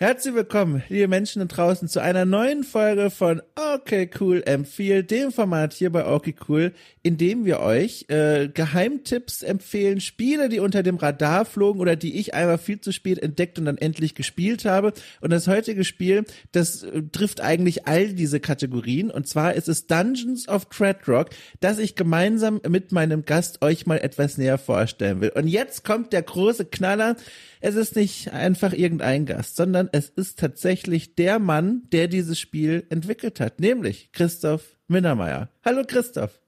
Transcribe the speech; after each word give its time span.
Herzlich 0.00 0.32
willkommen, 0.32 0.84
liebe 0.88 1.08
Menschen 1.08 1.40
da 1.40 1.46
draußen, 1.46 1.88
zu 1.88 2.00
einer 2.00 2.24
neuen 2.24 2.62
Folge 2.62 3.10
von 3.10 3.42
Okay 3.56 4.08
Cool 4.20 4.44
Empfehl, 4.46 5.02
dem 5.02 5.32
Format 5.32 5.72
hier 5.72 5.90
bei 5.90 6.06
Okay 6.06 6.36
Cool, 6.48 6.72
in 7.02 7.16
dem 7.16 7.44
wir 7.44 7.58
euch 7.58 8.04
äh, 8.06 8.46
Geheimtipps 8.46 9.42
empfehlen, 9.42 10.00
Spiele, 10.00 10.48
die 10.48 10.60
unter 10.60 10.84
dem 10.84 10.98
Radar 10.98 11.44
flogen 11.44 11.80
oder 11.80 11.96
die 11.96 12.16
ich 12.16 12.32
einmal 12.32 12.58
viel 12.58 12.80
zu 12.80 12.92
spät 12.92 13.18
entdeckt 13.18 13.58
und 13.58 13.64
dann 13.64 13.76
endlich 13.76 14.14
gespielt 14.14 14.64
habe. 14.64 14.92
Und 15.20 15.30
das 15.30 15.48
heutige 15.48 15.82
Spiel, 15.82 16.24
das 16.52 16.84
äh, 16.84 17.02
trifft 17.10 17.40
eigentlich 17.40 17.88
all 17.88 18.12
diese 18.12 18.38
Kategorien. 18.38 19.10
Und 19.10 19.26
zwar 19.26 19.54
ist 19.54 19.66
es 19.66 19.88
Dungeons 19.88 20.46
of 20.46 20.66
Treadrock, 20.66 21.30
das 21.58 21.80
ich 21.80 21.96
gemeinsam 21.96 22.60
mit 22.68 22.92
meinem 22.92 23.24
Gast 23.24 23.62
euch 23.62 23.84
mal 23.84 23.98
etwas 23.98 24.38
näher 24.38 24.58
vorstellen 24.58 25.20
will. 25.20 25.30
Und 25.30 25.48
jetzt 25.48 25.82
kommt 25.82 26.12
der 26.12 26.22
große 26.22 26.66
Knaller. 26.66 27.16
Es 27.60 27.74
ist 27.74 27.96
nicht 27.96 28.32
einfach 28.32 28.72
irgendein 28.72 29.26
Gast, 29.26 29.56
sondern 29.56 29.87
es 29.92 30.08
ist 30.08 30.38
tatsächlich 30.38 31.14
der 31.14 31.38
Mann, 31.38 31.82
der 31.92 32.08
dieses 32.08 32.38
Spiel 32.38 32.86
entwickelt 32.90 33.40
hat, 33.40 33.60
nämlich 33.60 34.12
Christoph 34.12 34.78
Minnermeier. 34.86 35.50
Hallo 35.64 35.84
Christoph. 35.86 36.40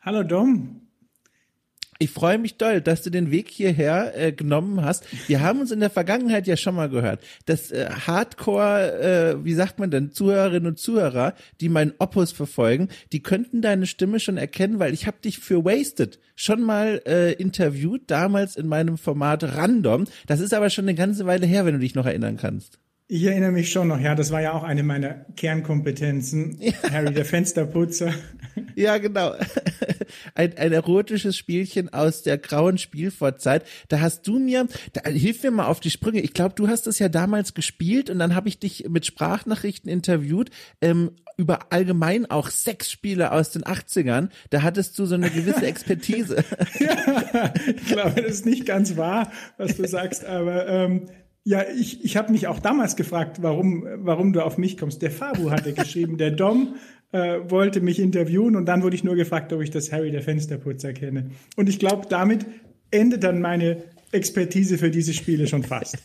Hallo 0.00 0.22
Dom. 0.22 0.89
Ich 2.02 2.12
freue 2.12 2.38
mich 2.38 2.56
doll, 2.56 2.80
dass 2.80 3.02
du 3.02 3.10
den 3.10 3.30
Weg 3.30 3.50
hierher 3.50 4.18
äh, 4.18 4.32
genommen 4.32 4.82
hast. 4.82 5.04
Wir 5.28 5.42
haben 5.42 5.60
uns 5.60 5.70
in 5.70 5.80
der 5.80 5.90
Vergangenheit 5.90 6.46
ja 6.46 6.56
schon 6.56 6.74
mal 6.74 6.88
gehört, 6.88 7.22
dass 7.44 7.70
äh, 7.72 7.90
Hardcore, 7.90 9.36
äh, 9.38 9.44
wie 9.44 9.52
sagt 9.52 9.78
man 9.78 9.90
denn, 9.90 10.10
Zuhörerinnen 10.10 10.66
und 10.66 10.78
Zuhörer, 10.78 11.34
die 11.60 11.68
meinen 11.68 11.92
Opus 11.98 12.32
verfolgen, 12.32 12.88
die 13.12 13.22
könnten 13.22 13.60
deine 13.60 13.86
Stimme 13.86 14.18
schon 14.18 14.38
erkennen, 14.38 14.78
weil 14.78 14.94
ich 14.94 15.06
habe 15.06 15.18
dich 15.22 15.40
für 15.40 15.66
Wasted 15.66 16.18
schon 16.36 16.62
mal 16.62 17.02
äh, 17.04 17.34
interviewt, 17.34 18.04
damals 18.06 18.56
in 18.56 18.66
meinem 18.66 18.96
Format 18.96 19.44
Random. 19.44 20.06
Das 20.26 20.40
ist 20.40 20.54
aber 20.54 20.70
schon 20.70 20.86
eine 20.86 20.94
ganze 20.94 21.26
Weile 21.26 21.44
her, 21.44 21.66
wenn 21.66 21.74
du 21.74 21.80
dich 21.80 21.94
noch 21.94 22.06
erinnern 22.06 22.38
kannst. 22.38 22.78
Ich 23.12 23.24
erinnere 23.24 23.50
mich 23.50 23.72
schon 23.72 23.88
noch, 23.88 23.98
ja, 23.98 24.14
das 24.14 24.30
war 24.30 24.40
ja 24.40 24.52
auch 24.52 24.62
eine 24.62 24.84
meiner 24.84 25.26
Kernkompetenzen. 25.36 26.58
Ja. 26.60 26.72
Harry 26.92 27.12
der 27.12 27.24
Fensterputzer. 27.24 28.14
Ja, 28.76 28.98
genau. 28.98 29.34
Ein, 30.34 30.56
ein 30.56 30.72
erotisches 30.72 31.36
Spielchen 31.36 31.92
aus 31.92 32.22
der 32.22 32.38
grauen 32.38 32.78
Spielvorzeit. 32.78 33.64
Da 33.88 34.00
hast 34.00 34.28
du 34.28 34.38
mir, 34.38 34.68
da, 34.92 35.08
hilf 35.10 35.42
mir 35.42 35.50
mal 35.50 35.66
auf 35.66 35.80
die 35.80 35.90
Sprünge. 35.90 36.20
Ich 36.20 36.34
glaube, 36.34 36.54
du 36.54 36.68
hast 36.68 36.86
es 36.86 37.00
ja 37.00 37.08
damals 37.08 37.54
gespielt 37.54 38.10
und 38.10 38.20
dann 38.20 38.36
habe 38.36 38.48
ich 38.48 38.60
dich 38.60 38.88
mit 38.88 39.06
Sprachnachrichten 39.06 39.90
interviewt 39.90 40.50
ähm, 40.80 41.10
über 41.36 41.72
allgemein 41.72 42.30
auch 42.30 42.48
Sexspiele 42.48 43.32
aus 43.32 43.50
den 43.50 43.62
80ern. 43.62 44.28
Da 44.50 44.62
hattest 44.62 44.96
du 44.98 45.06
so 45.06 45.16
eine 45.16 45.30
gewisse 45.30 45.66
Expertise. 45.66 46.44
ja, 46.78 47.54
ich 47.66 47.86
glaube, 47.86 48.22
das 48.22 48.32
ist 48.32 48.46
nicht 48.46 48.66
ganz 48.66 48.96
wahr, 48.96 49.32
was 49.56 49.76
du 49.76 49.88
sagst, 49.88 50.24
aber 50.24 50.68
ähm, 50.68 51.08
ja, 51.44 51.64
ich, 51.78 52.04
ich 52.04 52.16
habe 52.16 52.32
mich 52.32 52.46
auch 52.46 52.58
damals 52.58 52.96
gefragt, 52.96 53.42
warum, 53.42 53.86
warum 53.96 54.32
du 54.32 54.44
auf 54.44 54.58
mich 54.58 54.76
kommst. 54.76 55.02
Der 55.02 55.10
Fabu 55.10 55.50
hatte 55.50 55.72
geschrieben, 55.72 56.18
der 56.18 56.32
Dom 56.32 56.74
äh, 57.12 57.38
wollte 57.48 57.80
mich 57.80 57.98
interviewen 57.98 58.56
und 58.56 58.66
dann 58.66 58.82
wurde 58.82 58.94
ich 58.94 59.04
nur 59.04 59.16
gefragt, 59.16 59.52
ob 59.52 59.62
ich 59.62 59.70
das 59.70 59.90
Harry 59.90 60.10
der 60.10 60.22
Fensterputzer 60.22 60.92
kenne. 60.92 61.30
Und 61.56 61.68
ich 61.68 61.78
glaube, 61.78 62.06
damit 62.08 62.46
endet 62.90 63.24
dann 63.24 63.40
meine 63.40 63.84
Expertise 64.12 64.78
für 64.78 64.90
diese 64.90 65.14
Spiele 65.14 65.46
schon 65.46 65.62
fast. 65.62 65.98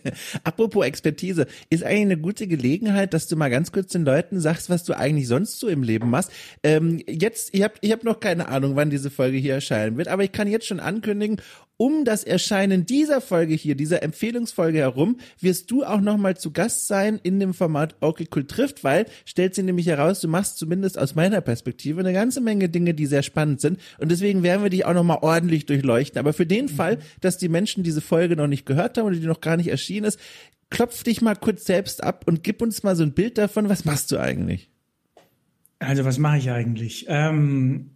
Apropos 0.44 0.84
Expertise, 0.84 1.46
ist 1.70 1.84
eigentlich 1.84 2.00
eine 2.00 2.18
gute 2.18 2.46
Gelegenheit, 2.46 3.14
dass 3.14 3.28
du 3.28 3.36
mal 3.36 3.50
ganz 3.50 3.72
kurz 3.72 3.92
den 3.92 4.04
Leuten 4.04 4.40
sagst, 4.40 4.70
was 4.70 4.84
du 4.84 4.96
eigentlich 4.96 5.28
sonst 5.28 5.60
so 5.60 5.68
im 5.68 5.82
Leben 5.82 6.10
machst. 6.10 6.30
Ähm, 6.62 7.00
jetzt, 7.08 7.50
ich 7.52 7.62
habe 7.62 7.74
ich 7.80 7.92
hab 7.92 8.04
noch 8.04 8.20
keine 8.20 8.48
Ahnung, 8.48 8.76
wann 8.76 8.90
diese 8.90 9.10
Folge 9.10 9.38
hier 9.38 9.54
erscheinen 9.54 9.96
wird, 9.96 10.08
aber 10.08 10.24
ich 10.24 10.32
kann 10.32 10.48
jetzt 10.48 10.66
schon 10.66 10.80
ankündigen, 10.80 11.40
um 11.82 12.04
das 12.04 12.22
Erscheinen 12.22 12.86
dieser 12.86 13.20
Folge 13.20 13.54
hier, 13.54 13.74
dieser 13.74 14.04
Empfehlungsfolge 14.04 14.78
herum, 14.78 15.18
wirst 15.40 15.68
du 15.70 15.82
auch 15.82 16.00
nochmal 16.00 16.36
zu 16.36 16.52
Gast 16.52 16.86
sein 16.86 17.18
in 17.24 17.40
dem 17.40 17.54
Format 17.54 17.96
Okay 18.00 18.28
Cool 18.32 18.46
trifft, 18.46 18.84
weil 18.84 19.06
stellt 19.24 19.56
sie 19.56 19.64
nämlich 19.64 19.86
heraus, 19.88 20.20
du 20.20 20.28
machst 20.28 20.58
zumindest 20.58 20.96
aus 20.96 21.16
meiner 21.16 21.40
Perspektive 21.40 21.98
eine 21.98 22.12
ganze 22.12 22.40
Menge 22.40 22.68
Dinge, 22.68 22.94
die 22.94 23.06
sehr 23.06 23.24
spannend 23.24 23.60
sind 23.60 23.80
und 23.98 24.12
deswegen 24.12 24.44
werden 24.44 24.62
wir 24.62 24.70
dich 24.70 24.84
auch 24.84 24.94
nochmal 24.94 25.18
ordentlich 25.22 25.66
durchleuchten. 25.66 26.20
Aber 26.20 26.32
für 26.32 26.46
den 26.46 26.66
mhm. 26.66 26.70
Fall, 26.70 26.98
dass 27.20 27.38
die 27.38 27.48
Menschen 27.52 27.84
diese 27.84 28.00
Folge 28.00 28.34
noch 28.34 28.48
nicht 28.48 28.66
gehört 28.66 28.98
haben 28.98 29.06
oder 29.06 29.16
die 29.16 29.26
noch 29.26 29.40
gar 29.40 29.56
nicht 29.56 29.68
erschienen 29.68 30.06
ist, 30.06 30.18
klopf 30.70 31.04
dich 31.04 31.22
mal 31.22 31.36
kurz 31.36 31.64
selbst 31.64 32.02
ab 32.02 32.24
und 32.26 32.42
gib 32.42 32.62
uns 32.62 32.82
mal 32.82 32.96
so 32.96 33.04
ein 33.04 33.12
Bild 33.12 33.38
davon, 33.38 33.68
was 33.68 33.84
machst 33.84 34.10
du 34.10 34.18
eigentlich? 34.18 34.70
Also 35.78 36.04
was 36.04 36.18
mache 36.18 36.38
ich 36.38 36.50
eigentlich? 36.50 37.06
Ähm, 37.08 37.90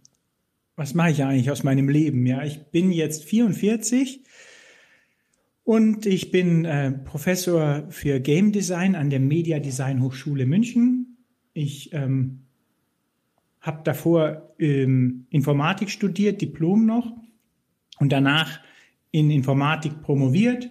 was 0.75 0.93
mache 0.93 1.11
ich 1.11 1.23
eigentlich 1.23 1.49
aus 1.51 1.63
meinem 1.63 1.89
Leben? 1.89 2.25
Ja, 2.25 2.43
ich 2.43 2.67
bin 2.67 2.91
jetzt 2.91 3.23
44 3.23 4.23
und 5.63 6.05
ich 6.05 6.31
bin 6.31 6.65
äh, 6.65 6.91
Professor 6.91 7.85
für 7.89 8.19
Game 8.19 8.51
Design 8.51 8.95
an 8.95 9.09
der 9.09 9.19
Media 9.19 9.59
Design 9.59 10.01
Hochschule 10.01 10.45
München. 10.45 11.17
Ich 11.53 11.93
ähm, 11.93 12.43
habe 13.59 13.81
davor 13.83 14.53
ähm, 14.59 15.25
Informatik 15.29 15.89
studiert, 15.89 16.41
Diplom 16.41 16.85
noch 16.85 17.11
und 17.99 18.11
danach 18.11 18.59
in 19.17 19.31
Informatik 19.31 20.01
promoviert 20.01 20.69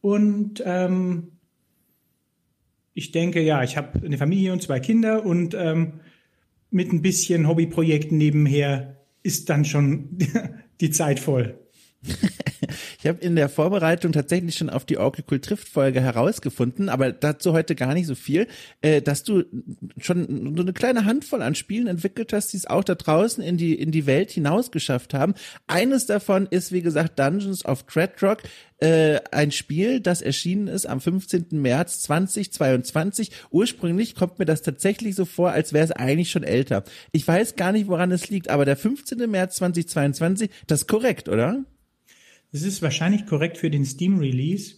und 0.00 0.62
ähm, 0.64 1.32
ich 2.94 3.12
denke, 3.12 3.40
ja, 3.40 3.62
ich 3.62 3.76
habe 3.76 4.04
eine 4.04 4.18
Familie 4.18 4.52
und 4.52 4.62
zwei 4.62 4.80
Kinder 4.80 5.24
und 5.24 5.54
ähm, 5.54 6.00
mit 6.70 6.92
ein 6.92 7.02
bisschen 7.02 7.48
Hobbyprojekten 7.48 8.18
nebenher 8.18 8.98
ist 9.22 9.48
dann 9.48 9.64
schon 9.64 10.18
die 10.80 10.90
Zeit 10.90 11.20
voll. 11.20 11.58
Ich 13.02 13.08
habe 13.08 13.18
in 13.18 13.34
der 13.34 13.48
Vorbereitung 13.48 14.12
tatsächlich 14.12 14.54
schon 14.54 14.70
auf 14.70 14.84
die 14.84 14.96
Orkel 14.96 15.40
Trifft 15.40 15.68
Folge 15.68 16.00
herausgefunden, 16.00 16.88
aber 16.88 17.10
dazu 17.10 17.52
heute 17.52 17.74
gar 17.74 17.94
nicht 17.94 18.06
so 18.06 18.14
viel, 18.14 18.46
äh, 18.80 19.02
dass 19.02 19.24
du 19.24 19.42
schon 19.98 20.54
so 20.54 20.62
eine 20.62 20.72
kleine 20.72 21.04
Handvoll 21.04 21.42
an 21.42 21.56
Spielen 21.56 21.88
entwickelt 21.88 22.32
hast, 22.32 22.52
die 22.52 22.58
es 22.58 22.66
auch 22.68 22.84
da 22.84 22.94
draußen 22.94 23.42
in 23.42 23.56
die 23.56 23.74
in 23.74 23.90
die 23.90 24.06
Welt 24.06 24.30
hinaus 24.30 24.70
geschafft 24.70 25.14
haben. 25.14 25.34
Eines 25.66 26.06
davon 26.06 26.46
ist 26.48 26.70
wie 26.70 26.80
gesagt 26.80 27.18
Dungeons 27.18 27.64
of 27.64 27.82
Dreadrock, 27.82 28.44
äh, 28.78 29.18
ein 29.32 29.50
Spiel, 29.50 29.98
das 29.98 30.22
erschienen 30.22 30.68
ist 30.68 30.86
am 30.86 31.00
15. 31.00 31.60
März 31.60 32.02
2022. 32.02 33.32
Ursprünglich 33.50 34.14
kommt 34.14 34.38
mir 34.38 34.44
das 34.44 34.62
tatsächlich 34.62 35.16
so 35.16 35.24
vor, 35.24 35.50
als 35.50 35.72
wäre 35.72 35.86
es 35.86 35.90
eigentlich 35.90 36.30
schon 36.30 36.44
älter. 36.44 36.84
Ich 37.10 37.26
weiß 37.26 37.56
gar 37.56 37.72
nicht, 37.72 37.88
woran 37.88 38.12
es 38.12 38.30
liegt, 38.30 38.48
aber 38.48 38.64
der 38.64 38.76
15. 38.76 39.28
März 39.28 39.56
2022, 39.56 40.50
das 40.68 40.82
ist 40.82 40.86
korrekt, 40.86 41.28
oder? 41.28 41.64
Das 42.52 42.62
ist 42.62 42.82
wahrscheinlich 42.82 43.26
korrekt 43.26 43.58
für 43.58 43.70
den 43.70 43.84
Steam-Release. 43.84 44.76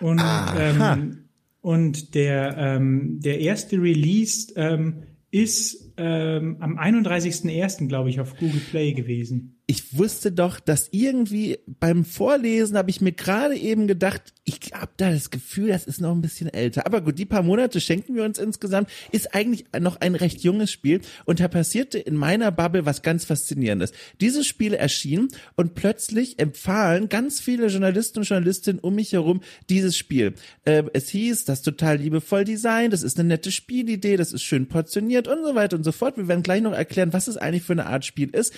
Und, 0.00 0.22
ähm, 0.56 1.24
und 1.60 2.14
der, 2.14 2.56
ähm, 2.56 3.20
der 3.20 3.40
erste 3.40 3.76
Release 3.76 4.52
ähm, 4.56 5.02
ist 5.30 5.92
ähm, 5.96 6.56
am 6.60 6.78
31.01., 6.78 7.88
glaube 7.88 8.10
ich, 8.10 8.20
auf 8.20 8.36
Google 8.36 8.60
Play 8.70 8.92
gewesen 8.92 9.59
ich 9.70 9.96
wusste 9.96 10.32
doch, 10.32 10.58
dass 10.58 10.88
irgendwie 10.90 11.60
beim 11.64 12.04
Vorlesen 12.04 12.76
habe 12.76 12.90
ich 12.90 13.00
mir 13.00 13.12
gerade 13.12 13.54
eben 13.56 13.86
gedacht, 13.86 14.20
ich 14.42 14.58
habe 14.74 14.90
da 14.96 15.12
das 15.12 15.30
Gefühl, 15.30 15.68
das 15.68 15.84
ist 15.84 16.00
noch 16.00 16.10
ein 16.10 16.22
bisschen 16.22 16.52
älter. 16.52 16.86
Aber 16.86 17.00
gut, 17.02 17.20
die 17.20 17.24
paar 17.24 17.44
Monate 17.44 17.80
schenken 17.80 18.16
wir 18.16 18.24
uns 18.24 18.40
insgesamt, 18.40 18.90
ist 19.12 19.32
eigentlich 19.32 19.66
noch 19.78 20.00
ein 20.00 20.16
recht 20.16 20.40
junges 20.40 20.72
Spiel 20.72 21.02
und 21.24 21.38
da 21.38 21.46
passierte 21.46 22.00
in 22.00 22.16
meiner 22.16 22.50
Bubble 22.50 22.84
was 22.84 23.02
ganz 23.02 23.24
faszinierendes. 23.24 23.92
Dieses 24.20 24.44
Spiel 24.44 24.74
erschien 24.74 25.28
und 25.54 25.76
plötzlich 25.76 26.40
empfahlen 26.40 27.08
ganz 27.08 27.38
viele 27.38 27.68
Journalisten 27.68 28.18
und 28.18 28.28
Journalistinnen 28.28 28.80
um 28.80 28.96
mich 28.96 29.12
herum 29.12 29.40
dieses 29.68 29.96
Spiel. 29.96 30.34
Äh, 30.64 30.82
es 30.94 31.10
hieß, 31.10 31.44
das 31.44 31.62
total 31.62 31.98
liebevoll 31.98 32.42
Design, 32.42 32.90
das 32.90 33.04
ist 33.04 33.20
eine 33.20 33.28
nette 33.28 33.52
Spielidee, 33.52 34.16
das 34.16 34.32
ist 34.32 34.42
schön 34.42 34.66
portioniert 34.66 35.28
und 35.28 35.44
so 35.44 35.54
weiter 35.54 35.76
und 35.76 35.84
so 35.84 35.92
fort. 35.92 36.16
Wir 36.16 36.26
werden 36.26 36.42
gleich 36.42 36.60
noch 36.60 36.72
erklären, 36.72 37.12
was 37.12 37.28
es 37.28 37.36
eigentlich 37.36 37.62
für 37.62 37.74
eine 37.74 37.86
Art 37.86 38.04
Spiel 38.04 38.30
ist. 38.30 38.52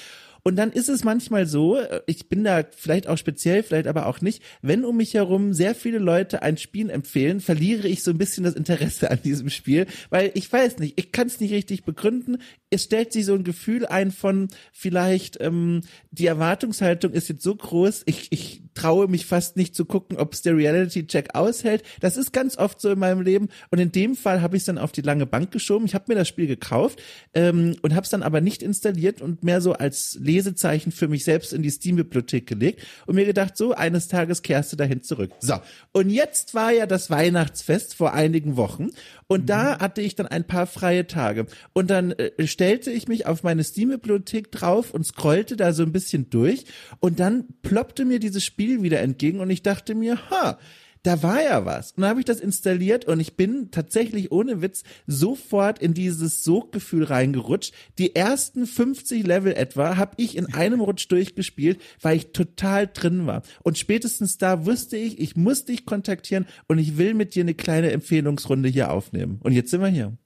Und 0.44 0.56
dann 0.56 0.72
ist 0.72 0.88
es 0.88 1.04
manchmal 1.04 1.46
so, 1.46 1.78
äh, 1.78 2.00
ich 2.06 2.28
bin 2.28 2.44
da 2.44 2.64
vielleicht 2.76 3.06
auch 3.06 3.18
speziell, 3.18 3.62
vielleicht 3.62 3.86
aber 3.86 4.06
auch 4.06 4.20
nicht, 4.20 4.42
wenn 4.60 4.84
um 4.84 4.96
mich 4.96 5.14
herum 5.14 5.52
sehr 5.52 5.74
viele 5.74 5.98
Leute 5.98 6.42
ein 6.42 6.56
Spiel 6.56 6.90
empfehlen, 6.90 7.40
verliere 7.40 7.86
ich 7.86 8.02
so 8.02 8.10
ein 8.10 8.18
bisschen 8.18 8.44
das 8.44 8.54
Interesse 8.54 9.10
an 9.10 9.20
diesem 9.22 9.50
Spiel, 9.50 9.86
weil 10.10 10.32
ich 10.34 10.52
weiß 10.52 10.78
nicht, 10.78 10.98
ich 10.98 11.12
kann 11.12 11.28
es 11.28 11.40
nicht 11.40 11.52
richtig 11.52 11.84
begründen. 11.84 12.38
Es 12.70 12.84
stellt 12.84 13.12
sich 13.12 13.24
so 13.24 13.34
ein 13.34 13.44
Gefühl 13.44 13.86
ein 13.86 14.10
von 14.10 14.48
vielleicht 14.72 15.40
ähm, 15.40 15.82
die 16.10 16.26
Erwartungshaltung 16.26 17.12
ist 17.12 17.28
jetzt 17.28 17.42
so 17.42 17.54
groß, 17.54 18.02
ich, 18.06 18.28
ich 18.30 18.62
traue 18.74 19.08
mich 19.08 19.26
fast 19.26 19.56
nicht 19.56 19.74
zu 19.74 19.84
gucken, 19.84 20.16
ob 20.16 20.32
es 20.32 20.42
der 20.42 20.56
Reality-Check 20.56 21.34
aushält. 21.34 21.82
Das 22.00 22.16
ist 22.16 22.32
ganz 22.32 22.56
oft 22.56 22.80
so 22.80 22.90
in 22.90 22.98
meinem 22.98 23.20
Leben. 23.20 23.48
Und 23.70 23.78
in 23.78 23.92
dem 23.92 24.16
Fall 24.16 24.40
habe 24.40 24.56
ich 24.56 24.62
es 24.62 24.66
dann 24.66 24.78
auf 24.78 24.92
die 24.92 25.02
lange 25.02 25.26
Bank 25.26 25.50
geschoben. 25.50 25.86
Ich 25.86 25.94
habe 25.94 26.06
mir 26.08 26.14
das 26.14 26.28
Spiel 26.28 26.46
gekauft 26.46 27.02
ähm, 27.34 27.76
und 27.82 27.94
habe 27.94 28.04
es 28.04 28.10
dann 28.10 28.22
aber 28.22 28.40
nicht 28.40 28.62
installiert 28.62 29.20
und 29.20 29.44
mehr 29.44 29.60
so 29.60 29.74
als 29.74 30.18
Lesezeichen 30.32 30.92
für 30.92 31.08
mich 31.08 31.24
selbst 31.24 31.52
in 31.52 31.62
die 31.62 31.70
Steam-Bibliothek 31.70 32.46
gelegt 32.46 32.82
und 33.06 33.14
mir 33.14 33.26
gedacht, 33.26 33.56
so 33.56 33.72
eines 33.74 34.08
Tages 34.08 34.42
kehrst 34.42 34.72
du 34.72 34.76
dahin 34.76 35.02
zurück. 35.02 35.30
So, 35.40 35.54
und 35.92 36.10
jetzt 36.10 36.54
war 36.54 36.72
ja 36.72 36.86
das 36.86 37.10
Weihnachtsfest 37.10 37.94
vor 37.94 38.14
einigen 38.14 38.56
Wochen 38.56 38.88
und 39.26 39.42
mhm. 39.42 39.46
da 39.46 39.78
hatte 39.78 40.00
ich 40.00 40.14
dann 40.14 40.26
ein 40.26 40.46
paar 40.46 40.66
freie 40.66 41.06
Tage 41.06 41.46
und 41.72 41.90
dann 41.90 42.12
äh, 42.12 42.46
stellte 42.46 42.90
ich 42.90 43.08
mich 43.08 43.26
auf 43.26 43.42
meine 43.42 43.64
Steam-Bibliothek 43.64 44.50
drauf 44.50 44.92
und 44.92 45.04
scrollte 45.04 45.56
da 45.56 45.72
so 45.72 45.82
ein 45.82 45.92
bisschen 45.92 46.30
durch 46.30 46.64
und 47.00 47.20
dann 47.20 47.44
ploppte 47.62 48.04
mir 48.04 48.18
dieses 48.18 48.44
Spiel 48.44 48.82
wieder 48.82 49.00
entgegen 49.00 49.40
und 49.40 49.50
ich 49.50 49.62
dachte 49.62 49.94
mir, 49.94 50.18
ha, 50.30 50.58
da 51.02 51.22
war 51.22 51.42
ja 51.42 51.64
was. 51.64 51.92
Und 51.92 52.02
dann 52.02 52.10
habe 52.10 52.20
ich 52.20 52.26
das 52.26 52.40
installiert 52.40 53.06
und 53.06 53.18
ich 53.18 53.36
bin 53.36 53.70
tatsächlich 53.70 54.30
ohne 54.30 54.62
Witz 54.62 54.84
sofort 55.06 55.80
in 55.80 55.94
dieses 55.94 56.44
Soggefühl 56.44 57.04
reingerutscht. 57.04 57.74
Die 57.98 58.14
ersten 58.14 58.66
50 58.66 59.26
Level 59.26 59.52
etwa 59.52 59.96
habe 59.96 60.12
ich 60.16 60.36
in 60.36 60.54
einem 60.54 60.80
Rutsch 60.80 61.10
durchgespielt, 61.10 61.80
weil 62.00 62.16
ich 62.16 62.32
total 62.32 62.86
drin 62.86 63.26
war. 63.26 63.42
Und 63.62 63.78
spätestens 63.78 64.38
da 64.38 64.64
wusste 64.64 64.96
ich, 64.96 65.18
ich 65.18 65.34
muss 65.34 65.64
dich 65.64 65.86
kontaktieren 65.86 66.46
und 66.68 66.78
ich 66.78 66.98
will 66.98 67.14
mit 67.14 67.34
dir 67.34 67.42
eine 67.42 67.54
kleine 67.54 67.90
Empfehlungsrunde 67.90 68.68
hier 68.68 68.92
aufnehmen. 68.92 69.40
Und 69.42 69.52
jetzt 69.52 69.70
sind 69.70 69.80
wir 69.80 69.88
hier. 69.88 70.16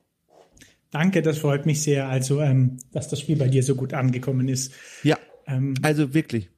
Danke, 0.91 1.23
das 1.23 1.39
freut 1.39 1.67
mich 1.67 1.83
sehr. 1.83 2.09
Also, 2.09 2.41
ähm, 2.41 2.79
dass 2.93 3.09
das 3.09 3.21
Spiel 3.21 3.37
bei 3.37 3.49
dir 3.49 3.63
so 3.63 3.75
gut 3.75 3.93
angekommen 3.93 4.49
ist. 4.49 4.73
Ja, 5.03 5.19
ähm, 5.47 5.75
also 5.83 6.15
wirklich. 6.15 6.51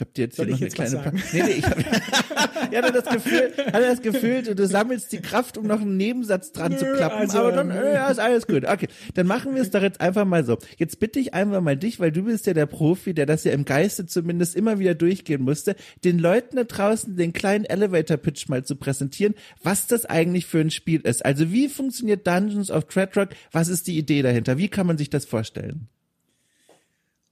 Habt 0.00 0.18
ihr 0.18 0.24
jetzt 0.24 0.36
hier 0.36 0.46
noch 0.46 0.60
eine 0.60 0.70
kleine 0.70 0.98
pa 0.98 1.10
Nee, 1.10 1.42
nee, 1.42 1.50
ich, 1.58 1.64
hab, 1.64 1.78
ich 2.70 2.78
hatte 2.78 2.92
das 2.92 3.04
Gefühl, 3.04 3.52
hatte 3.56 3.80
das 3.80 4.02
Gefühl, 4.02 4.42
du, 4.42 4.66
sammelst 4.66 5.12
die 5.12 5.20
Kraft, 5.20 5.58
um 5.58 5.66
noch 5.66 5.80
einen 5.80 5.96
Nebensatz 5.96 6.52
dran 6.52 6.72
Nö, 6.72 6.78
zu 6.78 6.84
klappen, 6.94 7.18
also, 7.18 7.38
aber 7.38 7.52
dann 7.52 7.70
äh, 7.70 7.94
ja, 7.94 8.08
ist 8.08 8.20
alles 8.20 8.46
gut. 8.46 8.64
Okay, 8.64 8.88
dann 9.14 9.26
machen 9.26 9.54
wir 9.54 9.62
es 9.62 9.70
doch 9.70 9.82
jetzt 9.82 10.00
einfach 10.00 10.24
mal 10.24 10.44
so. 10.44 10.58
Jetzt 10.76 11.00
bitte 11.00 11.18
ich 11.18 11.34
einfach 11.34 11.60
mal 11.60 11.76
dich, 11.76 11.98
weil 11.98 12.12
du 12.12 12.22
bist 12.22 12.46
ja 12.46 12.54
der 12.54 12.66
Profi, 12.66 13.14
der 13.14 13.26
das 13.26 13.44
ja 13.44 13.52
im 13.52 13.64
Geiste 13.64 14.06
zumindest 14.06 14.54
immer 14.54 14.78
wieder 14.78 14.94
durchgehen 14.94 15.42
musste, 15.42 15.74
den 16.04 16.18
Leuten 16.18 16.56
da 16.56 16.64
draußen 16.64 17.16
den 17.16 17.32
kleinen 17.32 17.64
Elevator 17.64 18.16
Pitch 18.16 18.48
mal 18.48 18.64
zu 18.64 18.76
präsentieren, 18.76 19.34
was 19.62 19.86
das 19.86 20.04
eigentlich 20.04 20.46
für 20.46 20.60
ein 20.60 20.70
Spiel 20.70 21.00
ist. 21.00 21.24
Also 21.24 21.50
wie 21.52 21.68
funktioniert 21.68 22.26
Dungeons 22.26 22.70
of 22.70 22.84
Treadrock? 22.84 23.30
Was 23.52 23.68
ist 23.68 23.86
die 23.86 23.98
Idee 23.98 24.22
dahinter? 24.22 24.58
Wie 24.58 24.68
kann 24.68 24.86
man 24.86 24.98
sich 24.98 25.10
das 25.10 25.24
vorstellen? 25.24 25.88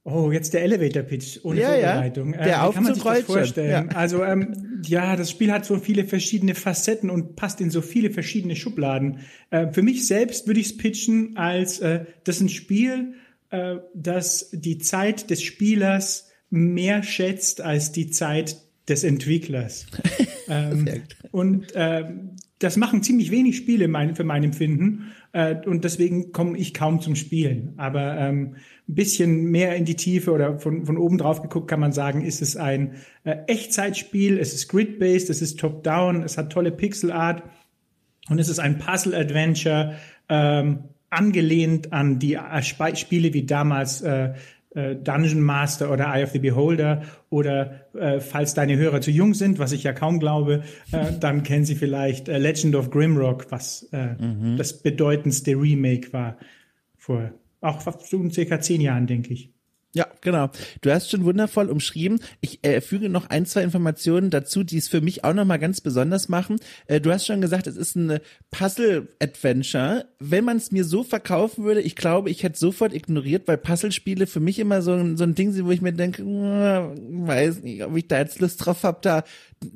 Oh, 0.09 0.31
jetzt 0.31 0.53
der 0.53 0.61
Elevator 0.61 1.03
Pitch 1.03 1.39
ohne 1.43 1.59
ja, 1.59 1.67
Vorbereitung. 1.67 2.33
Ja, 2.33 2.37
der 2.41 2.47
äh, 2.47 2.69
wie 2.69 2.73
kann 2.73 2.83
man 2.85 2.93
sich 2.93 3.03
das 3.03 3.21
vorstellen? 3.23 3.89
Ja. 3.89 3.95
Also 3.97 4.23
ähm, 4.23 4.81
ja, 4.85 5.17
das 5.17 5.29
Spiel 5.29 5.51
hat 5.51 5.65
so 5.65 5.77
viele 5.79 6.05
verschiedene 6.05 6.55
Facetten 6.55 7.09
und 7.09 7.35
passt 7.35 7.59
in 7.59 7.71
so 7.71 7.81
viele 7.81 8.09
verschiedene 8.09 8.55
Schubladen. 8.55 9.19
Äh, 9.49 9.73
für 9.73 9.81
mich 9.81 10.07
selbst 10.07 10.47
würde 10.47 10.61
ich 10.61 10.67
es 10.67 10.77
pitchen 10.77 11.35
als 11.35 11.79
äh, 11.79 12.05
das 12.23 12.37
ist 12.37 12.41
ein 12.41 12.49
Spiel, 12.49 13.15
äh, 13.49 13.79
das 13.93 14.49
die 14.53 14.77
Zeit 14.77 15.29
des 15.29 15.43
Spielers 15.43 16.29
mehr 16.49 17.03
schätzt 17.03 17.59
als 17.59 17.91
die 17.91 18.09
Zeit 18.09 18.55
des 18.87 19.03
Entwicklers. 19.03 19.87
ähm, 20.49 20.87
und 21.31 21.75
äh, 21.75 22.05
das 22.59 22.77
machen 22.77 23.03
ziemlich 23.03 23.29
wenig 23.29 23.57
Spiele 23.57 23.87
mein, 23.87 24.15
für 24.15 24.23
mein 24.23 24.43
Empfinden 24.43 25.11
äh, 25.31 25.55
und 25.65 25.83
deswegen 25.83 26.31
komme 26.31 26.57
ich 26.57 26.73
kaum 26.73 27.01
zum 27.01 27.15
Spielen. 27.15 27.73
Aber 27.77 28.17
ähm, 28.17 28.55
ein 28.87 28.95
bisschen 28.95 29.45
mehr 29.51 29.75
in 29.75 29.85
die 29.85 29.95
Tiefe 29.95 30.31
oder 30.31 30.59
von, 30.59 30.85
von 30.85 30.97
oben 30.97 31.17
drauf 31.17 31.41
geguckt 31.41 31.67
kann 31.67 31.79
man 31.79 31.91
sagen, 31.91 32.23
ist 32.23 32.41
es 32.41 32.57
ein 32.57 32.95
äh, 33.23 33.37
Echtzeitspiel, 33.47 34.39
es 34.39 34.53
ist 34.53 34.69
grid-based, 34.69 35.29
es 35.29 35.41
ist 35.41 35.59
top-down, 35.59 36.23
es 36.23 36.37
hat 36.37 36.51
tolle 36.51 36.71
Pixel-Art 36.71 37.43
und 38.29 38.39
es 38.39 38.49
ist 38.49 38.59
ein 38.59 38.79
Puzzle-Adventure, 38.79 39.95
ähm, 40.29 40.85
angelehnt 41.09 41.93
an 41.93 42.19
die 42.19 42.33
äh, 42.33 42.95
Spiele 42.95 43.33
wie 43.33 43.45
damals 43.45 44.01
äh, 44.01 44.33
Dungeon 44.95 45.41
Master 45.41 45.91
oder 45.91 46.13
Eye 46.13 46.23
of 46.23 46.31
the 46.31 46.39
Beholder 46.39 47.01
oder 47.29 47.87
äh, 47.93 48.19
falls 48.19 48.53
deine 48.53 48.77
Hörer 48.77 49.01
zu 49.01 49.11
jung 49.11 49.33
sind, 49.33 49.59
was 49.59 49.71
ich 49.71 49.83
ja 49.83 49.93
kaum 49.93 50.19
glaube, 50.19 50.63
äh, 50.91 51.13
dann 51.19 51.43
kennen 51.43 51.65
sie 51.65 51.75
vielleicht 51.75 52.29
äh, 52.29 52.37
Legend 52.37 52.75
of 52.75 52.89
Grimrock, 52.89 53.47
was 53.49 53.89
äh, 53.91 54.15
mhm. 54.21 54.57
das 54.57 54.81
bedeutendste 54.81 55.51
Remake 55.51 56.13
war 56.13 56.37
vor 56.97 57.31
auch 57.61 57.81
so 58.03 58.29
circa 58.29 58.59
zehn 58.59 58.81
Jahren, 58.81 59.07
denke 59.07 59.33
ich. 59.33 59.51
Ja, 59.97 60.05
genau. 60.21 60.51
Du 60.81 60.91
hast 60.91 61.09
schon 61.09 61.25
wundervoll 61.25 61.71
umschrieben. 61.71 62.19
Ich 62.39 62.63
äh, 62.63 62.81
füge 62.81 63.09
noch 63.09 63.31
ein, 63.31 63.47
zwei 63.47 63.63
Informationen 63.63 64.29
dazu, 64.29 64.63
die 64.63 64.77
es 64.77 64.87
für 64.87 65.01
mich 65.01 65.23
auch 65.23 65.33
nochmal 65.33 65.57
ganz 65.57 65.81
besonders 65.81 66.29
machen. 66.29 66.57
Äh, 66.85 67.01
du 67.01 67.11
hast 67.11 67.25
schon 67.25 67.41
gesagt, 67.41 67.65
es 67.65 67.75
ist 67.75 67.95
ein 67.95 68.19
Puzzle-Adventure. 68.51 70.05
Wenn 70.19 70.43
man 70.43 70.57
es 70.57 70.71
mir 70.71 70.83
so 70.83 71.01
verkaufen 71.01 71.63
würde, 71.63 71.81
ich 71.81 71.95
glaube, 71.95 72.29
ich 72.29 72.43
hätte 72.43 72.59
sofort 72.59 72.93
ignoriert, 72.93 73.47
weil 73.47 73.57
Puzzlespiele 73.57 74.27
für 74.27 74.39
mich 74.39 74.59
immer 74.59 74.83
so 74.83 74.93
ein, 74.93 75.17
so 75.17 75.23
ein 75.23 75.33
Ding 75.33 75.51
sind, 75.51 75.65
wo 75.65 75.71
ich 75.71 75.81
mir 75.81 75.93
denke, 75.93 76.23
weiß 76.23 77.63
nicht, 77.63 77.83
ob 77.83 77.97
ich 77.97 78.07
da 78.07 78.19
jetzt 78.19 78.39
Lust 78.39 78.63
drauf 78.63 78.83
habe, 78.83 78.99
da 79.01 79.23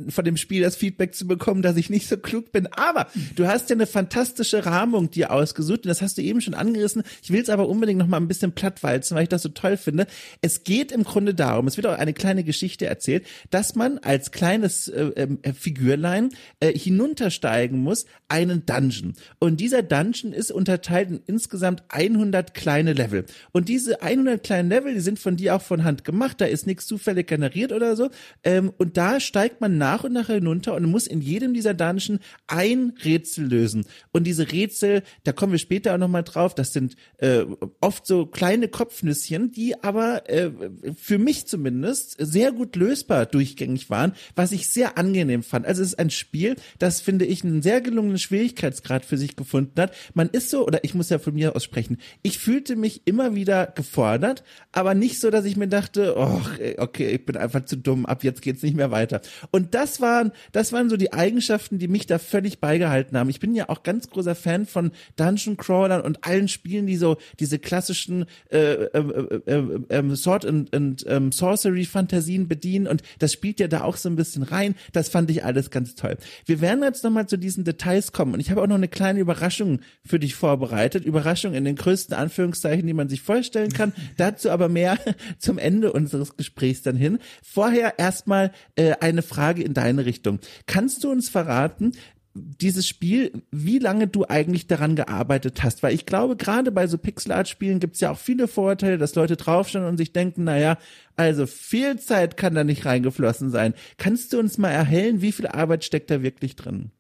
von 0.10 0.24
dem 0.24 0.38
Spiel 0.38 0.62
das 0.62 0.76
Feedback 0.76 1.16
zu 1.16 1.26
bekommen, 1.26 1.62
dass 1.62 1.78
ich 1.78 1.90
nicht 1.90 2.08
so 2.08 2.18
klug 2.18 2.52
bin. 2.52 2.68
Aber 2.68 3.08
du 3.36 3.48
hast 3.48 3.70
ja 3.70 3.76
eine 3.76 3.88
fantastische 3.88 4.66
Rahmung 4.66 5.10
dir 5.10 5.32
ausgesucht 5.32 5.86
und 5.86 5.88
das 5.88 6.02
hast 6.02 6.18
du 6.18 6.22
eben 6.22 6.42
schon 6.42 6.54
angerissen. 6.54 7.04
Ich 7.24 7.32
will 7.32 7.42
es 7.42 7.50
aber 7.50 7.68
unbedingt 7.68 8.00
noch 8.00 8.08
mal 8.08 8.18
ein 8.18 8.28
bisschen 8.28 8.52
plattwalzen, 8.52 9.16
weil 9.16 9.24
ich 9.24 9.30
das 9.30 9.42
so 9.42 9.50
toll 9.50 9.78
finde. 9.78 10.08
Es 10.42 10.64
geht 10.64 10.92
im 10.92 11.04
Grunde 11.04 11.34
darum, 11.34 11.68
es 11.68 11.78
wird 11.78 11.88
auch 11.88 11.98
eine 11.98 12.14
kleine 12.14 12.44
Geschichte 12.44 12.86
erzählt, 12.86 13.26
dass 13.50 13.76
man 13.76 13.98
als 13.98 14.32
kleines 14.32 14.88
äh, 14.88 15.28
äh, 15.42 15.54
Figürlein 15.54 16.30
äh, 16.60 16.72
hinuntersteigen 16.78 17.80
muss, 17.80 18.06
einen 18.28 18.66
Dungeon. 18.66 19.14
Und 19.40 19.60
dieser 19.60 19.82
Dungeon 19.82 20.32
ist 20.32 20.52
unterteilt 20.52 21.10
in 21.10 21.22
insgesamt 21.26 21.84
100 21.90 22.54
kleine 22.54 22.94
Level. 22.94 23.26
Und 23.52 23.68
diese 23.68 24.04
100 24.04 24.44
kleinen 24.44 24.70
Level, 24.70 24.94
die 24.94 25.00
sind 25.00 25.18
von 25.18 25.38
dir 25.38 25.56
auch 25.56 25.62
von 25.62 25.84
Hand 25.84 26.04
gemacht, 26.04 26.40
da 26.40 26.46
ist 26.46 26.68
nichts 26.68 26.86
zufällig 26.86 27.28
generiert 27.28 27.72
oder 27.72 27.96
so. 27.96 28.10
Ähm, 28.44 28.72
und 28.78 28.98
da 28.98 29.20
steigt 29.20 29.60
man 29.60 29.72
man 29.72 29.78
nach 29.78 30.04
und 30.04 30.14
nach 30.14 30.28
hinunter 30.28 30.76
und 30.76 30.86
muss 30.90 31.08
in 31.08 31.22
jedem 31.22 31.54
dieser 31.54 31.74
Dungeon 31.74 32.20
ein 32.48 32.94
Rätsel 33.04 33.46
lösen. 33.46 33.86
Und 34.12 34.26
diese 34.26 34.52
Rätsel, 34.52 35.04
da 35.24 35.32
kommen 35.32 35.54
wir 35.54 35.60
später 35.60 35.94
auch 35.94 35.98
nochmal 35.98 36.24
drauf, 36.24 36.54
das 36.54 36.74
sind 36.74 36.96
äh, 37.18 37.46
oft 37.80 38.06
so 38.06 38.26
kleine 38.26 38.68
Kopfnüsschen, 38.68 39.52
die 39.52 39.82
aber 39.82 39.91
äh, 39.98 40.52
für 40.96 41.18
mich 41.18 41.48
zumindest 41.48 42.18
sehr 42.20 42.52
gut 42.52 42.76
lösbar 42.76 43.26
durchgängig 43.26 43.90
waren, 43.90 44.14
was 44.36 44.52
ich 44.52 44.70
sehr 44.70 44.98
angenehm 44.98 45.44
fand. 45.44 45.66
Also 45.66 45.82
es 45.82 45.90
ist 45.90 46.00
ein 46.00 46.10
Spiel, 46.10 46.56
das 46.80 47.02
finde 47.02 47.26
ich 47.26 47.44
einen 47.44 47.62
sehr 47.62 47.82
gelungenen 47.82 48.20
Schwierigkeitsgrad 48.20 49.06
für 49.06 49.18
sich 49.18 49.36
gefunden 49.36 49.80
hat. 49.80 49.94
Man 50.14 50.30
ist 50.30 50.50
so, 50.50 50.68
oder 50.68 50.84
ich 50.84 50.94
muss 50.94 51.10
ja 51.10 51.20
von 51.20 51.34
mir 51.34 51.56
aus 51.56 51.64
sprechen, 51.64 51.98
ich 52.24 52.40
fühlte 52.40 52.76
mich 52.76 53.04
immer 53.06 53.36
wieder 53.36 53.68
gefordert, 53.68 54.44
aber 54.74 54.96
nicht 54.96 55.20
so, 55.20 55.30
dass 55.30 55.46
ich 55.46 55.56
mir 55.56 55.68
dachte, 55.68 56.16
oh, 56.18 56.42
okay, 56.78 57.12
ich 57.12 57.26
bin 57.26 57.38
einfach 57.38 57.66
zu 57.66 57.78
dumm, 57.78 58.06
ab 58.06 58.24
jetzt 58.24 58.42
geht's 58.42 58.64
nicht 58.64 58.76
mehr 58.76 58.92
weiter. 58.92 59.22
Und 59.52 59.62
und 59.62 59.76
das 59.76 60.02
waren, 60.02 60.32
das 60.54 60.74
waren 60.74 60.90
so 60.90 60.98
die 60.98 61.14
Eigenschaften, 61.14 61.78
die 61.78 61.88
mich 61.88 62.08
da 62.08 62.18
völlig 62.18 62.60
beigehalten 62.60 63.16
haben. 63.16 63.30
Ich 63.30 63.40
bin 63.40 63.54
ja 63.54 63.70
auch 63.70 63.84
ganz 63.84 64.10
großer 64.10 64.34
Fan 64.34 64.66
von 64.66 64.90
Dungeon 65.18 65.56
Crawlern 65.56 66.02
und 66.02 66.26
allen 66.26 66.48
Spielen, 66.48 66.88
die 66.88 66.98
so 66.98 67.18
diese 67.40 67.60
klassischen 67.60 68.26
äh, 68.50 68.58
äh, 68.58 68.88
äh, 68.98 69.54
äh, 69.54 69.81
ähm, 69.90 70.16
Sword 70.16 70.46
and, 70.46 70.74
and 70.76 71.06
ähm, 71.08 71.32
Sorcery 71.32 71.86
Fantasien 71.86 72.48
bedienen 72.48 72.88
und 72.88 73.04
das 73.20 73.34
spielt 73.34 73.60
ja 73.60 73.68
da 73.68 73.82
auch 73.82 73.98
so 73.98 74.10
ein 74.10 74.16
bisschen 74.16 74.44
rein. 74.44 74.76
Das 74.94 75.10
fand 75.10 75.30
ich 75.30 75.44
alles 75.44 75.70
ganz 75.70 75.96
toll. 75.96 76.18
Wir 76.46 76.62
werden 76.62 76.84
jetzt 76.84 77.04
nochmal 77.04 77.28
zu 77.28 77.38
diesen 77.38 77.64
Details 77.64 78.12
kommen 78.12 78.34
und 78.34 78.40
ich 78.40 78.52
habe 78.52 78.62
auch 78.62 78.68
noch 78.68 78.76
eine 78.76 78.88
kleine 78.88 79.20
Überraschung 79.20 79.82
für 80.06 80.20
dich 80.20 80.36
vorbereitet. 80.36 81.06
Überraschung 81.06 81.54
in 81.54 81.66
den 81.66 81.76
größten 81.76 82.16
Anführungszeichen, 82.16 82.88
die 82.88 82.94
man 82.94 83.10
sich 83.10 83.22
vorstellen 83.22 83.72
kann. 83.72 83.94
Dazu 84.18 84.50
aber 84.50 84.70
mehr 84.70 84.98
zum 85.40 85.58
Ende 85.58 85.94
unseres 85.94 86.36
Gesprächs 86.36 86.82
dann 86.82 86.96
hin. 86.96 87.20
Vorher 87.44 88.00
erstmal 88.00 88.52
äh, 88.76 88.94
eine 89.00 89.22
Frage 89.22 89.42
Frage 89.42 89.64
in 89.64 89.74
deine 89.74 90.06
Richtung. 90.06 90.40
Kannst 90.66 91.04
du 91.04 91.12
uns 91.12 91.30
verraten, 91.30 91.94
dieses 92.34 92.88
Spiel, 92.88 93.32
wie 93.52 93.80
lange 93.80 94.08
du 94.08 94.26
eigentlich 94.28 94.68
daran 94.68 94.96
gearbeitet 94.96 95.64
hast. 95.64 95.84
Weil 95.84 95.94
ich 95.94 96.06
glaube, 96.06 96.36
gerade 96.36 96.72
bei 96.72 96.88
so 96.88 96.98
Pixel-Art-Spielen 96.98 97.80
gibt 97.80 97.96
es 97.96 98.02
ja 98.02 98.12
auch 98.12 98.18
viele 98.18 98.48
Vorurteile, 98.48 98.98
dass 98.98 99.16
Leute 99.16 99.36
draufschauen 99.36 99.86
und 99.86 99.98
sich 99.98 100.14
denken, 100.14 100.46
naja, 100.46 100.78
also 101.16 101.46
viel 101.46 102.00
Zeit 102.00 102.38
kann 102.38 102.56
da 102.56 102.64
nicht 102.64 102.86
reingeflossen 102.86 103.52
sein. 103.52 103.74
Kannst 103.98 104.34
du 104.34 104.40
uns 104.40 104.58
mal 104.58 104.70
erhellen, 104.70 105.22
wie 105.22 105.32
viel 105.32 105.48
Arbeit 105.48 105.84
steckt 105.84 106.10
da 106.10 106.24
wirklich 106.24 106.56
drin? 106.56 106.92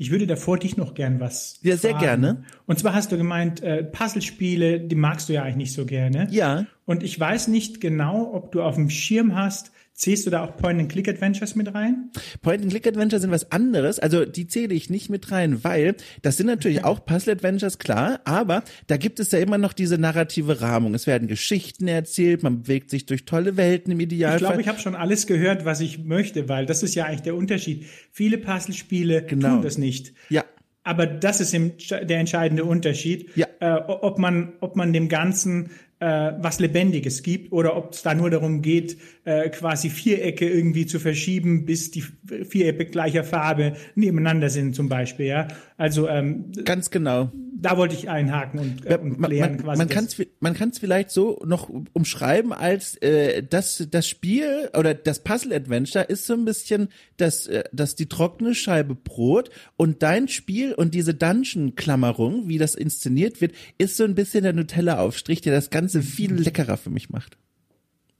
Ich 0.00 0.10
würde 0.10 0.26
davor 0.26 0.56
dich 0.56 0.78
noch 0.78 0.94
gern 0.94 1.20
was. 1.20 1.58
Ja, 1.62 1.76
sehr 1.76 1.90
fragen. 1.90 2.04
gerne. 2.04 2.44
Und 2.66 2.78
zwar 2.78 2.94
hast 2.94 3.12
du 3.12 3.18
gemeint, 3.18 3.62
äh, 3.62 3.84
Puzzlespiele, 3.84 4.80
die 4.80 4.94
magst 4.94 5.28
du 5.28 5.34
ja 5.34 5.42
eigentlich 5.42 5.56
nicht 5.56 5.72
so 5.74 5.84
gerne. 5.84 6.26
Ja. 6.30 6.64
Und 6.86 7.02
ich 7.02 7.20
weiß 7.20 7.48
nicht 7.48 7.82
genau, 7.82 8.32
ob 8.32 8.50
du 8.52 8.62
auf 8.62 8.76
dem 8.76 8.88
Schirm 8.88 9.34
hast, 9.34 9.72
Zählst 10.00 10.26
du 10.26 10.30
da 10.30 10.42
auch 10.42 10.56
Point-and-Click-Adventures 10.56 11.56
mit 11.56 11.74
rein? 11.74 12.08
Point-and-Click-Adventures 12.40 13.20
sind 13.20 13.30
was 13.32 13.52
anderes. 13.52 13.98
Also 13.98 14.24
die 14.24 14.46
zähle 14.46 14.72
ich 14.72 14.88
nicht 14.88 15.10
mit 15.10 15.30
rein, 15.30 15.62
weil 15.62 15.94
das 16.22 16.38
sind 16.38 16.46
natürlich 16.46 16.84
auch 16.84 17.04
Puzzle-Adventures, 17.04 17.78
klar, 17.78 18.20
aber 18.24 18.62
da 18.86 18.96
gibt 18.96 19.20
es 19.20 19.30
ja 19.30 19.40
immer 19.40 19.58
noch 19.58 19.74
diese 19.74 19.98
narrative 19.98 20.62
Rahmung. 20.62 20.94
Es 20.94 21.06
werden 21.06 21.28
Geschichten 21.28 21.86
erzählt, 21.86 22.42
man 22.42 22.62
bewegt 22.62 22.88
sich 22.88 23.04
durch 23.04 23.26
tolle 23.26 23.58
Welten 23.58 23.92
im 23.92 24.00
Idealfall. 24.00 24.36
Ich 24.36 24.46
glaube, 24.46 24.60
ich 24.62 24.68
habe 24.68 24.78
schon 24.78 24.94
alles 24.94 25.26
gehört, 25.26 25.66
was 25.66 25.82
ich 25.82 26.02
möchte, 26.02 26.48
weil 26.48 26.64
das 26.64 26.82
ist 26.82 26.94
ja 26.94 27.04
eigentlich 27.04 27.20
der 27.20 27.34
Unterschied. 27.34 27.84
Viele 28.10 28.38
Puzzle-Spiele 28.38 29.24
genau. 29.24 29.56
tun 29.56 29.62
das 29.62 29.76
nicht. 29.76 30.14
Ja. 30.30 30.46
Aber 30.82 31.06
das 31.06 31.42
ist 31.42 31.52
der 31.52 32.18
entscheidende 32.18 32.64
Unterschied, 32.64 33.36
ja. 33.36 33.46
äh, 33.60 33.82
ob 33.86 34.18
man, 34.18 34.54
ob 34.60 34.76
man 34.76 34.94
dem 34.94 35.10
Ganzen 35.10 35.68
äh, 36.00 36.32
was 36.38 36.58
Lebendiges 36.60 37.22
gibt 37.22 37.52
oder 37.52 37.76
ob 37.76 37.92
es 37.92 38.02
da 38.02 38.14
nur 38.14 38.30
darum 38.30 38.62
geht, 38.62 38.96
äh, 39.24 39.50
quasi 39.50 39.90
Vierecke 39.90 40.48
irgendwie 40.48 40.86
zu 40.86 40.98
verschieben, 40.98 41.66
bis 41.66 41.90
die 41.90 42.02
Vierecke 42.02 42.86
gleicher 42.86 43.22
Farbe 43.22 43.74
nebeneinander 43.94 44.48
sind 44.48 44.74
zum 44.74 44.88
Beispiel. 44.88 45.26
Ja, 45.26 45.48
also 45.76 46.08
ähm, 46.08 46.52
ganz 46.64 46.90
genau. 46.90 47.30
Da 47.62 47.76
wollte 47.76 47.94
ich 47.94 48.08
einhaken 48.08 48.58
und, 48.58 48.86
äh, 48.86 48.96
und 48.96 49.20
klären 49.20 49.52
man, 49.52 49.62
quasi. 49.62 49.78
Man 49.78 49.88
kann 49.88 50.04
es 50.06 50.16
man 50.40 50.54
kann's 50.54 50.78
vielleicht 50.78 51.10
so 51.10 51.42
noch 51.44 51.70
umschreiben 51.92 52.54
als 52.54 52.96
äh, 53.02 53.42
das 53.42 53.86
das 53.90 54.08
Spiel 54.08 54.70
oder 54.74 54.94
das 54.94 55.22
Puzzle 55.22 55.52
Adventure 55.52 56.04
ist 56.04 56.26
so 56.26 56.32
ein 56.32 56.46
bisschen 56.46 56.88
das 57.18 57.46
äh, 57.48 57.64
das 57.72 57.96
die 57.96 58.06
trockene 58.06 58.54
Scheibe 58.54 58.94
Brot 58.94 59.50
und 59.76 60.02
dein 60.02 60.28
Spiel 60.28 60.72
und 60.72 60.94
diese 60.94 61.12
Dungeon 61.12 61.74
Klammerung, 61.74 62.48
wie 62.48 62.56
das 62.56 62.74
inszeniert 62.74 63.42
wird, 63.42 63.52
ist 63.76 63.98
so 63.98 64.04
ein 64.04 64.14
bisschen 64.14 64.44
der 64.44 64.54
Nutella 64.54 64.98
Aufstrich, 64.98 65.42
der 65.42 65.52
das 65.52 65.68
ganze 65.68 65.89
Ganze 65.92 66.02
viel 66.02 66.34
leckerer 66.34 66.76
für 66.76 66.90
mich 66.90 67.10
macht. 67.10 67.36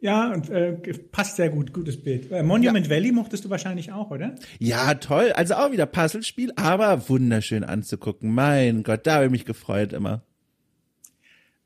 Ja, 0.01 0.33
und 0.33 0.49
äh, 0.49 0.73
passt 1.13 1.37
sehr 1.37 1.51
gut, 1.51 1.75
gutes 1.75 2.03
Bild. 2.03 2.33
Äh, 2.33 2.43
Monument 2.43 2.87
ja. 2.87 2.93
Valley 2.93 3.13
mochtest 3.13 3.45
du 3.45 3.51
wahrscheinlich 3.51 3.93
auch, 3.93 4.11
oder? 4.11 4.35
Ja, 4.59 4.95
toll. 4.95 5.33
Also 5.33 5.55
auch 5.55 5.73
wieder 5.73 5.85
Puzzlespiel, 5.85 6.53
aber 6.57 7.09
wunderschön 7.09 7.65
anzugucken. 7.65 8.33
Mein 8.33 8.83
Gott, 8.83 9.07
da 9.07 9.17
habe 9.17 9.27
ich 9.27 9.31
mich 9.31 9.45
gefreut 9.45 9.93
immer. 9.93 10.23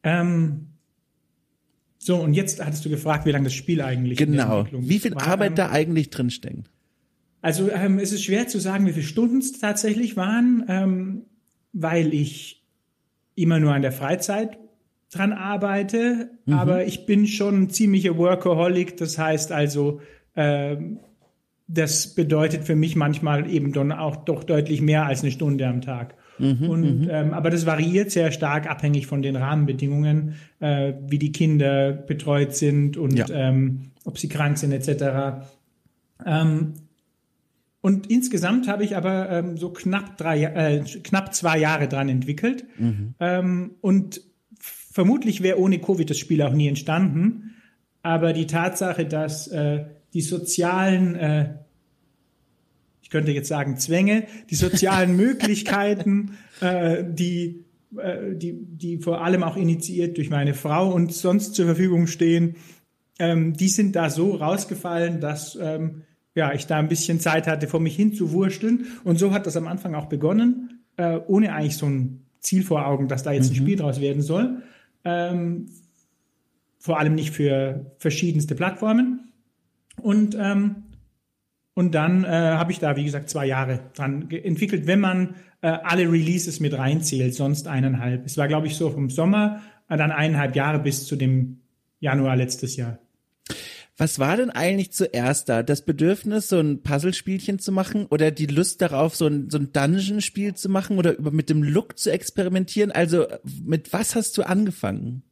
Ähm, 0.03 0.67
so, 1.99 2.17
und 2.17 2.35
jetzt 2.35 2.63
hattest 2.63 2.85
du 2.85 2.91
gefragt, 2.91 3.25
wie 3.25 3.31
lange 3.31 3.45
das 3.45 3.55
Spiel 3.55 3.81
eigentlich 3.81 4.19
Genau. 4.19 4.67
Wie 4.73 4.99
viel 4.99 5.15
war, 5.15 5.29
Arbeit 5.29 5.51
ähm, 5.51 5.57
da 5.57 5.71
eigentlich 5.71 6.11
drinsteckt? 6.11 6.69
Also 7.41 7.71
ähm, 7.71 8.01
es 8.01 8.11
ist 8.11 8.25
schwer 8.25 8.49
zu 8.49 8.59
sagen, 8.59 8.87
wie 8.87 8.93
viele 8.93 9.07
Stunden 9.07 9.39
es 9.39 9.53
tatsächlich 9.53 10.17
waren, 10.17 10.65
ähm, 10.69 11.23
weil 11.73 12.13
ich 12.13 12.65
immer 13.37 13.61
nur 13.61 13.73
an 13.73 13.83
der 13.83 13.93
Freizeit 13.93 14.59
dran 15.15 15.33
arbeite, 15.33 16.31
mhm. 16.47 16.55
aber 16.55 16.87
ich 16.87 17.07
bin 17.07 17.27
schon 17.27 17.63
ein 17.63 17.71
ziemlicher 17.71 18.17
Workaholic. 18.17 18.97
Das 18.97 19.19
heißt 19.19 19.53
also, 19.53 20.01
ähm, 20.37 20.99
das 21.67 22.15
bedeutet 22.15 22.65
für 22.65 22.77
mich 22.77 22.97
manchmal 22.97 23.51
eben 23.51 23.73
dann 23.73 23.93
auch 23.93 24.17
doch 24.17 24.45
deutlich 24.45 24.83
mehr 24.83 25.07
als 25.07 25.23
eine 25.23 25.31
Stunde 25.31 25.67
am 25.67 25.81
Tag. 25.81 26.15
Mhm, 26.39 26.69
und 26.69 27.01
mhm. 27.03 27.09
ähm, 27.11 27.33
aber 27.33 27.51
das 27.51 27.65
variiert 27.65 28.11
sehr 28.11 28.33
stark 28.33 28.69
abhängig 28.69 29.07
von 29.07 29.23
den 29.23 29.37
Rahmenbedingungen, 29.37 30.35
äh, 30.59 30.95
wie 31.07 31.19
die 31.19 31.33
Kinder 31.33 31.93
betreut 31.93 32.55
sind 32.55 32.97
und 32.97 33.17
ja. 33.17 33.27
ähm, 33.31 33.93
ob 34.05 34.19
sie 34.19 34.29
krank 34.29 34.59
sind 34.59 34.73
etc. 34.73 35.47
Ähm, 36.27 36.75
und 37.81 38.11
insgesamt 38.11 38.67
habe 38.67 38.83
ich 38.83 38.97
aber 38.97 39.31
ähm, 39.31 39.59
so 39.59 39.71
knapp 39.71 40.17
drei, 40.17 40.43
äh, 40.43 40.81
knapp 41.03 41.35
zwei 41.35 41.59
Jahre 41.59 41.87
dran 41.87 42.09
entwickelt. 42.09 42.65
Mhm. 42.79 43.15
Ähm, 43.21 43.73
und 43.81 44.23
vermutlich 44.95 45.43
wäre 45.43 45.59
ohne 45.59 45.81
Covid 45.81 46.09
das 46.09 46.19
Spiel 46.19 46.41
auch 46.41 46.53
nie 46.53 46.69
entstanden. 46.69 47.57
Aber 48.03 48.33
die 48.33 48.47
Tatsache, 48.47 49.05
dass 49.05 49.49
äh, 49.49 49.87
die 50.13 50.21
sozialen, 50.21 51.17
äh, 51.17 51.55
ich 53.03 53.11
könnte 53.11 53.33
jetzt 53.33 53.49
sagen 53.49 53.77
Zwänge, 53.77 54.25
die 54.51 54.55
sozialen 54.55 55.17
Möglichkeiten, 55.17 56.39
äh, 56.61 57.03
die, 57.05 57.65
äh, 57.99 58.37
die, 58.37 58.53
die 58.53 58.99
vor 58.99 59.25
allem 59.25 59.43
auch 59.43 59.57
initiiert 59.57 60.17
durch 60.17 60.31
meine 60.31 60.55
Frau 60.55 60.93
und 60.95 61.13
sonst 61.13 61.57
zur 61.57 61.67
Verfügung 61.67 62.07
stehen, 62.07 62.55
ähm, 63.19 63.53
die 63.55 63.69
sind 63.69 63.97
da 63.97 64.11
so 64.11 64.37
rausgefallen, 64.37 65.21
dass 65.21 65.59
ähm, 65.61 66.03
ja, 66.37 66.53
ich 66.53 66.69
da 66.69 66.79
ein 66.79 66.89
bisschen 66.89 67.19
Zeit 67.19 67.49
hatte, 67.49 67.67
vor 67.67 67.81
mich 67.81 67.97
hin 67.97 68.15
zu 68.15 68.31
wursteln. 68.31 68.87
Und 69.03 69.19
so 69.19 69.33
hat 69.33 69.47
das 69.47 69.57
am 69.57 69.67
Anfang 69.67 69.97
auch 69.97 70.07
begonnen, 70.07 70.85
äh, 70.97 71.19
ohne 71.27 71.53
eigentlich 71.53 71.79
so 71.79 71.87
ein 71.87 72.27
Ziel 72.39 72.63
vor 72.63 72.87
Augen, 72.87 73.09
dass 73.09 73.25
da 73.25 73.33
jetzt 73.33 73.51
ein 73.51 73.55
mhm. 73.55 73.63
Spiel 73.63 73.77
draus 73.77 74.01
werden 74.01 74.23
soll 74.23 74.63
ähm, 75.05 75.69
vor 76.79 76.99
allem 76.99 77.15
nicht 77.15 77.31
für 77.31 77.95
verschiedenste 77.99 78.55
Plattformen. 78.55 79.33
Und, 80.01 80.37
ähm, 80.39 80.85
und 81.75 81.95
dann 81.95 82.25
äh, 82.25 82.29
habe 82.29 82.73
ich 82.73 82.79
da, 82.79 82.97
wie 82.97 83.05
gesagt, 83.05 83.31
zwei 83.31 83.47
Jahre 83.47 83.91
dran 83.95 84.31
entwickelt, 84.31 84.87
wenn 84.87 85.01
man 85.01 85.35
äh, 85.61 85.69
alle 85.69 86.11
Releases 86.11 86.61
mit 86.61 86.77
reinzählt, 86.77 87.35
sonst 87.35 87.69
eineinhalb. 87.69 88.27
Es 88.27 88.37
war, 88.37 88.49
glaube 88.49 88.67
ich, 88.67 88.77
so 88.77 88.91
vom 88.91 89.11
Sommer, 89.11 89.61
dann 89.89 90.13
eineinhalb 90.13 90.57
Jahre 90.57 90.79
bis 90.79 91.07
zu 91.07 91.17
dem 91.17 91.61
Januar 92.01 92.37
letztes 92.37 92.77
Jahr. 92.77 92.99
Was 93.97 94.19
war 94.19 94.37
denn 94.37 94.51
eigentlich 94.51 94.93
zuerst 94.93 95.49
da? 95.49 95.63
Das 95.63 95.83
Bedürfnis, 95.83 96.49
so 96.49 96.59
ein 96.59 96.83
Puzzlespielchen 96.83 97.61
zu 97.61 97.71
machen 97.71 98.07
oder 98.07 98.33
die 98.33 98.47
Lust 98.47 98.83
darauf, 98.83 99.15
so 99.15 99.27
ein, 99.27 99.51
so 99.51 99.59
ein 99.59 99.73
Dungeon-Spiel 99.73 100.55
zu 100.55 100.69
machen 100.69 100.99
oder 100.99 101.17
über, 101.17 101.31
mit 101.31 101.49
dem 101.49 101.63
Look 101.63 101.97
zu 101.97 102.11
experimentieren? 102.11 102.91
Also 102.91 103.27
mit 103.65 103.93
was 103.93 104.17
hast 104.17 104.37
du 104.37 104.43
angefangen? 104.43 105.23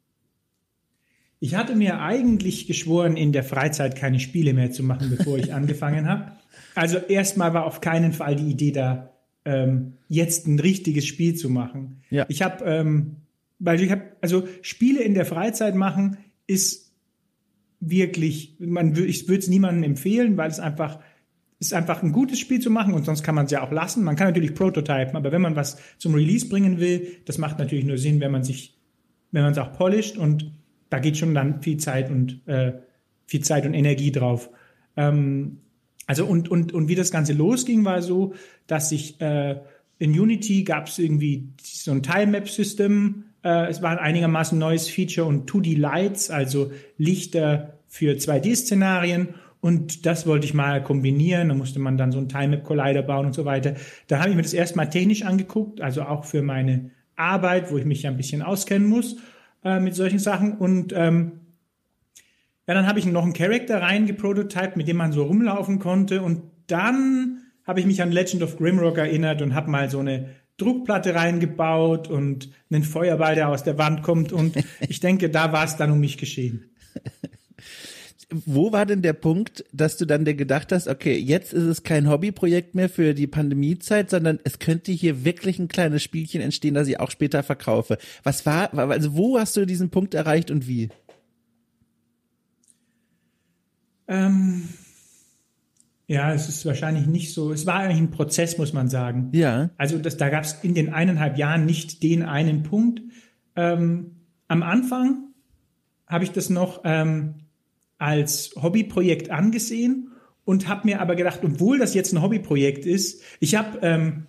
Ich 1.40 1.56
hatte 1.56 1.74
mir 1.74 2.00
eigentlich 2.00 2.68
geschworen, 2.68 3.16
in 3.16 3.32
der 3.32 3.42
Freizeit 3.42 3.96
keine 3.96 4.20
Spiele 4.20 4.52
mehr 4.52 4.70
zu 4.70 4.84
machen, 4.84 5.10
bevor 5.10 5.38
ich 5.38 5.52
angefangen 5.54 6.08
habe. 6.08 6.30
Also 6.76 6.98
erstmal 6.98 7.52
war 7.54 7.66
auf 7.66 7.80
keinen 7.80 8.12
Fall 8.12 8.36
die 8.36 8.48
Idee 8.48 8.70
da, 8.70 9.12
ähm, 9.44 9.94
jetzt 10.08 10.46
ein 10.46 10.60
richtiges 10.60 11.04
Spiel 11.04 11.34
zu 11.34 11.50
machen. 11.50 12.00
Ja. 12.10 12.26
Ich 12.28 12.42
habe, 12.42 12.64
ähm, 12.64 13.16
weil 13.58 13.82
ich 13.82 13.90
habe, 13.90 14.02
also 14.20 14.46
Spiele 14.62 15.02
in 15.02 15.14
der 15.14 15.26
Freizeit 15.26 15.74
machen 15.74 16.18
ist 16.46 16.91
wirklich, 17.82 18.56
man, 18.60 18.96
ich 18.96 19.28
würde 19.28 19.40
es 19.40 19.48
niemandem 19.48 19.82
empfehlen, 19.82 20.36
weil 20.36 20.50
es 20.50 20.60
einfach 20.60 21.00
ist 21.58 21.74
einfach 21.74 22.02
ein 22.02 22.10
gutes 22.10 22.40
Spiel 22.40 22.58
zu 22.60 22.70
machen 22.70 22.92
und 22.92 23.04
sonst 23.04 23.22
kann 23.22 23.36
man 23.36 23.44
es 23.44 23.52
ja 23.52 23.62
auch 23.62 23.70
lassen. 23.70 24.02
Man 24.02 24.16
kann 24.16 24.26
natürlich 24.26 24.54
prototypen, 24.54 25.14
aber 25.14 25.30
wenn 25.30 25.42
man 25.42 25.54
was 25.54 25.76
zum 25.96 26.12
Release 26.14 26.48
bringen 26.48 26.80
will, 26.80 27.18
das 27.24 27.38
macht 27.38 27.60
natürlich 27.60 27.84
nur 27.84 27.98
Sinn, 27.98 28.18
wenn 28.18 28.32
man 28.32 28.42
sich, 28.42 28.76
wenn 29.30 29.42
man 29.42 29.52
es 29.52 29.58
auch 29.58 29.72
polisht 29.72 30.16
und 30.16 30.50
da 30.90 30.98
geht 30.98 31.16
schon 31.16 31.34
dann 31.34 31.62
viel 31.62 31.76
Zeit 31.76 32.10
und 32.10 32.46
äh, 32.48 32.72
viel 33.26 33.42
Zeit 33.42 33.64
und 33.64 33.74
Energie 33.74 34.10
drauf. 34.10 34.50
Ähm, 34.96 35.58
also 36.06 36.26
und 36.26 36.48
und 36.48 36.72
und 36.72 36.88
wie 36.88 36.96
das 36.96 37.12
Ganze 37.12 37.32
losging, 37.32 37.84
war 37.84 38.02
so, 38.02 38.34
dass 38.66 38.90
ich 38.90 39.20
äh, 39.20 39.60
in 39.98 40.18
Unity 40.18 40.64
gab 40.64 40.88
es 40.88 40.98
irgendwie 40.98 41.48
so 41.62 41.92
ein 41.92 42.02
Time 42.02 42.26
Map 42.26 42.48
System 42.48 43.24
äh, 43.44 43.68
es 43.68 43.82
war 43.82 43.90
ein 43.90 43.98
einigermaßen 43.98 44.58
neues 44.58 44.88
Feature 44.88 45.26
und 45.26 45.50
2D 45.50 45.78
Lights, 45.78 46.30
also 46.30 46.72
Lichter 46.98 47.78
für 47.88 48.14
2D-Szenarien. 48.14 49.34
Und 49.60 50.06
das 50.06 50.26
wollte 50.26 50.44
ich 50.44 50.54
mal 50.54 50.82
kombinieren. 50.82 51.48
Da 51.48 51.54
musste 51.54 51.78
man 51.78 51.96
dann 51.96 52.10
so 52.10 52.18
einen 52.18 52.28
Time-Map-Collider 52.28 53.02
bauen 53.02 53.26
und 53.26 53.34
so 53.34 53.44
weiter. 53.44 53.74
Da 54.08 54.18
habe 54.18 54.30
ich 54.30 54.36
mir 54.36 54.42
das 54.42 54.54
erstmal 54.54 54.90
technisch 54.90 55.22
angeguckt, 55.22 55.80
also 55.80 56.02
auch 56.02 56.24
für 56.24 56.42
meine 56.42 56.90
Arbeit, 57.14 57.70
wo 57.70 57.78
ich 57.78 57.84
mich 57.84 58.02
ja 58.02 58.10
ein 58.10 58.16
bisschen 58.16 58.42
auskennen 58.42 58.88
muss 58.88 59.16
äh, 59.64 59.78
mit 59.78 59.94
solchen 59.94 60.18
Sachen. 60.18 60.58
Und 60.58 60.92
ähm, 60.96 61.40
ja, 62.66 62.74
dann 62.74 62.86
habe 62.86 62.98
ich 62.98 63.06
noch 63.06 63.22
einen 63.22 63.34
Charakter 63.34 63.80
reingeprototyped, 63.80 64.76
mit 64.76 64.88
dem 64.88 64.96
man 64.96 65.12
so 65.12 65.24
rumlaufen 65.24 65.78
konnte. 65.78 66.22
Und 66.22 66.42
dann 66.66 67.42
habe 67.64 67.80
ich 67.80 67.86
mich 67.86 68.02
an 68.02 68.10
Legend 68.10 68.42
of 68.42 68.56
Grimrock 68.56 68.98
erinnert 68.98 69.42
und 69.42 69.54
habe 69.54 69.70
mal 69.70 69.90
so 69.90 70.00
eine 70.00 70.30
Druckplatte 70.62 71.14
reingebaut 71.14 72.08
und 72.08 72.50
einen 72.70 72.84
Feuerball, 72.84 73.34
der 73.34 73.48
aus 73.48 73.64
der 73.64 73.78
Wand 73.78 74.02
kommt. 74.02 74.32
Und 74.32 74.56
ich 74.80 75.00
denke, 75.00 75.30
da 75.30 75.52
war 75.52 75.64
es 75.64 75.76
dann 75.76 75.90
um 75.90 76.00
mich 76.00 76.18
geschehen. 76.18 76.70
Wo 78.30 78.72
war 78.72 78.86
denn 78.86 79.02
der 79.02 79.12
Punkt, 79.12 79.64
dass 79.72 79.98
du 79.98 80.06
dann 80.06 80.24
dir 80.24 80.34
gedacht 80.34 80.72
hast, 80.72 80.88
okay, 80.88 81.16
jetzt 81.16 81.52
ist 81.52 81.64
es 81.64 81.82
kein 81.82 82.08
Hobbyprojekt 82.08 82.74
mehr 82.74 82.88
für 82.88 83.12
die 83.12 83.26
Pandemiezeit, 83.26 84.08
sondern 84.08 84.38
es 84.44 84.58
könnte 84.58 84.90
hier 84.90 85.24
wirklich 85.24 85.58
ein 85.58 85.68
kleines 85.68 86.02
Spielchen 86.02 86.40
entstehen, 86.40 86.72
das 86.74 86.88
ich 86.88 86.98
auch 86.98 87.10
später 87.10 87.42
verkaufe. 87.42 87.98
Was 88.22 88.46
war, 88.46 88.72
also 88.72 89.16
wo 89.16 89.38
hast 89.38 89.56
du 89.56 89.66
diesen 89.66 89.90
Punkt 89.90 90.14
erreicht 90.14 90.50
und 90.50 90.66
wie? 90.66 90.88
Ähm, 94.08 94.68
ja, 96.12 96.34
es 96.34 96.46
ist 96.46 96.66
wahrscheinlich 96.66 97.06
nicht 97.06 97.32
so. 97.32 97.52
Es 97.52 97.64
war 97.64 97.76
eigentlich 97.76 97.98
ein 97.98 98.10
Prozess, 98.10 98.58
muss 98.58 98.74
man 98.74 98.90
sagen. 98.90 99.30
Ja. 99.32 99.70
Also 99.78 99.96
das, 99.96 100.18
da 100.18 100.28
gab 100.28 100.44
es 100.44 100.58
in 100.62 100.74
den 100.74 100.92
eineinhalb 100.92 101.38
Jahren 101.38 101.64
nicht 101.64 102.02
den 102.02 102.22
einen 102.22 102.62
Punkt. 102.62 103.00
Ähm, 103.56 104.16
am 104.46 104.62
Anfang 104.62 105.28
habe 106.06 106.24
ich 106.24 106.30
das 106.30 106.50
noch 106.50 106.82
ähm, 106.84 107.36
als 107.96 108.54
Hobbyprojekt 108.60 109.30
angesehen 109.30 110.10
und 110.44 110.68
habe 110.68 110.86
mir 110.86 111.00
aber 111.00 111.16
gedacht, 111.16 111.40
obwohl 111.44 111.78
das 111.78 111.94
jetzt 111.94 112.12
ein 112.12 112.20
Hobbyprojekt 112.20 112.84
ist, 112.84 113.22
ich 113.40 113.54
habe 113.54 113.78
ähm, 113.80 114.26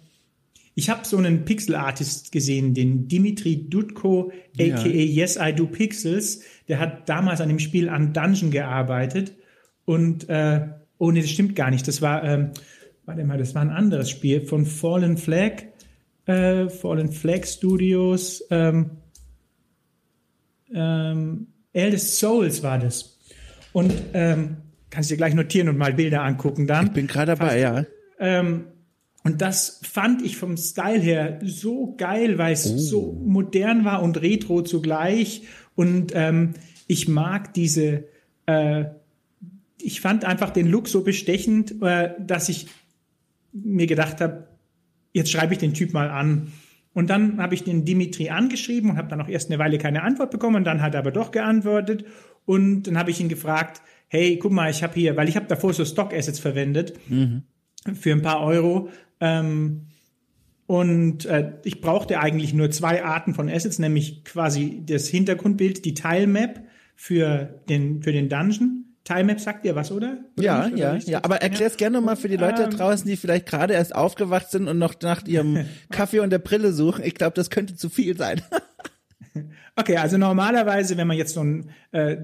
ich 0.75 0.89
habe 0.89 1.05
so 1.05 1.17
einen 1.17 1.43
Pixel 1.43 1.75
Artist 1.75 2.31
gesehen, 2.31 2.73
den 2.73 3.09
Dimitri 3.09 3.69
Dudko, 3.69 4.31
aka 4.57 4.87
ja. 4.87 4.87
Yes 4.87 5.37
I 5.39 5.53
Do 5.53 5.67
Pixels. 5.67 6.43
Der 6.69 6.79
hat 6.79 7.09
damals 7.09 7.41
an 7.41 7.49
dem 7.49 7.59
Spiel 7.59 7.89
an 7.89 8.13
Dungeon 8.13 8.51
gearbeitet 8.51 9.35
und 9.85 10.29
äh, 10.29 10.67
Oh 10.97 11.11
nee, 11.11 11.21
das 11.21 11.29
stimmt 11.29 11.55
gar 11.55 11.69
nicht. 11.69 11.87
Das 11.87 12.01
war, 12.01 12.23
ähm, 12.23 12.51
warte 13.05 13.23
mal, 13.23 13.37
das 13.37 13.55
war 13.55 13.61
ein 13.61 13.69
anderes 13.69 14.09
Spiel 14.09 14.41
von 14.45 14.65
Fallen 14.65 15.17
Flag, 15.17 15.63
äh, 16.25 16.69
Fallen 16.69 17.11
Flag 17.11 17.45
Studios, 17.45 18.43
ähm, 18.49 18.91
ähm, 20.73 21.47
Eldest 21.73 22.17
Souls 22.19 22.63
war 22.63 22.79
das. 22.79 23.19
Und 23.73 23.93
ähm, 24.13 24.57
kannst 24.89 25.09
dir 25.09 25.17
gleich 25.17 25.33
notieren 25.33 25.69
und 25.69 25.77
mal 25.77 25.93
Bilder 25.93 26.23
angucken 26.23 26.67
dann. 26.67 26.87
Ich 26.87 26.93
bin 26.93 27.07
gerade 27.07 27.35
dabei, 27.35 27.59
ja. 27.59 27.85
Ähm, 28.19 28.65
Und 29.23 29.41
das 29.41 29.79
fand 29.83 30.21
ich 30.21 30.37
vom 30.37 30.57
Style 30.57 30.99
her 30.99 31.39
so 31.43 31.95
geil, 31.97 32.37
weil 32.37 32.53
es 32.53 32.69
oh. 32.69 32.77
so 32.77 33.13
modern 33.25 33.85
war 33.85 34.03
und 34.03 34.21
retro 34.21 34.61
zugleich. 34.61 35.43
Und 35.75 36.11
ähm, 36.13 36.53
ich 36.87 37.07
mag 37.07 37.53
diese, 37.53 38.03
äh, 38.45 38.85
ich 39.81 40.01
fand 40.01 40.25
einfach 40.25 40.49
den 40.49 40.67
Look 40.67 40.87
so 40.87 41.03
bestechend, 41.03 41.81
äh, 41.81 42.11
dass 42.19 42.49
ich 42.49 42.67
mir 43.51 43.87
gedacht 43.87 44.21
habe, 44.21 44.47
jetzt 45.13 45.31
schreibe 45.31 45.53
ich 45.53 45.59
den 45.59 45.73
Typ 45.73 45.93
mal 45.93 46.09
an. 46.09 46.51
Und 46.93 47.09
dann 47.09 47.41
habe 47.41 47.55
ich 47.55 47.63
den 47.63 47.85
Dimitri 47.85 48.29
angeschrieben 48.29 48.91
und 48.91 48.97
habe 48.97 49.09
dann 49.09 49.21
auch 49.21 49.27
erst 49.27 49.49
eine 49.49 49.59
Weile 49.59 49.77
keine 49.77 50.03
Antwort 50.03 50.31
bekommen 50.31 50.57
und 50.57 50.63
dann 50.63 50.81
hat 50.81 50.93
er 50.93 50.99
aber 50.99 51.11
doch 51.11 51.31
geantwortet. 51.31 52.05
Und 52.45 52.83
dann 52.83 52.97
habe 52.97 53.11
ich 53.11 53.19
ihn 53.19 53.29
gefragt, 53.29 53.81
hey, 54.09 54.37
guck 54.37 54.51
mal, 54.51 54.69
ich 54.69 54.83
habe 54.83 54.93
hier, 54.93 55.17
weil 55.17 55.27
ich 55.27 55.35
habe 55.35 55.47
davor 55.47 55.73
so 55.73 55.85
Stock 55.85 56.13
Assets 56.13 56.39
verwendet 56.39 56.93
mhm. 57.09 57.43
für 57.93 58.11
ein 58.11 58.21
paar 58.21 58.41
Euro. 58.41 58.89
Ähm, 59.19 59.87
und 60.67 61.25
äh, 61.25 61.53
ich 61.63 61.81
brauchte 61.81 62.19
eigentlich 62.19 62.53
nur 62.53 62.69
zwei 62.71 63.03
Arten 63.03 63.33
von 63.33 63.49
Assets, 63.49 63.79
nämlich 63.79 64.23
quasi 64.23 64.81
das 64.85 65.07
Hintergrundbild, 65.07 65.83
die 65.83 65.93
Tilemap 65.93 66.63
für 66.95 67.61
den, 67.69 68.03
für 68.03 68.11
den 68.11 68.29
Dungeon. 68.29 68.92
Tilemap 69.03 69.39
sagt 69.39 69.65
dir 69.65 69.75
was, 69.75 69.91
oder? 69.91 70.17
oder 70.37 70.43
ja, 70.43 70.65
nicht, 70.65 70.75
oder 70.75 70.97
ja, 70.97 70.99
ja. 71.05 71.23
Aber 71.23 71.41
erklär's 71.41 71.73
ja. 71.73 71.77
gerne 71.77 71.99
mal 71.99 72.15
für 72.15 72.29
die 72.29 72.37
Leute 72.37 72.63
ähm, 72.63 72.69
draußen, 72.69 73.05
die 73.05 73.17
vielleicht 73.17 73.45
gerade 73.45 73.73
erst 73.73 73.93
aufgewacht 73.93 74.49
sind 74.49 74.67
und 74.67 74.77
noch 74.77 74.95
nach 75.01 75.25
ihrem 75.25 75.65
Kaffee 75.91 76.19
und 76.19 76.29
der 76.29 76.39
Brille 76.39 76.71
suchen. 76.71 77.03
Ich 77.03 77.15
glaube, 77.15 77.33
das 77.35 77.49
könnte 77.49 77.75
zu 77.75 77.89
viel 77.89 78.17
sein. 78.17 78.41
okay, 79.75 79.97
also 79.97 80.17
normalerweise, 80.17 80.95
wenn 80.95 81.07
man 81.07 81.17
jetzt 81.17 81.33
so 81.33 81.43
ein 81.43 81.71
äh, 81.91 82.17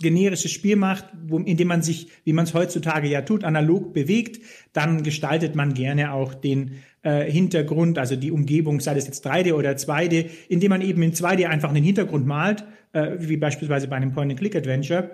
generisches 0.00 0.52
Spiel 0.52 0.76
macht, 0.76 1.06
wo, 1.26 1.38
in 1.38 1.56
dem 1.56 1.68
man 1.68 1.82
sich, 1.82 2.08
wie 2.24 2.32
man 2.32 2.44
es 2.44 2.54
heutzutage 2.54 3.08
ja 3.08 3.22
tut, 3.22 3.44
analog 3.44 3.92
bewegt, 3.92 4.40
dann 4.72 5.02
gestaltet 5.02 5.56
man 5.56 5.74
gerne 5.74 6.12
auch 6.12 6.34
den 6.34 6.76
äh, 7.02 7.30
Hintergrund, 7.30 7.98
also 7.98 8.14
die 8.14 8.30
Umgebung, 8.30 8.80
sei 8.80 8.94
das 8.94 9.06
jetzt 9.06 9.26
3D 9.26 9.52
oder 9.52 9.72
2D, 9.72 10.30
indem 10.48 10.70
man 10.70 10.82
eben 10.82 11.02
in 11.02 11.12
2D 11.12 11.46
einfach 11.46 11.70
einen 11.70 11.84
Hintergrund 11.84 12.26
malt, 12.26 12.64
äh, 12.92 13.16
wie 13.18 13.36
beispielsweise 13.36 13.88
bei 13.88 13.96
einem 13.96 14.12
Point-and-Click-Adventure, 14.12 15.10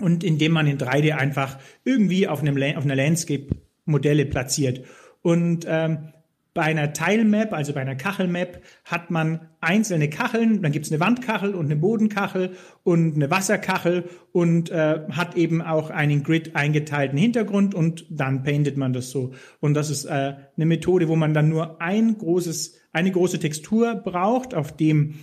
und 0.00 0.24
indem 0.24 0.52
man 0.52 0.66
in 0.66 0.78
3D 0.78 1.12
einfach 1.12 1.58
irgendwie 1.84 2.28
auf, 2.28 2.40
einem, 2.40 2.56
auf 2.76 2.84
einer 2.84 2.96
Landscape 2.96 3.46
Modelle 3.84 4.26
platziert. 4.26 4.84
Und 5.22 5.66
ähm, 5.68 6.12
bei 6.52 6.62
einer 6.62 6.92
Teilmap, 6.92 7.52
also 7.52 7.72
bei 7.72 7.80
einer 7.80 7.94
Kachelmap, 7.94 8.60
hat 8.84 9.10
man 9.10 9.48
einzelne 9.60 10.10
Kacheln, 10.10 10.62
dann 10.62 10.72
gibt's 10.72 10.90
eine 10.90 10.98
Wandkachel 10.98 11.54
und 11.54 11.66
eine 11.66 11.76
Bodenkachel 11.76 12.56
und 12.82 13.14
eine 13.14 13.30
Wasserkachel 13.30 14.04
und 14.32 14.68
äh, 14.70 15.00
hat 15.10 15.36
eben 15.36 15.62
auch 15.62 15.90
einen 15.90 16.24
Grid 16.24 16.56
eingeteilten 16.56 17.16
Hintergrund 17.16 17.74
und 17.74 18.04
dann 18.10 18.42
paintet 18.42 18.76
man 18.76 18.92
das 18.92 19.10
so. 19.10 19.32
Und 19.60 19.74
das 19.74 19.90
ist 19.90 20.06
äh, 20.06 20.34
eine 20.56 20.66
Methode, 20.66 21.06
wo 21.06 21.14
man 21.14 21.34
dann 21.34 21.48
nur 21.48 21.80
ein 21.80 22.18
großes, 22.18 22.80
eine 22.92 23.12
große 23.12 23.38
Textur 23.38 23.94
braucht, 23.94 24.52
auf 24.52 24.76
dem 24.76 25.14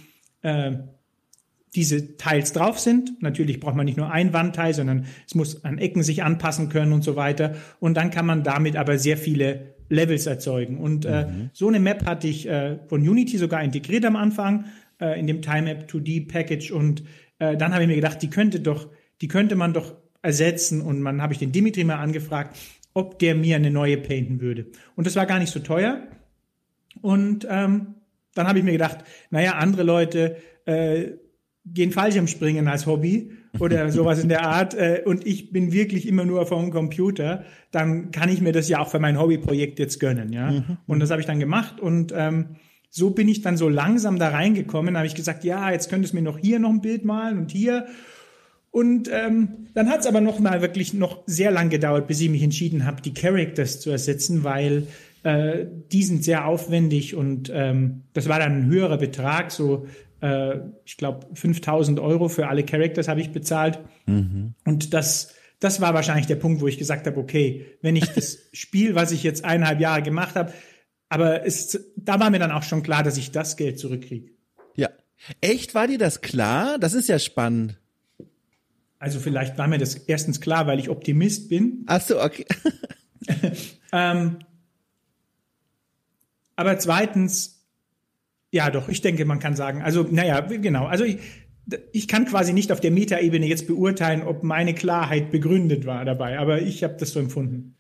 äh, 0.43 0.77
diese 1.77 2.17
Teils 2.17 2.51
drauf 2.51 2.79
sind. 2.79 3.22
Natürlich 3.22 3.60
braucht 3.60 3.75
man 3.75 3.86
nicht 3.86 3.98
nur 3.98 4.12
ein 4.12 4.34
Wandteil, 4.34 4.74
sondern 4.74 5.05
es 5.25 5.36
muss 5.36 5.63
an 5.63 5.77
Ecken 5.77 6.01
sich 6.01 6.24
anpassen 6.24 6.69
können 6.69 6.91
und 6.91 7.03
so 7.03 7.15
weiter. 7.15 7.55
Und 7.79 7.96
dann 7.96 8.10
kann 8.10 8.25
man 8.25 8.43
damit 8.43 8.75
aber 8.75 8.98
sehr 8.98 9.15
viele 9.15 9.75
Levels 9.89 10.25
erzeugen. 10.25 10.79
Und 10.79 11.05
äh, 11.05 11.27
mhm. 11.27 11.50
so 11.53 11.67
eine 11.67 11.79
Map 11.79 12.05
hatte 12.05 12.27
ich 12.27 12.50
äh, 12.50 12.79
von 12.88 13.07
Unity 13.07 13.38
sogar 13.38 13.63
integriert 13.63 14.03
am 14.05 14.15
Anfang 14.15 14.65
äh, 15.00 15.19
in 15.19 15.27
dem 15.27 15.41
TimeMap 15.43 15.88
2D 15.88 16.27
Package 16.27 16.72
und 16.72 17.03
äh, 17.38 17.55
dann 17.55 17.74
habe 17.74 17.84
ich 17.84 17.88
mir 17.88 17.96
gedacht, 17.96 18.22
die 18.24 18.29
könnte 18.29 18.60
doch, 18.60 18.89
die 19.22 19.27
könnte 19.27 19.55
man 19.55 19.74
doch 19.74 19.96
ersetzen 20.24 20.81
und 20.81 21.00
man 21.00 21.22
habe 21.22 21.34
ich 21.34 21.39
den 21.39 21.51
Dimitri 21.51 21.84
mal 21.84 21.98
angefragt, 21.98 22.57
ob 22.96 23.19
der 23.19 23.36
mir 23.36 23.55
eine 23.55 23.69
neue 23.69 23.98
painten 23.98 24.41
würde. 24.41 24.65
Und 24.96 25.05
das 25.05 25.15
war 25.15 25.27
gar 25.27 25.38
nicht 25.38 25.51
so 25.51 25.60
teuer. 25.60 26.01
Und 27.01 27.48
ähm, 27.48 27.93
dann 28.34 28.48
habe 28.48 28.57
ich 28.57 28.65
mir 28.65 28.72
gedacht, 28.72 28.98
naja, 29.29 29.53
andere 29.53 29.84
Leute 29.84 30.38
äh, 30.65 31.12
gehen 31.74 31.91
Fallschirmspringen 31.91 32.67
als 32.67 32.86
Hobby 32.86 33.31
oder 33.59 33.91
sowas 33.91 34.21
in 34.21 34.29
der 34.29 34.43
Art 34.43 34.74
äh, 34.74 35.01
und 35.05 35.25
ich 35.25 35.51
bin 35.51 35.71
wirklich 35.71 36.07
immer 36.07 36.25
nur 36.25 36.45
vor 36.45 36.62
dem 36.62 36.71
Computer, 36.71 37.43
dann 37.71 38.12
kann 38.12 38.29
ich 38.29 38.41
mir 38.41 38.51
das 38.51 38.69
ja 38.69 38.79
auch 38.79 38.89
für 38.89 39.00
mein 39.00 39.19
Hobbyprojekt 39.19 39.79
jetzt 39.79 40.00
gönnen, 40.00 40.31
ja. 40.33 40.51
Mhm. 40.51 40.77
Und 40.88 41.00
das 41.00 41.12
habe 41.12 41.21
ich 41.21 41.27
dann 41.27 41.39
gemacht 41.39 41.79
und 41.79 42.13
ähm, 42.15 42.57
so 42.89 43.12
bin 43.12 43.27
ich 43.27 43.41
dann 43.41 43.57
so 43.57 43.69
langsam 43.69 44.17
da 44.17 44.29
reingekommen, 44.29 44.97
habe 44.97 45.07
ich 45.07 45.15
gesagt, 45.15 45.43
ja, 45.43 45.71
jetzt 45.71 45.89
könntest 45.89 46.13
du 46.13 46.17
mir 46.17 46.24
noch 46.24 46.38
hier 46.38 46.59
noch 46.59 46.69
ein 46.69 46.81
Bild 46.81 47.05
malen 47.05 47.38
und 47.38 47.51
hier. 47.51 47.86
Und 48.71 49.09
ähm, 49.12 49.67
dann 49.74 49.89
hat 49.89 50.01
es 50.01 50.07
aber 50.07 50.21
noch 50.21 50.39
mal 50.39 50.62
wirklich 50.62 50.93
noch 50.93 51.24
sehr 51.25 51.51
lang 51.51 51.69
gedauert, 51.69 52.07
bis 52.07 52.21
ich 52.21 52.29
mich 52.29 52.43
entschieden 52.43 52.86
habe, 52.86 53.01
die 53.01 53.13
Characters 53.13 53.79
zu 53.79 53.89
ersetzen, 53.89 54.43
weil 54.43 54.88
äh, 55.24 55.65
die 55.91 56.03
sind 56.03 56.24
sehr 56.24 56.45
aufwendig 56.45 57.15
und 57.15 57.51
ähm, 57.53 58.03
das 58.13 58.29
war 58.29 58.39
dann 58.39 58.53
ein 58.53 58.65
höherer 58.67 58.97
Betrag, 58.97 59.51
so 59.51 59.88
äh, 60.21 60.60
ich 60.86 60.97
glaube, 60.97 61.27
5000 61.34 61.99
Euro 61.99 62.30
für 62.30 62.47
alle 62.47 62.63
Characters 62.63 63.08
habe 63.08 63.21
ich 63.21 63.32
bezahlt. 63.32 63.80
Mhm. 64.06 64.53
Und 64.65 64.93
das, 64.93 65.34
das 65.60 65.82
war 65.82 65.93
wahrscheinlich 65.93 66.27
der 66.27 66.36
Punkt, 66.36 66.62
wo 66.62 66.67
ich 66.67 66.77
gesagt 66.77 67.08
habe, 67.08 67.19
okay, 67.19 67.77
wenn 67.82 67.95
ich 67.95 68.06
das 68.06 68.38
Spiel, 68.53 68.95
was 68.95 69.12
ich 69.12 69.23
jetzt 69.23 69.45
eineinhalb 69.45 69.80
Jahre 69.80 70.01
gemacht 70.01 70.36
habe, 70.36 70.53
aber 71.10 71.45
es, 71.45 71.80
da 71.95 72.19
war 72.19 72.30
mir 72.30 72.39
dann 72.39 72.51
auch 72.51 72.63
schon 72.63 72.84
klar, 72.84 73.03
dass 73.03 73.17
ich 73.17 73.32
das 73.32 73.56
Geld 73.56 73.80
zurückkriege. 73.80 74.32
Ja. 74.75 74.89
Echt, 75.41 75.73
war 75.73 75.88
dir 75.88 75.97
das 75.97 76.21
klar? 76.21 76.77
Das 76.80 76.93
ist 76.93 77.08
ja 77.08 77.17
spannend. 77.17 77.80
Also 78.99 79.19
vielleicht 79.19 79.58
war 79.58 79.67
mir 79.67 79.77
das 79.77 79.95
erstens 79.95 80.41
klar, 80.41 80.67
weil 80.67 80.80
ich 80.80 80.89
Optimist 80.89 81.49
bin. 81.49 81.84
Ach 81.86 82.01
so, 82.01 82.21
okay. 82.21 82.45
ähm, 83.91 84.39
aber 86.56 86.80
zweitens, 86.80 87.57
ja, 88.51 88.69
doch, 88.69 88.89
ich 88.89 89.01
denke, 89.01 89.25
man 89.25 89.39
kann 89.39 89.55
sagen, 89.55 89.81
also, 89.81 90.03
naja, 90.03 90.41
genau, 90.41 90.86
also 90.86 91.03
ich, 91.03 91.17
ich 91.91 92.07
kann 92.07 92.25
quasi 92.25 92.53
nicht 92.53 92.71
auf 92.71 92.79
der 92.79 92.91
Metaebene 92.91 93.45
jetzt 93.45 93.67
beurteilen, 93.67 94.23
ob 94.23 94.43
meine 94.43 94.73
Klarheit 94.73 95.31
begründet 95.31 95.86
war 95.86 96.05
dabei, 96.05 96.39
aber 96.39 96.62
ich 96.62 96.83
habe 96.83 96.95
das 96.99 97.12
so 97.12 97.19
empfunden. 97.19 97.76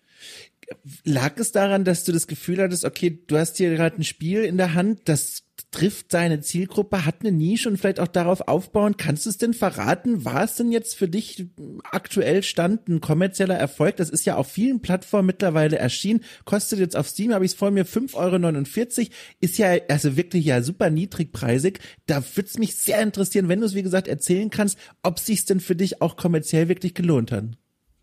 Lag 1.05 1.37
es 1.37 1.51
daran, 1.51 1.85
dass 1.85 2.03
du 2.03 2.11
das 2.11 2.27
Gefühl 2.27 2.61
hattest, 2.61 2.83
okay, 2.83 3.21
du 3.25 3.37
hast 3.37 3.57
hier 3.57 3.73
gerade 3.75 3.97
ein 3.97 4.03
Spiel 4.03 4.43
in 4.43 4.57
der 4.57 4.73
Hand, 4.73 5.01
das 5.05 5.43
trifft 5.71 6.11
seine 6.11 6.41
Zielgruppe, 6.41 7.05
hat 7.05 7.21
eine 7.21 7.31
Nische 7.31 7.69
und 7.69 7.77
vielleicht 7.77 7.99
auch 7.99 8.07
darauf 8.07 8.47
aufbauen. 8.47 8.95
Kannst 8.97 9.25
du 9.25 9.29
es 9.29 9.37
denn 9.37 9.53
verraten? 9.53 10.23
War 10.23 10.43
es 10.43 10.55
denn 10.55 10.71
jetzt 10.71 10.95
für 10.95 11.07
dich 11.07 11.47
aktuell 11.83 12.43
Stand 12.43 12.87
ein 12.87 13.01
kommerzieller 13.01 13.55
Erfolg? 13.55 13.97
Das 13.97 14.09
ist 14.09 14.25
ja 14.25 14.35
auf 14.35 14.47
vielen 14.47 14.81
Plattformen 14.81 15.27
mittlerweile 15.27 15.77
erschienen. 15.77 16.23
Kostet 16.45 16.79
jetzt 16.79 16.95
auf 16.95 17.07
Steam, 17.07 17.33
habe 17.33 17.45
ich 17.45 17.51
es 17.51 17.57
vor 17.57 17.71
mir, 17.71 17.85
5,49 17.85 18.97
Euro. 18.97 19.09
Ist 19.39 19.57
ja 19.57 19.75
also 19.89 20.15
wirklich 20.15 20.45
ja 20.45 20.61
super 20.61 20.89
niedrigpreisig. 20.89 21.79
Da 22.05 22.23
würde 22.35 22.47
es 22.47 22.57
mich 22.57 22.75
sehr 22.75 23.01
interessieren, 23.01 23.49
wenn 23.49 23.59
du 23.59 23.65
es 23.65 23.75
wie 23.75 23.83
gesagt 23.83 24.07
erzählen 24.07 24.49
kannst, 24.49 24.77
ob 25.03 25.19
sich 25.19 25.45
denn 25.45 25.59
für 25.59 25.75
dich 25.75 26.01
auch 26.01 26.17
kommerziell 26.17 26.69
wirklich 26.69 26.93
gelohnt 26.93 27.31
hat. 27.31 27.45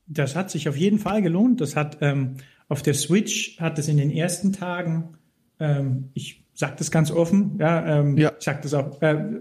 Das 0.06 0.36
hat 0.36 0.50
sich 0.50 0.68
auf 0.68 0.76
jeden 0.76 0.98
Fall 0.98 1.22
gelohnt. 1.22 1.60
Das 1.62 1.76
hat 1.76 1.98
ähm, 2.02 2.36
auf 2.68 2.82
der 2.82 2.94
Switch 2.94 3.58
hat 3.60 3.78
es 3.78 3.88
in 3.88 3.96
den 3.96 4.10
ersten 4.10 4.52
Tagen, 4.52 5.16
ähm, 5.60 6.10
ich 6.14 6.44
sagt 6.54 6.80
es 6.80 6.90
ganz 6.90 7.10
offen, 7.10 7.58
ja, 7.58 8.00
ähm, 8.00 8.16
ja. 8.16 8.32
ich 8.38 8.44
sag 8.44 8.62
das 8.62 8.74
auch, 8.74 9.02
äh, 9.02 9.40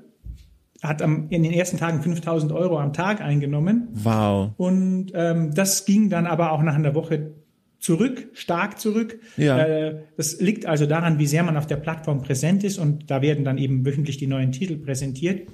hat 0.82 1.02
am, 1.02 1.30
in 1.30 1.44
den 1.44 1.54
ersten 1.54 1.78
Tagen 1.78 2.02
5000 2.02 2.52
Euro 2.52 2.80
am 2.80 2.92
Tag 2.92 3.22
eingenommen. 3.22 3.88
Wow. 3.94 4.52
Und 4.58 5.12
ähm, 5.14 5.54
das 5.54 5.86
ging 5.86 6.10
dann 6.10 6.26
aber 6.26 6.52
auch 6.52 6.62
nach 6.62 6.76
einer 6.76 6.94
Woche 6.94 7.32
zurück, 7.80 8.30
stark 8.34 8.80
zurück. 8.80 9.20
Ja. 9.38 9.60
Äh, 9.60 10.04
das 10.18 10.42
liegt 10.42 10.66
also 10.66 10.86
daran, 10.86 11.20
wie 11.20 11.28
sehr 11.28 11.44
man 11.44 11.56
auf 11.56 11.68
der 11.68 11.78
Plattform 11.78 12.22
präsent 12.22 12.64
ist 12.64 12.80
und 12.80 13.10
da 13.10 13.22
werden 13.22 13.46
dann 13.46 13.58
eben 13.58 13.86
wöchentlich 13.86 14.18
die 14.18 14.28
neuen 14.28 14.52
Titel 14.52 14.78
präsentiert. 14.78 15.50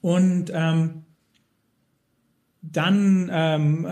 Und 0.00 0.52
ähm, 0.54 1.04
dann 2.60 3.30
ähm, 3.32 3.86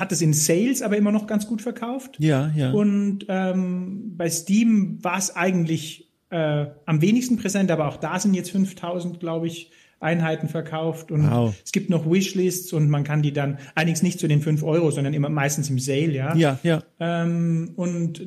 hat 0.00 0.12
es 0.12 0.22
in 0.22 0.32
Sales 0.32 0.82
aber 0.82 0.96
immer 0.96 1.12
noch 1.12 1.26
ganz 1.26 1.46
gut 1.46 1.62
verkauft. 1.62 2.16
Ja, 2.18 2.50
ja. 2.54 2.72
Und 2.72 3.26
ähm, 3.28 4.14
bei 4.16 4.30
Steam 4.30 4.98
war 5.02 5.18
es 5.18 5.34
eigentlich 5.34 6.12
äh, 6.30 6.66
am 6.86 7.02
wenigsten 7.02 7.36
präsent, 7.36 7.70
aber 7.70 7.88
auch 7.88 7.96
da 7.96 8.18
sind 8.18 8.34
jetzt 8.34 8.50
5000, 8.50 9.20
glaube 9.20 9.46
ich, 9.46 9.70
Einheiten 9.98 10.48
verkauft 10.48 11.10
und 11.10 11.30
wow. 11.30 11.54
es 11.64 11.72
gibt 11.72 11.88
noch 11.88 12.10
Wishlists 12.10 12.72
und 12.74 12.90
man 12.90 13.02
kann 13.02 13.22
die 13.22 13.32
dann, 13.32 13.58
allerdings 13.74 14.02
nicht 14.02 14.20
zu 14.20 14.28
den 14.28 14.42
5 14.42 14.62
Euro, 14.62 14.90
sondern 14.90 15.14
immer 15.14 15.30
meistens 15.30 15.70
im 15.70 15.78
Sale, 15.78 16.12
ja. 16.12 16.34
Ja, 16.36 16.58
ja. 16.62 16.82
Ähm, 17.00 17.72
und 17.76 18.22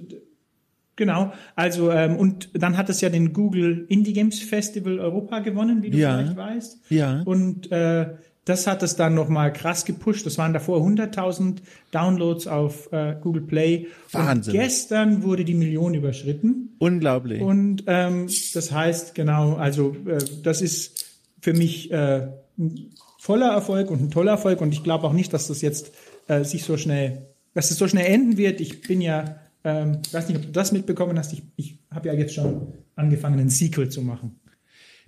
Genau, 0.99 1.31
also 1.55 1.91
ähm, 1.93 2.17
und 2.17 2.49
dann 2.61 2.75
hat 2.75 2.89
es 2.89 2.99
ja 2.99 3.07
den 3.07 3.31
Google 3.31 3.85
Indie 3.87 4.11
Games 4.11 4.41
Festival 4.41 4.99
Europa 4.99 5.39
gewonnen, 5.39 5.81
wie 5.81 5.91
du 5.91 5.97
ja. 5.97 6.17
vielleicht 6.17 6.35
weißt. 6.35 6.81
Ja. 6.89 7.21
Und 7.23 7.71
äh, 7.71 8.17
das 8.45 8.67
hat 8.67 8.81
es 8.83 8.95
dann 8.95 9.13
nochmal 9.13 9.53
krass 9.53 9.85
gepusht. 9.85 10.25
Das 10.25 10.37
waren 10.37 10.53
davor 10.53 10.81
100.000 10.81 11.57
Downloads 11.91 12.47
auf 12.47 12.91
äh, 12.91 13.15
Google 13.21 13.43
Play. 13.43 13.87
Wahnsinn. 14.11 14.53
Und 14.53 14.59
gestern 14.59 15.23
wurde 15.23 15.45
die 15.45 15.53
Million 15.53 15.93
überschritten. 15.93 16.75
Unglaublich. 16.79 17.41
Und 17.41 17.83
ähm, 17.87 18.27
das 18.53 18.71
heißt, 18.71 19.13
genau, 19.15 19.55
also 19.55 19.95
äh, 20.05 20.17
das 20.43 20.61
ist 20.61 21.05
für 21.41 21.53
mich 21.53 21.91
äh, 21.91 22.27
ein 22.57 22.91
voller 23.19 23.51
Erfolg 23.51 23.91
und 23.91 24.01
ein 24.01 24.11
toller 24.11 24.31
Erfolg. 24.31 24.61
Und 24.61 24.73
ich 24.73 24.83
glaube 24.83 25.05
auch 25.07 25.13
nicht, 25.13 25.33
dass 25.33 25.47
das 25.47 25.61
jetzt 25.61 25.91
äh, 26.27 26.43
sich 26.43 26.63
so 26.63 26.77
schnell, 26.77 27.27
dass 27.53 27.69
es 27.71 27.77
so 27.77 27.87
schnell 27.87 28.05
enden 28.05 28.37
wird. 28.37 28.61
Ich 28.61 28.81
bin 28.81 29.01
ja 29.01 29.39
Ähm, 29.63 29.99
ich 30.05 30.13
weiß 30.13 30.29
nicht, 30.29 30.37
ob 30.37 30.45
du 30.45 30.51
das 30.51 30.71
mitbekommen 30.71 31.17
hast. 31.17 31.33
Ich, 31.33 31.43
ich 31.57 31.79
habe 31.91 32.07
ja 32.07 32.13
jetzt 32.13 32.33
schon 32.33 32.73
angefangen, 32.95 33.39
ein 33.39 33.49
Sequel 33.49 33.89
zu 33.89 34.01
machen. 34.01 34.39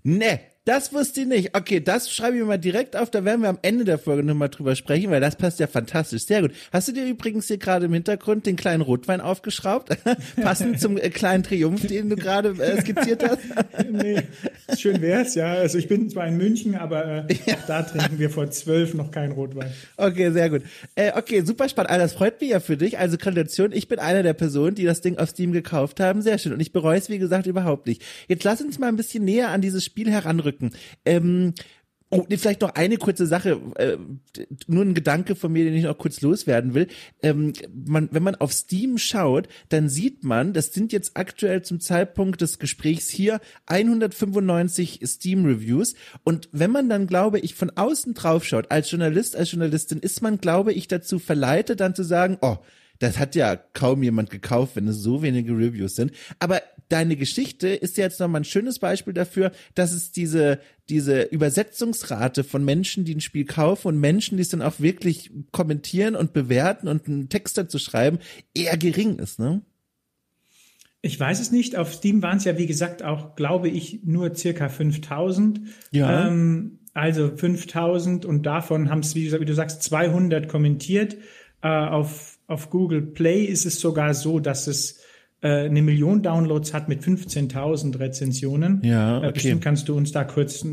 Nee, 0.04 0.40
das 0.66 0.94
wusste 0.94 1.22
ich 1.22 1.28
nicht. 1.28 1.58
Okay, 1.58 1.80
das 1.80 2.12
schreibe 2.12 2.36
ich 2.36 2.42
mir 2.42 2.48
mal 2.48 2.58
direkt 2.60 2.96
auf. 2.96 3.10
Da 3.10 3.26
werden 3.26 3.42
wir 3.42 3.50
am 3.50 3.58
Ende 3.64 3.84
der 3.84 3.98
Folge 3.98 4.24
nochmal 4.24 4.50
drüber 4.50 4.76
sprechen, 4.76 5.10
weil 5.10 5.20
das 5.20 5.36
passt 5.36 5.60
ja 5.60 5.66
fantastisch. 5.66 6.28
Sehr 6.28 6.42
gut. 6.42 6.52
Hast 6.72 6.88
du 6.88 6.92
dir 6.92 7.08
übrigens 7.08 7.48
hier 7.48 7.58
gerade 7.58 7.88
im 7.88 7.94
Hintergrund 7.94 8.46
den 8.46 8.58
kleinen 8.58 8.82
Rotwein 8.82 9.22
aufgeschraubt? 9.22 9.90
Passend 10.36 10.80
zum 10.80 10.98
äh, 10.98 11.10
kleinen 11.10 11.42
Triumph, 11.42 11.88
den 11.88 12.12
du 12.12 12.16
gerade 12.16 12.50
äh, 12.50 12.80
skizziert 12.80 13.28
hast? 13.28 13.40
nee, 13.92 14.22
schön 14.78 15.02
wär's, 15.02 15.34
ja. 15.34 15.52
Also 15.54 15.80
ich 15.80 15.88
bin 15.88 16.12
zwar 16.12 16.28
in 16.28 16.38
München, 16.38 16.76
aber 16.76 17.28
äh, 17.28 17.34
ja. 17.48 17.56
auch 17.58 17.66
da 17.66 17.82
trinken 17.82 18.20
wir 18.20 18.30
vor 18.30 18.52
zwölf 18.52 18.94
noch 18.94 19.10
keinen 19.10 19.32
Rotwein. 19.32 19.72
Okay, 19.98 20.30
sehr 20.30 20.52
gut. 20.52 20.62
Äh, 20.94 21.14
okay, 21.16 21.42
super 21.42 21.70
spannend. 21.70 21.90
Also 21.90 22.04
das 22.04 22.14
freut 22.14 22.40
mich 22.40 22.52
ja 22.52 22.60
für 22.60 22.78
dich. 22.78 23.00
Also 23.00 23.18
Gratulation. 23.18 23.72
Ich 23.72 23.88
bin 23.88 23.98
einer 23.98 24.22
der 24.22 24.34
Personen, 24.34 24.76
die 24.76 24.86
das 24.86 25.02
Ding 25.02 25.18
auf 25.18 25.30
Steam 25.30 25.54
gekauft 25.54 26.00
haben. 26.00 26.22
Sehr 26.22 26.38
schön. 26.38 26.54
Und 26.54 26.60
ich 26.60 26.72
bereue 26.72 27.00
es, 27.00 27.10
wie 27.10 27.18
gesagt, 27.18 27.48
überhaupt 27.48 27.88
nicht. 27.88 28.04
Jetzt 28.28 28.44
lass 28.44 28.62
uns 28.62 28.78
mal 28.78 28.90
ein 28.90 28.96
bisschen 28.96 29.26
näher 29.26 29.50
an 29.50 29.62
dieses 29.62 29.84
Spiel 29.84 30.12
heranrücken. 30.12 30.51
Ähm, 31.06 31.54
Oh, 32.14 32.26
vielleicht 32.30 32.60
noch 32.60 32.76
eine 32.76 32.98
kurze 32.98 33.26
Sache, 33.26 33.62
äh, 33.76 33.96
nur 34.68 34.84
ein 34.84 34.94
Gedanke 34.94 35.34
von 35.34 35.50
mir, 35.50 35.64
den 35.64 35.74
ich 35.76 35.86
noch 35.86 35.98
kurz 35.98 36.20
loswerden 36.20 36.74
will. 36.74 36.88
Ähm, 37.24 37.54
man, 37.74 38.10
wenn 38.12 38.22
man 38.22 38.36
auf 38.36 38.52
Steam 38.52 38.98
schaut, 38.98 39.48
dann 39.70 39.88
sieht 39.88 40.26
man, 40.26 40.52
das 40.52 40.74
sind 40.74 40.92
jetzt 40.92 41.16
aktuell 41.16 41.62
zum 41.62 41.80
Zeitpunkt 41.80 42.42
des 42.42 42.60
Gesprächs 42.60 43.08
hier 43.08 43.40
195 43.68 45.00
Steam 45.06 45.46
Reviews. 45.46 45.96
Und 46.26 46.50
wenn 46.52 46.72
man 46.72 46.90
dann, 46.90 47.08
glaube 47.08 47.40
ich, 47.40 47.56
von 47.56 47.70
außen 47.70 48.14
drauf 48.14 48.44
schaut, 48.44 48.72
als 48.72 48.92
Journalist, 48.92 49.38
als 49.38 49.54
Journalistin, 49.54 50.00
ist 50.00 50.22
man, 50.22 50.38
glaube 50.38 50.74
ich, 50.74 50.90
dazu 50.90 51.18
verleitet, 51.18 51.80
dann 51.80 51.96
zu 51.96 52.04
sagen, 52.04 52.38
oh, 52.42 52.58
das 53.02 53.18
hat 53.18 53.36
ja 53.36 53.56
kaum 53.56 54.04
jemand 54.04 54.30
gekauft, 54.30 54.76
wenn 54.76 54.88
es 54.88 54.98
so 54.98 55.24
wenige 55.24 55.54
Reviews 55.54 55.96
sind. 55.96 56.12
Aber 56.40 56.62
deine 56.92 57.16
Geschichte 57.16 57.70
ist 57.70 57.98
ja 57.98 58.04
jetzt 58.04 58.20
nochmal 58.20 58.42
ein 58.42 58.46
schönes 58.46 58.80
Beispiel 58.80 59.14
dafür, 59.14 59.52
dass 59.76 59.94
es 59.94 60.12
diese, 60.12 60.60
diese 60.90 61.24
Übersetzungsrate 61.24 62.44
von 62.44 62.66
Menschen, 62.66 63.06
die 63.06 63.16
ein 63.16 63.22
Spiel 63.22 63.46
kaufen 63.46 63.88
und 63.88 64.00
Menschen, 64.00 64.38
die 64.38 64.42
es 64.42 64.50
dann 64.50 64.62
auch 64.62 64.80
wirklich 64.80 65.32
kommentieren 65.52 66.16
und 66.16 66.34
bewerten 66.34 66.88
und 66.88 67.08
einen 67.08 67.30
Text 67.30 67.58
dazu 67.58 67.80
schreiben, 67.80 68.20
eher 68.54 68.78
gering 68.78 69.20
ist, 69.20 69.40
ne? 69.40 69.62
Ich 71.04 71.20
weiß 71.20 71.40
es 71.40 71.52
nicht. 71.52 71.76
Auf 71.78 71.94
Steam 71.94 72.22
waren 72.22 72.38
es 72.38 72.44
ja, 72.44 72.60
wie 72.60 72.68
gesagt, 72.68 73.02
auch, 73.02 73.36
glaube 73.36 73.70
ich, 73.70 74.02
nur 74.04 74.36
circa 74.36 74.70
5000. 74.70 75.62
Ja. 75.90 76.28
Ähm, 76.28 76.80
also 76.94 77.36
5000 77.36 78.26
und 78.26 78.46
davon 78.46 78.92
haben 78.92 79.00
es, 79.00 79.16
wie, 79.16 79.32
wie, 79.32 79.46
du 79.46 79.56
sagst, 79.56 79.82
200 79.82 80.48
kommentiert. 80.48 81.18
Äh, 81.64 81.70
auf, 81.70 82.38
auf 82.46 82.70
Google 82.70 83.02
Play 83.02 83.46
ist 83.46 83.66
es 83.66 83.80
sogar 83.80 84.14
so, 84.14 84.40
dass 84.40 84.68
es 84.68 85.00
eine 85.48 85.82
Million 85.82 86.22
Downloads 86.22 86.74
hat 86.74 86.88
mit 86.88 87.02
15.000 87.02 88.00
Rezensionen. 88.00 88.82
Ja, 88.84 89.16
äh, 89.16 89.18
okay. 89.20 89.32
Bestimmt 89.34 89.64
kannst 89.64 89.90
du 89.90 89.96
uns 89.96 90.12
da 90.12 90.24
kurz 90.24 90.64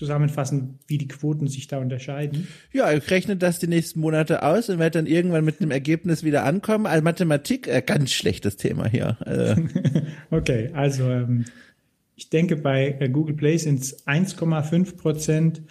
zusammenfassen, 0.00 0.78
wie 0.86 0.96
die 0.96 1.08
Quoten 1.08 1.46
sich 1.46 1.68
da 1.68 1.78
unterscheiden. 1.78 2.48
Ja, 2.72 2.90
ich 2.90 3.10
rechne 3.10 3.36
das 3.36 3.58
die 3.58 3.66
nächsten 3.66 4.00
Monate 4.00 4.42
aus 4.42 4.70
und 4.70 4.78
werde 4.78 4.98
dann 4.98 5.06
irgendwann 5.06 5.44
mit 5.44 5.60
einem 5.60 5.70
Ergebnis 5.70 6.24
wieder 6.24 6.44
ankommen. 6.44 6.86
Also 6.86 7.04
Mathematik, 7.04 7.68
äh, 7.68 7.82
ganz 7.84 8.10
schlechtes 8.10 8.56
Thema 8.56 8.88
hier. 8.88 9.18
Also. 9.20 9.62
okay, 10.30 10.70
also 10.72 11.04
ähm, 11.04 11.44
ich 12.16 12.30
denke, 12.30 12.56
bei 12.56 12.96
äh, 12.98 13.10
Google 13.10 13.36
Play 13.36 13.58
sind 13.58 13.80
es 13.80 14.06
1,5 14.06 14.96
Prozent 14.96 15.62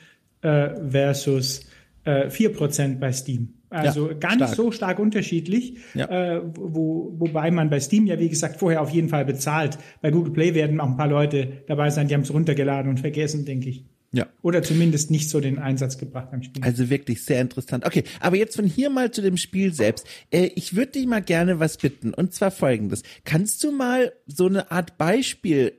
äh, 0.42 0.70
versus 0.90 1.66
äh, 2.04 2.30
4 2.30 2.54
Prozent 2.54 3.00
bei 3.00 3.12
Steam. 3.12 3.56
Also 3.70 4.10
ja, 4.10 4.14
gar 4.16 4.32
nicht 4.32 4.44
stark. 4.44 4.56
so 4.56 4.72
stark 4.72 5.00
unterschiedlich, 5.00 5.76
ja. 5.94 6.06
äh, 6.38 6.42
wo, 6.56 7.14
wobei 7.18 7.52
man 7.52 7.70
bei 7.70 7.80
Steam 7.80 8.08
ja 8.08 8.20
wie 8.20 8.30
gesagt 8.30 8.58
vorher 8.58 8.82
auf 8.82 8.90
jeden 8.90 9.10
Fall 9.10 9.26
bezahlt. 9.26 9.78
Bei 10.02 10.10
Google 10.12 10.34
Play 10.34 10.56
werden 10.56 10.80
auch 10.80 10.88
ein 10.88 10.98
paar 10.98 11.08
Leute 11.08 11.64
dabei 11.68 11.90
sein, 11.90 12.08
die 12.08 12.16
haben 12.16 12.22
es 12.22 12.34
runtergeladen 12.34 12.90
und 12.90 13.00
vergessen, 13.00 13.46
denke 13.46 13.70
ich. 13.70 13.86
Ja. 14.12 14.26
Oder 14.42 14.64
zumindest 14.64 15.12
nicht 15.12 15.30
so 15.30 15.40
den 15.40 15.60
Einsatz 15.60 16.00
gebracht 16.00 16.32
beim 16.32 16.42
Spiel. 16.42 16.64
Also 16.64 16.90
wirklich 16.90 17.24
sehr 17.24 17.42
interessant. 17.42 17.86
Okay, 17.86 18.04
aber 18.20 18.38
jetzt 18.38 18.56
von 18.56 18.66
hier 18.66 18.90
mal 18.90 19.12
zu 19.12 19.22
dem 19.22 19.38
Spiel 19.38 19.72
selbst. 19.74 20.08
Äh, 20.32 20.50
ich 20.56 20.76
würde 20.76 20.94
dich 20.94 21.06
mal 21.06 21.22
gerne 21.22 21.60
was 21.60 21.78
bitten 21.78 22.14
und 22.14 22.34
zwar 22.34 22.50
folgendes. 22.50 23.04
Kannst 23.24 23.64
du 23.64 23.72
mal 23.72 24.12
so 24.26 24.48
eine 24.48 24.72
Art 24.72 24.98
Beispiel 24.98 25.74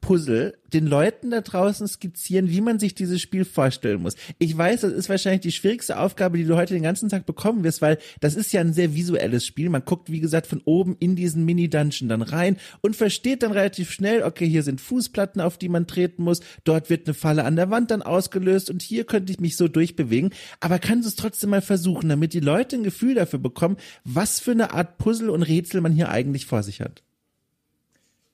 Puzzle 0.00 0.54
den 0.72 0.86
Leuten 0.86 1.30
da 1.30 1.40
draußen 1.40 1.86
skizzieren, 1.86 2.50
wie 2.50 2.60
man 2.60 2.78
sich 2.78 2.94
dieses 2.94 3.20
Spiel 3.20 3.44
vorstellen 3.44 4.02
muss. 4.02 4.16
Ich 4.38 4.56
weiß, 4.56 4.82
das 4.82 4.92
ist 4.92 5.08
wahrscheinlich 5.08 5.40
die 5.40 5.52
schwierigste 5.52 5.98
Aufgabe, 5.98 6.38
die 6.38 6.44
du 6.44 6.56
heute 6.56 6.74
den 6.74 6.82
ganzen 6.82 7.08
Tag 7.08 7.26
bekommen 7.26 7.64
wirst, 7.64 7.80
weil 7.82 7.98
das 8.20 8.34
ist 8.34 8.52
ja 8.52 8.60
ein 8.60 8.72
sehr 8.72 8.94
visuelles 8.94 9.46
Spiel. 9.46 9.70
Man 9.70 9.84
guckt, 9.84 10.10
wie 10.10 10.20
gesagt, 10.20 10.46
von 10.46 10.60
oben 10.64 10.96
in 10.98 11.16
diesen 11.16 11.44
Mini-Dungeon 11.44 12.08
dann 12.08 12.22
rein 12.22 12.56
und 12.80 12.96
versteht 12.96 13.42
dann 13.42 13.52
relativ 13.52 13.90
schnell, 13.90 14.22
okay, 14.22 14.46
hier 14.46 14.62
sind 14.62 14.80
Fußplatten, 14.80 15.40
auf 15.40 15.58
die 15.58 15.68
man 15.68 15.86
treten 15.86 16.22
muss, 16.22 16.40
dort 16.64 16.90
wird 16.90 17.06
eine 17.06 17.14
Falle 17.14 17.44
an 17.44 17.56
der 17.56 17.70
Wand 17.70 17.90
dann 17.90 18.02
ausgelöst 18.02 18.70
und 18.70 18.82
hier 18.82 19.04
könnte 19.04 19.32
ich 19.32 19.40
mich 19.40 19.56
so 19.56 19.68
durchbewegen. 19.68 20.30
Aber 20.60 20.78
kannst 20.78 21.04
du 21.04 21.08
es 21.08 21.16
trotzdem 21.16 21.50
mal 21.50 21.62
versuchen, 21.62 22.08
damit 22.08 22.34
die 22.34 22.40
Leute 22.40 22.76
ein 22.76 22.82
Gefühl 22.82 23.14
dafür 23.14 23.38
bekommen, 23.38 23.76
was 24.04 24.40
für 24.40 24.52
eine 24.52 24.72
Art 24.72 24.98
Puzzle 24.98 25.30
und 25.30 25.42
Rätsel 25.42 25.80
man 25.80 25.92
hier 25.92 26.10
eigentlich 26.10 26.46
vor 26.46 26.62
sich 26.62 26.80
hat? 26.80 27.02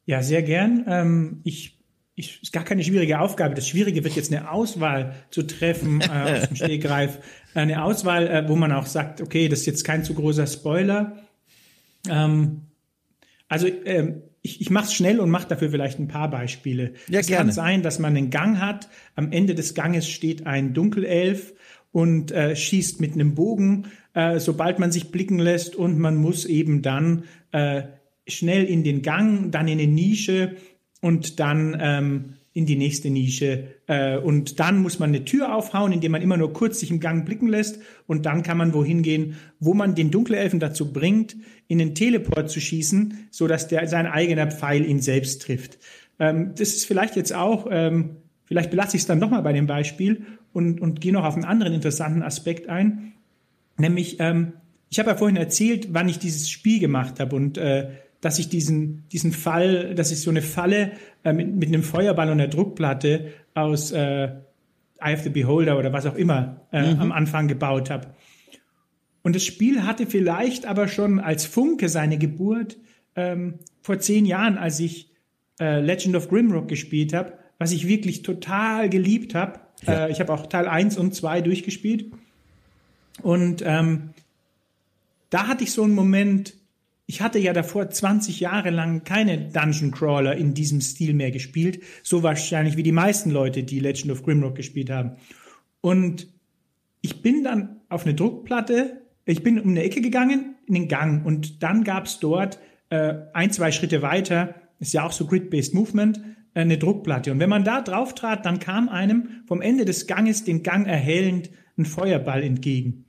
Ja, 0.07 0.23
sehr 0.23 0.43
gern. 0.43 0.85
Ähm, 0.87 1.41
ich, 1.45 1.79
ich, 2.15 2.43
ist 2.43 2.53
gar 2.53 2.65
keine 2.65 2.85
schwierige 2.85 3.21
Aufgabe. 3.21 3.55
Das 3.55 3.69
Schwierige 3.69 4.05
wird 4.05 4.17
jetzt 4.17 4.33
eine 4.33 4.51
Auswahl 4.51 5.15
zu 5.31 5.43
treffen 5.43 6.01
äh, 6.01 6.39
aus 6.41 6.49
dem 6.49 6.57
Stehgreif. 6.57 7.19
Eine 7.55 7.83
Auswahl, 7.83 8.29
äh, 8.29 8.49
wo 8.49 8.57
man 8.57 8.73
auch 8.73 8.87
sagt, 8.87 9.21
okay, 9.21 9.49
das 9.49 9.61
ist 9.61 9.67
jetzt 9.67 9.85
kein 9.85 10.05
zu 10.05 10.15
großer 10.15 10.47
Spoiler. 10.47 11.19
Ähm, 12.09 12.63
also 13.49 13.67
ähm, 13.67 14.23
ich, 14.43 14.61
ich 14.61 14.71
mache 14.71 14.87
es 14.87 14.95
schnell 14.95 15.21
und 15.21 15.31
mache 15.31 15.49
dafür 15.49 15.71
vielleicht 15.71 15.99
ein 15.99 16.09
paar 16.09 16.31
Beispiele. 16.31 16.93
Ja, 17.09 17.21
es 17.21 17.27
gerne. 17.27 17.47
kann 17.47 17.53
sein, 17.53 17.83
dass 17.83 17.99
man 17.99 18.15
einen 18.15 18.31
Gang 18.31 18.61
hat. 18.61 18.89
Am 19.17 19.33
Ende 19.33 19.55
des 19.55 19.75
Ganges 19.75 20.09
steht 20.09 20.47
ein 20.47 20.75
Dunkelelf 20.75 21.55
und 21.93 22.31
äh, 22.31 22.55
schießt 22.55 23.01
mit 23.01 23.15
einem 23.15 23.35
Bogen, 23.35 23.87
äh, 24.13 24.39
sobald 24.41 24.79
man 24.79 24.93
sich 24.93 25.11
blicken 25.11 25.39
lässt 25.39 25.77
und 25.77 25.99
man 25.99 26.17
muss 26.17 26.45
eben 26.45 26.83
dann 26.83 27.25
äh, 27.53 27.85
schnell 28.27 28.65
in 28.65 28.85
den 28.85 29.03
Gang, 29.03 29.51
dann 29.51 29.69
in 29.69 29.79
eine 29.79 29.91
Nische 29.91 30.57
und 31.01 31.41
dann 31.41 31.77
ähm, 31.81 32.35
in 32.55 32.67
die 32.67 32.77
nächste 32.77 33.11
Nische. 33.11 33.65
Äh, 33.89 34.17
und 34.17 34.61
dann 34.61 34.81
muss 34.81 35.01
man 35.01 35.11
eine 35.11 35.25
Tür 35.25 35.55
aufhauen, 35.55 35.93
indem 35.93 36.13
man 36.13 36.23
immer 36.23 36.37
nur 36.37 36.53
kurz 36.53 36.81
sich 36.81 36.91
im 36.91 37.01
Gang 37.01 37.27
blicken 37.27 37.49
lässt. 37.49 37.81
Und 38.07 38.27
dann 38.27 38.43
kann 38.43 38.57
man 38.57 38.73
wohin 38.73 39.03
gehen, 39.03 39.37
wo 39.59 39.75
man 39.75 39.95
den 39.97 40.13
Dunkelelfen 40.13 40.61
dazu 40.61 40.93
bringt, 40.93 41.37
in 41.67 41.79
den 41.79 41.95
Teleport 41.95 42.49
zu 42.49 42.61
schießen, 42.61 43.29
so 43.31 43.49
dass 43.49 43.67
der 43.67 43.89
sein 43.89 44.07
eigener 44.07 44.51
Pfeil 44.51 44.87
ihn 44.87 45.01
selbst 45.01 45.43
trifft. 45.43 45.79
Ähm, 46.21 46.53
das 46.57 46.69
ist 46.69 46.87
vielleicht 46.87 47.17
jetzt 47.17 47.35
auch, 47.35 47.67
ähm, 47.71 48.17
vielleicht 48.45 48.71
belasse 48.71 48.97
ich 48.97 49.03
es 49.03 49.07
dann 49.07 49.19
nochmal 49.19 49.43
bei 49.43 49.53
dem 49.53 49.67
Beispiel 49.67 50.25
und, 50.53 50.81
und 50.81 51.01
gehe 51.01 51.13
noch 51.13 51.25
auf 51.25 51.35
einen 51.35 51.45
anderen 51.45 51.75
interessanten 51.75 52.23
Aspekt 52.23 52.69
ein. 52.69 53.15
Nämlich, 53.77 54.21
ähm, 54.21 54.53
ich 54.91 55.01
habe 55.01 55.11
ja 55.11 55.17
vorhin 55.17 55.37
erzählt, 55.37 55.89
wann 55.91 56.09
ich 56.09 56.21
dieses 56.21 56.49
Spiel 56.49 56.79
gemacht 56.79 57.19
habe 57.19 57.35
und 57.35 57.59
äh, 57.59 57.91
dass 58.25 58.39
ich 58.39 58.49
diesen, 58.49 59.07
diesen 59.11 59.33
Fall, 59.33 59.95
dass 59.95 60.11
ich 60.11 60.23
so 60.23 60.31
eine 60.31 60.41
Falle 60.41 60.93
äh, 61.25 61.35
mit, 61.35 61.55
mit 61.55 61.69
einem 61.69 61.83
Feuerball 61.83 62.29
und 62.29 62.41
einer 62.41 62.49
Druckplatte 62.49 63.33
aus 63.53 63.93
äh, 63.93 64.31
Eye 64.99 65.13
of 65.13 65.21
the 65.21 65.29
Beholder 65.29 65.79
oder 65.79 65.93
was 65.93 66.07
auch 66.07 66.15
immer 66.15 66.63
äh, 66.73 66.95
mhm. 66.95 67.01
am 67.01 67.13
Anfang 67.13 67.49
gebaut 67.49 67.91
habe. 67.91 68.15
Und 69.23 69.37
das 69.37 69.45
Spiel 69.45 69.83
hatte 69.83 70.07
vielleicht 70.07 70.65
aber 70.65 70.89
schon 70.89 71.21
als 71.21 71.45
Funke 71.45 71.91
seine 71.91 72.17
Geburt 72.17 72.79
ähm, 73.15 73.59
vor 73.83 73.99
zehn 73.99 74.25
Jahren, 74.25 74.57
als 74.57 74.81
ich 74.81 75.11
äh, 75.61 75.81
Legend 75.81 76.17
of 76.17 76.31
Grimrock 76.31 76.67
gespielt 76.67 77.13
habe, 77.13 77.35
was 77.59 77.73
ich 77.73 77.87
wirklich 77.87 78.23
total 78.23 78.89
geliebt 78.89 79.35
habe. 79.35 79.61
Ja. 79.87 80.07
Äh, 80.07 80.13
ich 80.13 80.21
habe 80.21 80.33
auch 80.33 80.47
Teil 80.47 80.67
1 80.67 80.97
und 80.97 81.15
2 81.15 81.43
durchgespielt. 81.43 82.07
Und 83.21 83.63
ähm, 83.67 84.15
da 85.29 85.47
hatte 85.47 85.63
ich 85.63 85.73
so 85.73 85.83
einen 85.83 85.95
Moment, 85.95 86.55
ich 87.07 87.21
hatte 87.21 87.39
ja 87.39 87.53
davor 87.53 87.91
20 87.91 88.41
Jahre 88.41 88.71
lang 88.71 89.05
keine 89.05 89.39
Dungeon 89.51 89.91
Crawler 89.91 90.37
in 90.37 90.55
diesem 90.55 90.81
Stil 90.81 91.15
mehr 91.15 91.31
gespielt, 91.31 91.81
so 92.03 92.23
wahrscheinlich 92.23 92.77
wie 92.77 92.83
die 92.83 92.93
meisten 92.93 93.31
Leute, 93.31 93.63
die 93.63 93.81
Legend 93.81 94.13
of 94.13 94.23
Grimrock 94.23 94.55
gespielt 94.55 94.91
haben. 94.91 95.17
Und 95.81 96.29
ich 97.03 97.21
bin 97.21 97.45
dann 97.45 97.81
auf 97.91 98.07
eine 98.07 98.15
Druckplatte, 98.15 99.03
ich 99.27 99.43
bin 99.43 99.61
um 99.61 99.71
eine 99.71 99.83
Ecke 99.83 100.01
gegangen, 100.01 100.55
in 100.67 100.75
den 100.75 100.89
Gang, 100.89 101.27
und 101.27 101.63
dann 101.63 101.85
gab's 101.85 102.21
dort 102.21 102.59
äh, 102.89 103.15
ein, 103.35 103.51
zwei 103.51 103.71
Schritte 103.71 104.01
weiter, 104.01 104.55
ist 104.79 104.95
ja 104.95 105.05
auch 105.05 105.13
so 105.13 105.27
Grid-Based 105.27 105.75
Movement, 105.75 106.19
äh, 106.55 106.61
eine 106.61 106.79
Druckplatte. 106.79 107.33
Und 107.33 107.41
wenn 107.41 107.51
man 107.51 107.65
da 107.65 107.83
drauf 107.83 108.15
trat, 108.15 108.47
dann 108.47 108.61
kam 108.61 108.89
einem 108.89 109.43
vom 109.47 109.61
Ende 109.61 109.85
des 109.85 110.07
Ganges 110.07 110.45
den 110.45 110.63
Gang 110.63 110.87
erhellend 110.87 111.51
ein 111.77 111.85
Feuerball 111.85 112.43
entgegen. 112.43 113.04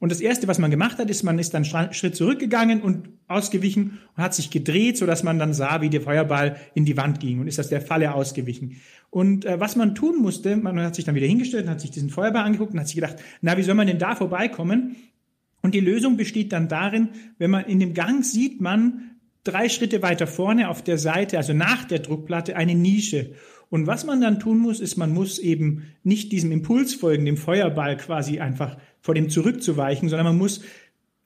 Und 0.00 0.10
das 0.10 0.22
erste, 0.22 0.48
was 0.48 0.58
man 0.58 0.70
gemacht 0.70 0.98
hat, 0.98 1.10
ist, 1.10 1.22
man 1.24 1.38
ist 1.38 1.52
dann 1.52 1.64
einen 1.64 1.92
Schritt 1.92 2.16
zurückgegangen 2.16 2.80
und 2.80 3.10
ausgewichen 3.28 3.98
und 4.16 4.22
hat 4.22 4.34
sich 4.34 4.50
gedreht, 4.50 4.96
so 4.96 5.04
dass 5.04 5.22
man 5.22 5.38
dann 5.38 5.52
sah, 5.52 5.82
wie 5.82 5.90
der 5.90 6.00
Feuerball 6.00 6.56
in 6.74 6.86
die 6.86 6.96
Wand 6.96 7.20
ging 7.20 7.38
und 7.38 7.46
ist 7.46 7.60
aus 7.60 7.68
der 7.68 7.82
Falle 7.82 8.14
ausgewichen. 8.14 8.80
Und 9.10 9.44
äh, 9.44 9.60
was 9.60 9.76
man 9.76 9.94
tun 9.94 10.16
musste, 10.22 10.56
man 10.56 10.80
hat 10.80 10.94
sich 10.94 11.04
dann 11.04 11.14
wieder 11.14 11.26
hingestellt 11.26 11.64
und 11.64 11.70
hat 11.70 11.82
sich 11.82 11.90
diesen 11.90 12.08
Feuerball 12.08 12.44
angeguckt 12.44 12.72
und 12.72 12.80
hat 12.80 12.86
sich 12.86 12.96
gedacht, 12.96 13.16
na, 13.42 13.58
wie 13.58 13.62
soll 13.62 13.74
man 13.74 13.86
denn 13.86 13.98
da 13.98 14.16
vorbeikommen? 14.16 14.96
Und 15.60 15.74
die 15.74 15.80
Lösung 15.80 16.16
besteht 16.16 16.52
dann 16.54 16.68
darin, 16.68 17.10
wenn 17.36 17.50
man 17.50 17.66
in 17.66 17.78
dem 17.78 17.92
Gang 17.92 18.24
sieht 18.24 18.58
man 18.58 19.10
drei 19.44 19.68
Schritte 19.68 20.00
weiter 20.02 20.26
vorne 20.26 20.70
auf 20.70 20.82
der 20.82 20.96
Seite, 20.96 21.36
also 21.36 21.52
nach 21.52 21.84
der 21.84 21.98
Druckplatte, 21.98 22.56
eine 22.56 22.74
Nische. 22.74 23.32
Und 23.70 23.86
was 23.86 24.04
man 24.04 24.20
dann 24.20 24.40
tun 24.40 24.58
muss, 24.58 24.80
ist, 24.80 24.96
man 24.96 25.14
muss 25.14 25.38
eben 25.38 25.84
nicht 26.02 26.32
diesem 26.32 26.50
Impuls 26.50 26.94
folgen, 26.94 27.24
dem 27.24 27.36
Feuerball 27.36 27.96
quasi 27.96 28.40
einfach 28.40 28.76
vor 29.00 29.14
dem 29.14 29.30
zurückzuweichen, 29.30 30.08
sondern 30.08 30.26
man 30.26 30.38
muss 30.38 30.62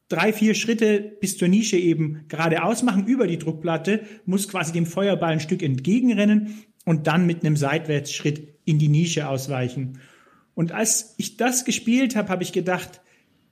drei, 0.09 0.33
vier 0.33 0.55
Schritte 0.55 1.17
bis 1.21 1.39
zur 1.39 1.49
Nische 1.49 1.79
eben 1.79 2.27
geradeaus 2.29 2.83
machen 2.83 3.07
über 3.07 3.27
die 3.27 3.39
Druckplatte, 3.39 4.03
muss 4.27 4.47
quasi 4.47 4.73
dem 4.73 4.85
Feuerball 4.85 5.33
ein 5.33 5.41
Stück 5.41 5.63
entgegenrennen 5.63 6.65
und 6.85 7.07
dann 7.07 7.27
mit 7.27 7.45
einem 7.45 7.57
Seitwärtsschritt 7.57 8.55
in 8.67 8.79
die 8.79 8.89
Nische 8.89 9.27
ausweichen. 9.27 10.01
Und 10.55 10.73
als 10.73 11.15
ich 11.17 11.39
das 11.39 11.65
gespielt 11.65 12.15
habe, 12.15 12.29
habe 12.29 12.43
ich 12.43 12.53
gedacht, 12.53 13.01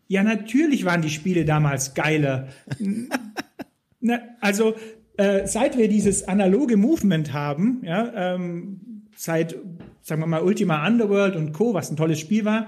ja, 0.06 0.22
natürlich 0.22 0.84
waren 0.84 1.00
die 1.00 1.10
Spiele 1.10 1.46
damals 1.46 1.94
geiler. 1.94 2.48
Na, 4.00 4.20
also 4.40 4.74
äh, 5.22 5.46
seit 5.46 5.78
wir 5.78 5.86
dieses 5.86 6.26
analoge 6.26 6.76
Movement 6.76 7.32
haben, 7.32 7.80
ja, 7.84 8.34
ähm, 8.34 9.06
seit, 9.14 9.56
sagen 10.00 10.20
wir 10.20 10.26
mal, 10.26 10.42
Ultima 10.42 10.84
Underworld 10.84 11.36
und 11.36 11.52
Co., 11.52 11.74
was 11.74 11.92
ein 11.92 11.96
tolles 11.96 12.18
Spiel 12.18 12.44
war, 12.44 12.66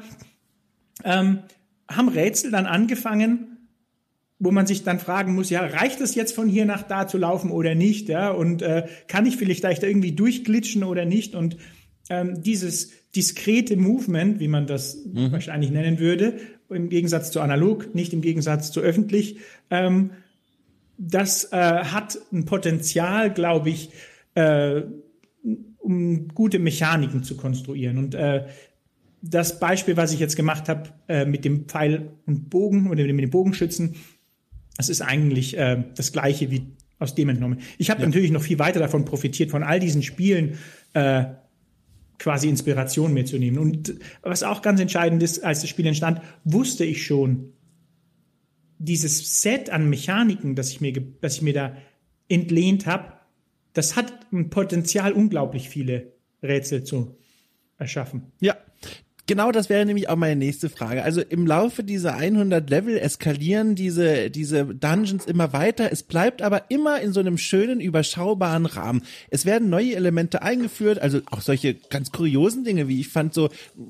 ähm, 1.03 1.41
haben 1.89 2.09
Rätsel 2.09 2.53
dann 2.53 2.67
angefangen, 2.67 3.69
wo 4.39 4.53
man 4.53 4.67
sich 4.67 4.85
dann 4.85 5.01
fragen 5.01 5.35
muss, 5.35 5.51
ja, 5.51 5.67
reicht 5.67 6.01
es 6.01 6.15
jetzt 6.15 6.33
von 6.33 6.49
hier 6.49 6.65
nach 6.65 6.85
da 6.85 7.09
zu 7.09 7.19
laufen 7.19 7.51
oder 7.51 7.75
nicht, 7.75 8.09
ja, 8.09 8.31
und 8.31 8.63
äh, 8.63 8.87
kann 9.09 9.27
ich 9.27 9.37
vielleicht 9.37 9.65
da 9.65 9.71
irgendwie 9.71 10.13
durchglitschen 10.13 10.85
oder 10.85 11.05
nicht 11.07 11.35
und 11.35 11.57
ähm, 12.09 12.41
dieses 12.41 12.93
diskrete 13.17 13.77
Movement, 13.77 14.39
wie 14.39 14.49
man 14.49 14.69
das 14.69 15.05
mhm. 15.05 15.33
wahrscheinlich 15.33 15.73
nennen 15.73 15.99
würde, 15.99 16.35
im 16.71 16.89
Gegensatz 16.89 17.33
zu 17.33 17.41
analog, 17.41 17.97
nicht 17.97 18.13
im 18.13 18.21
Gegensatz 18.21 18.71
zu 18.71 18.81
öffentlich, 18.81 19.39
ähm, 19.71 20.11
das 20.99 21.53
äh, 21.53 21.57
hat 21.57 22.19
ein 22.33 22.45
Potenzial, 22.45 23.33
glaube 23.33 23.71
ich, 23.71 23.91
äh, 24.35 24.83
um 25.79 26.29
gute 26.29 26.59
Mechaniken 26.59 27.23
zu 27.23 27.37
konstruieren. 27.37 27.99
Und 27.99 28.15
äh, 28.15 28.47
das 29.21 29.59
Beispiel, 29.59 29.97
was 29.97 30.13
ich 30.13 30.21
jetzt 30.21 30.37
gemacht 30.37 30.69
habe 30.69 30.91
äh, 31.09 31.25
mit 31.25 31.45
dem 31.45 31.67
Pfeil 31.67 32.11
und 32.27 32.51
Bogen 32.51 32.91
oder 32.91 33.03
mit 33.05 33.23
dem 33.23 33.31
Bogenschützen, 33.31 33.97
das 34.77 34.89
ist 34.89 35.01
eigentlich 35.01 35.57
äh, 35.57 35.85
das 35.95 36.13
gleiche 36.13 36.51
wie 36.51 36.67
aus 36.99 37.15
dem 37.15 37.29
entnommen. 37.29 37.61
Ich 37.79 37.91
habe 37.91 38.01
ja. 38.01 38.07
natürlich 38.07 38.31
noch 38.31 38.43
viel 38.43 38.59
weiter 38.59 38.81
davon 38.81 39.05
profitiert, 39.05 39.51
von 39.51 39.63
all 39.63 39.81
diesen 39.81 40.03
Spielen 40.03 40.59
äh, 40.95 41.25
quasi 42.19 42.49
Inspiration 42.49 43.13
mitzunehmen. 43.13 43.59
Und 43.59 43.95
was 44.23 44.43
auch 44.43 44.63
ganz 44.63 44.81
entscheidend 44.81 45.23
ist, 45.23 45.45
als 45.45 45.61
das 45.61 45.71
Spiel 45.71 45.87
entstand, 45.87 46.21
wusste 46.45 46.85
ich 46.85 47.05
schon, 47.05 47.54
dieses 48.79 49.43
Set 49.43 49.71
an 49.71 49.89
Mechaniken, 49.89 50.55
das 50.55 50.71
ich 50.71 50.81
mir, 50.81 50.93
das 51.21 51.37
ich 51.37 51.43
mir 51.43 51.55
da 51.55 51.77
entlehnt 52.29 52.87
habe, 52.87 53.15
das 53.73 53.97
hat 53.97 54.33
ein 54.33 54.51
Potenzial, 54.51 55.13
unglaublich 55.13 55.69
viele 55.69 56.13
Rätsel 56.43 56.85
zu 56.85 57.17
erschaffen. 57.79 58.33
Ja, 58.41 58.57
Genau, 59.27 59.53
das 59.53 59.71
wäre 59.71 59.87
nämlich 59.87 60.11
auch 60.11 60.17
meine 60.17 60.37
nächste 60.37 60.69
Frage. 60.69 61.03
Also 61.03 61.23
im 61.23 61.47
Laufe 61.47 61.83
dieser 61.83 62.15
100 62.15 62.69
Level 62.69 62.99
eskalieren 62.99 63.75
diese, 63.75 64.29
diese 64.29 64.67
Dungeons 64.67 65.25
immer 65.25 65.55
weiter. 65.55 65.91
Es 65.91 66.03
bleibt 66.03 66.43
aber 66.43 66.71
immer 66.71 67.01
in 67.01 67.15
so 67.15 67.21
einem 67.21 67.39
schönen, 67.39 67.81
überschaubaren 67.81 68.67
Rahmen. 68.67 69.03
Es 69.31 69.47
werden 69.47 69.71
neue 69.71 69.97
Elemente 69.97 70.43
eingeführt, 70.43 70.99
also 70.99 71.21
auch 71.31 71.41
solche 71.41 71.73
ganz 71.89 72.13
kuriosen 72.13 72.65
Dinge, 72.65 72.87
wie 72.87 73.01
ich 73.01 73.09
fand, 73.09 73.33
so 73.33 73.49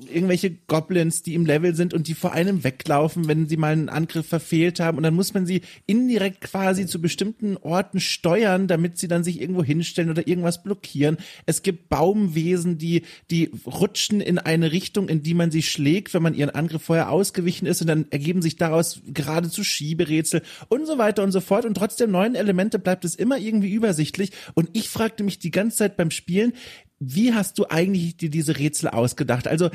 irgendwelche 0.09 0.51
Goblins, 0.67 1.21
die 1.21 1.33
im 1.33 1.45
Level 1.45 1.75
sind 1.75 1.93
und 1.93 2.07
die 2.07 2.13
vor 2.13 2.31
einem 2.31 2.63
weglaufen, 2.63 3.27
wenn 3.27 3.49
sie 3.49 3.57
mal 3.57 3.73
einen 3.73 3.89
Angriff 3.89 4.27
verfehlt 4.27 4.79
haben. 4.79 4.95
Und 4.95 5.03
dann 5.03 5.15
muss 5.15 5.33
man 5.33 5.45
sie 5.45 5.63
indirekt 5.85 6.39
quasi 6.39 6.85
zu 6.85 7.01
bestimmten 7.01 7.57
Orten 7.57 7.99
steuern, 7.99 8.67
damit 8.69 8.97
sie 8.97 9.09
dann 9.09 9.25
sich 9.25 9.41
irgendwo 9.41 9.65
hinstellen 9.65 10.11
oder 10.11 10.29
irgendwas 10.29 10.63
blockieren. 10.63 11.17
Es 11.45 11.61
gibt 11.61 11.89
Baumwesen, 11.89 12.77
die, 12.77 13.01
die 13.29 13.51
rutschen 13.65 14.21
in 14.21 14.39
eine 14.39 14.71
Richtung, 14.71 15.09
in 15.09 15.24
die 15.25 15.33
man 15.33 15.49
sie 15.51 15.63
schlägt, 15.63 16.13
wenn 16.13 16.21
man 16.21 16.35
ihren 16.35 16.51
Angriff 16.51 16.83
vorher 16.83 17.09
ausgewichen 17.09 17.65
ist 17.65 17.81
und 17.81 17.87
dann 17.87 18.05
ergeben 18.11 18.41
sich 18.41 18.55
daraus 18.57 19.01
geradezu 19.07 19.63
Schieberätsel 19.63 20.43
und 20.69 20.85
so 20.85 20.97
weiter 20.97 21.23
und 21.23 21.31
so 21.31 21.41
fort. 21.41 21.65
Und 21.65 21.75
trotzdem 21.75 22.11
neuen 22.11 22.35
Elemente 22.35 22.77
bleibt 22.77 23.03
es 23.05 23.15
immer 23.15 23.37
irgendwie 23.37 23.73
übersichtlich. 23.73 24.31
Und 24.53 24.69
ich 24.73 24.87
fragte 24.89 25.23
mich 25.23 25.39
die 25.39 25.51
ganze 25.51 25.77
Zeit 25.77 25.97
beim 25.97 26.11
Spielen, 26.11 26.53
wie 26.99 27.33
hast 27.33 27.57
du 27.59 27.65
eigentlich 27.69 28.17
dir 28.17 28.29
diese 28.29 28.57
Rätsel 28.57 28.89
ausgedacht? 28.89 29.47
Also 29.47 29.69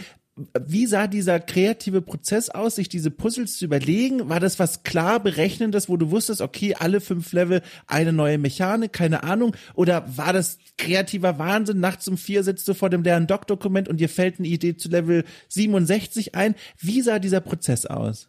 wie 0.66 0.86
sah 0.86 1.06
dieser 1.06 1.40
kreative 1.40 2.00
Prozess 2.00 2.48
aus, 2.48 2.76
sich 2.76 2.88
diese 2.88 3.10
Puzzles 3.10 3.58
zu 3.58 3.64
überlegen? 3.64 4.28
War 4.28 4.40
das 4.40 4.58
was 4.58 4.84
klar 4.84 5.20
berechnendes, 5.20 5.88
wo 5.88 5.96
du 5.96 6.10
wusstest, 6.10 6.40
okay, 6.40 6.74
alle 6.74 7.00
fünf 7.00 7.32
Level 7.32 7.62
eine 7.86 8.12
neue 8.12 8.38
Mechanik, 8.38 8.92
keine 8.92 9.22
Ahnung? 9.22 9.54
Oder 9.74 10.04
war 10.16 10.32
das 10.32 10.58
kreativer 10.78 11.38
Wahnsinn? 11.38 11.80
Nachts 11.80 12.08
um 12.08 12.16
vier 12.16 12.42
sitzt 12.42 12.68
du 12.68 12.74
vor 12.74 12.90
dem 12.90 13.02
leeren 13.02 13.26
Doc-Dokument 13.26 13.88
und 13.88 13.98
dir 13.98 14.08
fällt 14.08 14.38
eine 14.38 14.48
Idee 14.48 14.76
zu 14.76 14.88
Level 14.88 15.24
67 15.48 16.34
ein. 16.34 16.54
Wie 16.78 17.02
sah 17.02 17.18
dieser 17.18 17.40
Prozess 17.40 17.84
aus? 17.86 18.28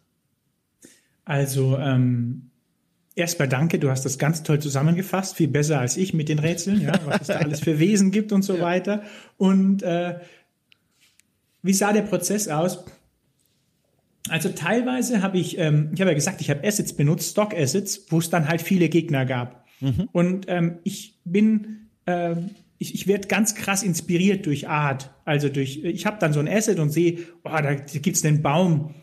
Also, 1.24 1.78
ähm, 1.78 2.50
Erstmal 3.14 3.48
danke, 3.48 3.78
du 3.78 3.90
hast 3.90 4.04
das 4.04 4.18
ganz 4.18 4.42
toll 4.42 4.58
zusammengefasst, 4.58 5.36
viel 5.36 5.48
besser 5.48 5.78
als 5.78 5.96
ich 5.98 6.14
mit 6.14 6.28
den 6.30 6.38
Rätseln, 6.38 6.80
ja, 6.80 6.98
was 7.04 7.22
es 7.22 7.26
da 7.26 7.34
alles 7.38 7.60
für 7.60 7.78
Wesen 7.78 8.10
gibt 8.10 8.32
und 8.32 8.42
so 8.42 8.60
weiter. 8.60 9.02
Und 9.36 9.82
äh, 9.82 10.18
wie 11.62 11.74
sah 11.74 11.92
der 11.92 12.02
Prozess 12.02 12.48
aus? 12.48 12.84
Also 14.28 14.50
teilweise 14.50 15.22
habe 15.22 15.38
ich, 15.38 15.58
ähm, 15.58 15.90
ich 15.92 16.00
habe 16.00 16.10
ja 16.10 16.14
gesagt, 16.14 16.40
ich 16.40 16.48
habe 16.48 16.66
Assets 16.66 16.94
benutzt, 16.94 17.32
Stock 17.32 17.54
Assets, 17.54 18.06
wo 18.08 18.18
es 18.18 18.30
dann 18.30 18.48
halt 18.48 18.62
viele 18.62 18.88
Gegner 18.88 19.26
gab. 19.26 19.66
Mhm. 19.80 20.08
Und 20.12 20.46
ähm, 20.48 20.78
ich 20.84 21.18
bin, 21.24 21.88
äh, 22.06 22.36
ich, 22.78 22.94
ich 22.94 23.06
werde 23.06 23.28
ganz 23.28 23.54
krass 23.54 23.82
inspiriert 23.82 24.46
durch 24.46 24.68
Art. 24.68 25.10
Also 25.24 25.48
durch, 25.48 25.84
ich 25.84 26.06
habe 26.06 26.18
dann 26.20 26.32
so 26.32 26.40
ein 26.40 26.48
Asset 26.48 26.78
und 26.78 26.90
sehe, 26.90 27.18
oh, 27.44 27.50
da, 27.50 27.74
gibt's 27.74 28.24
einen 28.24 28.42
Baum. 28.42 28.94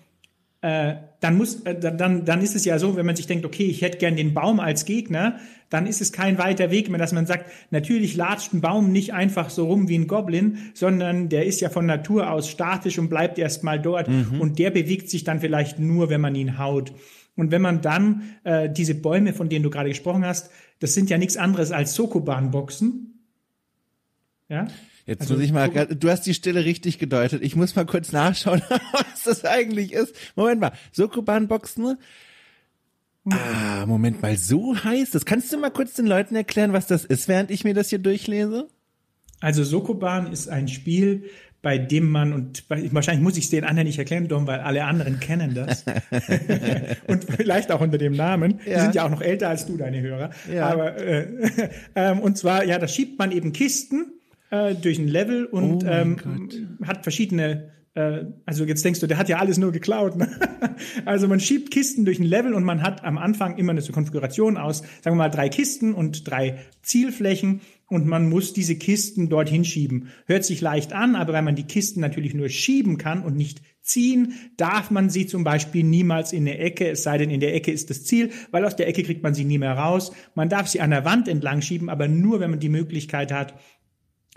Äh, 0.62 0.96
dann 1.22 1.38
muss, 1.38 1.62
äh, 1.62 1.80
dann, 1.80 2.26
dann 2.26 2.42
ist 2.42 2.56
es 2.56 2.66
ja 2.66 2.80
so, 2.80 2.98
wenn 2.98 3.06
man 3.06 3.16
sich 3.16 3.28
denkt, 3.28 3.46
okay, 3.46 3.64
ich 3.64 3.82
hätte 3.82 3.98
gern 3.98 4.18
den 4.18 4.34
Baum 4.34 4.60
als 4.60 4.84
Gegner, 4.84 5.38
dann 5.70 5.86
ist 5.86 6.02
es 6.02 6.12
kein 6.12 6.38
weiter 6.38 6.70
Weg 6.70 6.90
mehr, 6.90 7.00
dass 7.00 7.14
man 7.14 7.26
sagt, 7.26 7.50
natürlich 7.72 8.16
latscht 8.16 8.54
ein 8.54 8.60
Baum 8.60 8.92
nicht 8.92 9.14
einfach 9.14 9.50
so 9.50 9.68
rum 9.68 9.88
wie 9.88 9.98
ein 9.98 10.08
Goblin, 10.08 10.58
sondern 10.74 11.30
der 11.30 11.46
ist 11.46 11.62
ja 11.62 11.70
von 11.70 11.86
Natur 11.86 12.30
aus 12.30 12.50
statisch 12.50 13.00
und 13.00 13.10
bleibt 13.10 13.40
erstmal 13.40 13.80
dort 13.80 14.10
mhm. 14.10 14.42
und 14.42 14.60
der 14.60 14.72
bewegt 14.72 15.10
sich 15.10 15.24
dann 15.24 15.40
vielleicht 15.40 15.80
nur, 15.80 16.10
wenn 16.10 16.22
man 16.22 16.36
ihn 16.36 16.58
haut. 16.58 16.92
Und 17.38 17.52
wenn 17.52 17.62
man 17.62 17.82
dann 17.82 18.24
äh, 18.44 18.70
diese 18.70 18.96
Bäume, 18.96 19.32
von 19.32 19.48
denen 19.48 19.64
du 19.64 19.70
gerade 19.70 19.88
gesprochen 19.88 20.26
hast, 20.26 20.52
das 20.80 20.94
sind 20.94 21.10
ja 21.10 21.18
nichts 21.18 21.38
anderes 21.38 21.72
als 21.72 21.94
Sokoban-Boxen. 21.94 23.24
Ja. 24.50 24.68
Jetzt 25.10 25.22
also, 25.22 25.34
muss 25.34 25.44
ich 25.44 25.52
mal, 25.52 25.70
du 25.70 26.10
hast 26.10 26.28
die 26.28 26.36
Stille 26.36 26.66
richtig 26.66 27.00
gedeutet. 27.00 27.42
Ich 27.42 27.56
muss 27.56 27.76
mal 27.76 27.88
kurz 27.88 28.12
nachschauen, 28.12 28.62
was 28.92 29.24
das 29.24 29.44
eigentlich 29.44 29.92
ist. 29.92 30.14
Moment 30.36 30.62
mal, 30.62 30.72
Sokoban-Boxen 30.92 31.98
Ah, 33.32 33.88
Moment 33.88 34.22
mal, 34.22 34.38
so 34.38 34.76
heißt 34.84 35.16
das. 35.16 35.26
Kannst 35.26 35.52
du 35.52 35.58
mal 35.58 35.72
kurz 35.72 35.96
den 35.96 36.06
Leuten 36.06 36.36
erklären, 36.36 36.74
was 36.74 36.86
das 36.86 37.06
ist, 37.06 37.28
während 37.28 37.50
ich 37.50 37.64
mir 37.64 37.74
das 37.74 37.90
hier 37.90 37.98
durchlese? 37.98 38.68
Also 39.40 39.64
Sokoban 39.64 40.32
ist 40.32 40.48
ein 40.48 40.68
Spiel, 40.68 41.24
bei 41.64 41.80
dem 41.80 42.12
man, 42.12 42.32
und 42.32 42.66
wahrscheinlich 42.70 43.24
muss 43.24 43.36
ich 43.36 43.46
es 43.46 43.50
den 43.50 43.64
anderen 43.64 43.88
nicht 43.88 43.98
erklären, 43.98 44.28
Dom, 44.28 44.46
weil 44.46 44.60
alle 44.60 44.86
anderen 44.86 45.20
kennen 45.20 45.56
das. 45.56 45.86
und 47.08 47.24
vielleicht 47.24 47.72
auch 47.72 47.82
unter 47.82 47.98
dem 47.98 48.14
Namen. 48.14 48.60
Ja. 48.64 48.76
Die 48.76 48.82
sind 48.82 48.96
ja 48.96 49.06
auch 49.06 49.10
noch 49.10 49.22
älter 49.22 49.50
als 49.50 49.66
du, 49.66 49.76
deine 49.76 50.02
Hörer. 50.02 50.30
Ja. 50.54 50.68
Aber, 50.70 50.98
äh, 50.98 51.28
ähm, 51.96 52.20
und 52.20 52.38
zwar, 52.38 52.64
ja, 52.64 52.78
da 52.78 52.88
schiebt 52.88 53.18
man 53.18 53.32
eben 53.32 53.54
Kisten 53.54 54.19
äh, 54.50 54.76
durch 54.76 55.00
ein 55.00 55.08
Level 55.08 55.46
und 55.46 55.84
oh 55.84 55.88
ähm, 55.88 56.78
hat 56.84 57.04
verschiedene 57.04 57.72
äh, 57.96 58.26
also 58.46 58.66
jetzt 58.66 58.86
denkst 58.86 59.00
du, 59.00 59.08
der 59.08 59.18
hat 59.18 59.30
ja 59.30 59.38
alles 59.38 59.58
nur 59.58 59.72
geklaut. 59.72 60.16
Ne? 60.16 60.30
Also 61.06 61.28
man 61.28 61.42
schiebt 61.42 61.72
Kisten 61.72 62.06
durch 62.06 62.20
ein 62.20 62.26
Level 62.26 62.54
und 62.54 62.64
man 62.64 62.82
hat 62.82 63.04
am 63.04 63.18
Anfang 63.18 63.58
immer 63.58 63.74
eine 63.74 63.82
Konfiguration 63.82 64.56
aus, 64.56 64.78
sagen 65.02 65.18
wir 65.18 65.24
mal, 65.24 65.30
drei 65.30 65.50
Kisten 65.50 65.94
und 65.94 66.30
drei 66.30 66.60
Zielflächen 66.82 67.60
und 67.88 68.06
man 68.06 68.30
muss 68.30 68.54
diese 68.54 68.78
Kisten 68.78 69.28
dorthin 69.28 69.66
schieben. 69.66 70.10
Hört 70.26 70.46
sich 70.46 70.62
leicht 70.62 70.94
an, 70.94 71.16
aber 71.16 71.34
weil 71.34 71.42
man 71.42 71.56
die 71.56 71.68
Kisten 71.68 72.00
natürlich 72.00 72.34
nur 72.34 72.48
schieben 72.48 72.98
kann 72.98 73.24
und 73.24 73.36
nicht 73.36 73.62
ziehen, 73.82 74.34
darf 74.56 74.90
man 74.90 75.10
sie 75.10 75.26
zum 75.26 75.44
Beispiel 75.44 75.84
niemals 75.84 76.32
in 76.32 76.46
der 76.46 76.62
Ecke, 76.62 76.90
es 76.92 77.04
sei 77.04 77.18
denn, 77.18 77.30
in 77.30 77.40
der 77.40 77.56
Ecke 77.56 77.72
ist 77.72 77.90
das 77.90 78.06
Ziel, 78.06 78.30
weil 78.52 78.64
aus 78.64 78.76
der 78.76 78.88
Ecke 78.88 79.04
kriegt 79.04 79.24
man 79.24 79.34
sie 79.34 79.46
nie 79.46 79.58
mehr 79.58 79.74
raus. 79.74 80.12
Man 80.36 80.48
darf 80.48 80.68
sie 80.68 80.80
an 80.80 80.92
der 80.92 81.06
Wand 81.06 81.28
entlang 81.28 81.62
schieben, 81.62 81.90
aber 81.90 82.08
nur, 82.08 82.40
wenn 82.40 82.52
man 82.52 82.60
die 82.60 82.70
Möglichkeit 82.70 83.34
hat, 83.34 83.56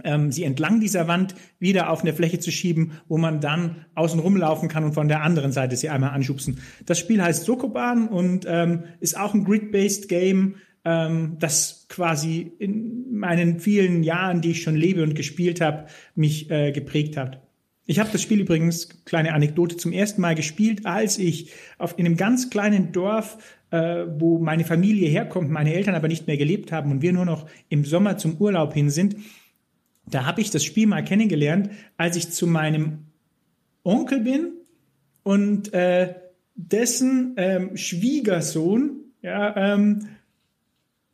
ähm, 0.05 0.33
sie 0.33 0.45
entlang 0.45 0.81
dieser 0.81 1.09
Wand 1.09 1.35
wieder 1.59 1.91
auf 1.91 2.03
eine 2.03 2.13
Fläche 2.13 2.39
zu 2.39 2.51
schieben, 2.51 2.93
wo 3.09 3.19
man 3.19 3.41
dann 3.41 3.85
außen 3.95 4.21
rumlaufen 4.21 4.69
kann 4.69 4.85
und 4.85 4.93
von 4.93 5.09
der 5.09 5.23
anderen 5.23 5.53
Seite 5.53 5.77
sie 5.77 5.89
einmal 5.89 6.11
anschubsen. 6.11 6.61
Das 6.87 6.99
Spiel 6.99 7.23
heißt 7.23 7.45
Sokoban 7.45 8.09
und 8.09 8.45
ähm, 8.49 8.85
ist 9.01 9.19
auch 9.19 9.35
ein 9.35 9.45
Grid-based 9.45 10.09
Game, 10.09 10.57
ähm, 10.85 11.37
das 11.39 11.87
quasi 11.89 12.53
in 12.59 13.13
meinen 13.13 13.61
vielen 13.61 14.03
Jahren, 14.03 14.41
die 14.41 14.53
ich 14.53 14.63
schon 14.63 14.77
lebe 14.77 15.03
und 15.03 15.15
gespielt 15.15 15.61
habe, 15.61 15.87
mich 16.15 16.51
äh, 16.51 16.73
geprägt 16.73 17.17
hat. 17.17 17.41
Ich 17.85 17.99
habe 17.99 18.11
das 18.13 18.23
Spiel 18.23 18.41
übrigens, 18.41 19.05
kleine 19.05 19.35
Anekdote, 19.35 19.77
zum 19.77 19.93
ersten 19.93 20.21
Mal 20.21 20.35
gespielt, 20.35 20.87
als 20.87 21.19
ich 21.19 21.53
auf, 21.79 21.99
in 21.99 22.07
einem 22.07 22.17
ganz 22.17 22.49
kleinen 22.49 22.93
Dorf 22.93 23.39
äh, 23.73 24.05
wo 24.19 24.39
meine 24.39 24.65
Familie 24.65 25.09
herkommt, 25.09 25.51
meine 25.51 25.75
Eltern 25.75 25.95
aber 25.95 26.07
nicht 26.07 26.27
mehr 26.27 26.37
gelebt 26.37 26.71
haben 26.71 26.91
und 26.93 27.03
wir 27.03 27.13
nur 27.13 27.25
noch 27.25 27.47
im 27.71 27.85
Sommer 27.85 28.19
zum 28.19 28.37
Urlaub 28.37 28.75
hin 28.75 28.91
sind, 28.91 29.17
da 30.07 30.27
habe 30.27 30.41
ich 30.41 30.51
das 30.51 30.65
Spiel 30.65 30.87
mal 30.87 31.05
kennengelernt, 31.05 31.71
als 31.97 32.17
ich 32.17 32.31
zu 32.31 32.47
meinem 32.47 33.07
Onkel 33.85 34.21
bin 34.21 34.53
und 35.23 35.73
äh, 35.73 36.15
dessen 36.55 37.35
ähm, 37.37 37.77
Schwiegersohn, 37.77 39.01
ja, 39.23 39.75
ähm, 39.75 40.09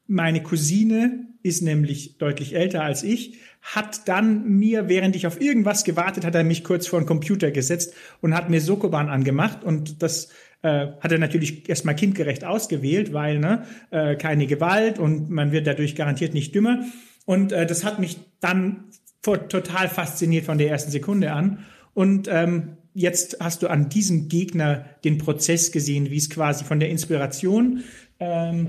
meine 0.06 0.42
Cousine 0.42 1.26
ist 1.42 1.62
nämlich 1.62 2.18
deutlich 2.18 2.54
älter 2.54 2.82
als 2.82 3.02
ich, 3.02 3.38
hat 3.60 4.08
dann 4.08 4.48
mir, 4.48 4.88
während 4.88 5.14
ich 5.16 5.26
auf 5.26 5.40
irgendwas 5.40 5.84
gewartet, 5.84 6.24
hat 6.24 6.34
er 6.34 6.44
mich 6.44 6.64
kurz 6.64 6.86
vor 6.86 7.00
den 7.00 7.06
Computer 7.06 7.50
gesetzt 7.50 7.94
und 8.20 8.34
hat 8.34 8.50
mir 8.50 8.60
Sokoban 8.60 9.08
angemacht 9.08 9.64
und 9.64 10.02
das 10.02 10.30
äh, 10.62 10.88
hat 11.00 11.12
er 11.12 11.18
natürlich 11.18 11.68
erstmal 11.68 11.94
kindgerecht 11.94 12.44
ausgewählt, 12.44 13.12
weil 13.12 13.38
ne, 13.38 13.64
äh, 13.90 14.16
keine 14.16 14.46
Gewalt 14.46 14.98
und 14.98 15.30
man 15.30 15.52
wird 15.52 15.66
dadurch 15.66 15.94
garantiert 15.94 16.34
nicht 16.34 16.54
dümmer. 16.54 16.84
Und 17.28 17.52
äh, 17.52 17.66
das 17.66 17.84
hat 17.84 17.98
mich 17.98 18.16
dann 18.40 18.84
total 19.20 19.90
fasziniert 19.90 20.46
von 20.46 20.56
der 20.56 20.70
ersten 20.70 20.90
Sekunde 20.90 21.30
an. 21.34 21.58
Und 21.92 22.26
ähm, 22.26 22.78
jetzt 22.94 23.36
hast 23.38 23.62
du 23.62 23.68
an 23.68 23.90
diesem 23.90 24.30
Gegner 24.30 24.86
den 25.04 25.18
Prozess 25.18 25.70
gesehen, 25.70 26.08
wie 26.10 26.16
es 26.16 26.30
quasi 26.30 26.64
von 26.64 26.80
der 26.80 26.88
Inspiration 26.88 27.84
ähm, 28.18 28.68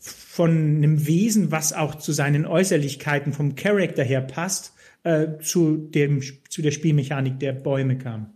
von 0.00 0.50
einem 0.50 1.06
Wesen, 1.06 1.52
was 1.52 1.72
auch 1.72 1.94
zu 1.94 2.10
seinen 2.10 2.44
Äußerlichkeiten 2.44 3.32
vom 3.32 3.54
Charakter 3.54 4.02
her 4.02 4.22
passt, 4.22 4.72
äh, 5.04 5.38
zu, 5.40 5.76
dem, 5.76 6.22
zu 6.48 6.60
der 6.60 6.72
Spielmechanik 6.72 7.38
der 7.38 7.52
Bäume 7.52 7.98
kam. 7.98 8.32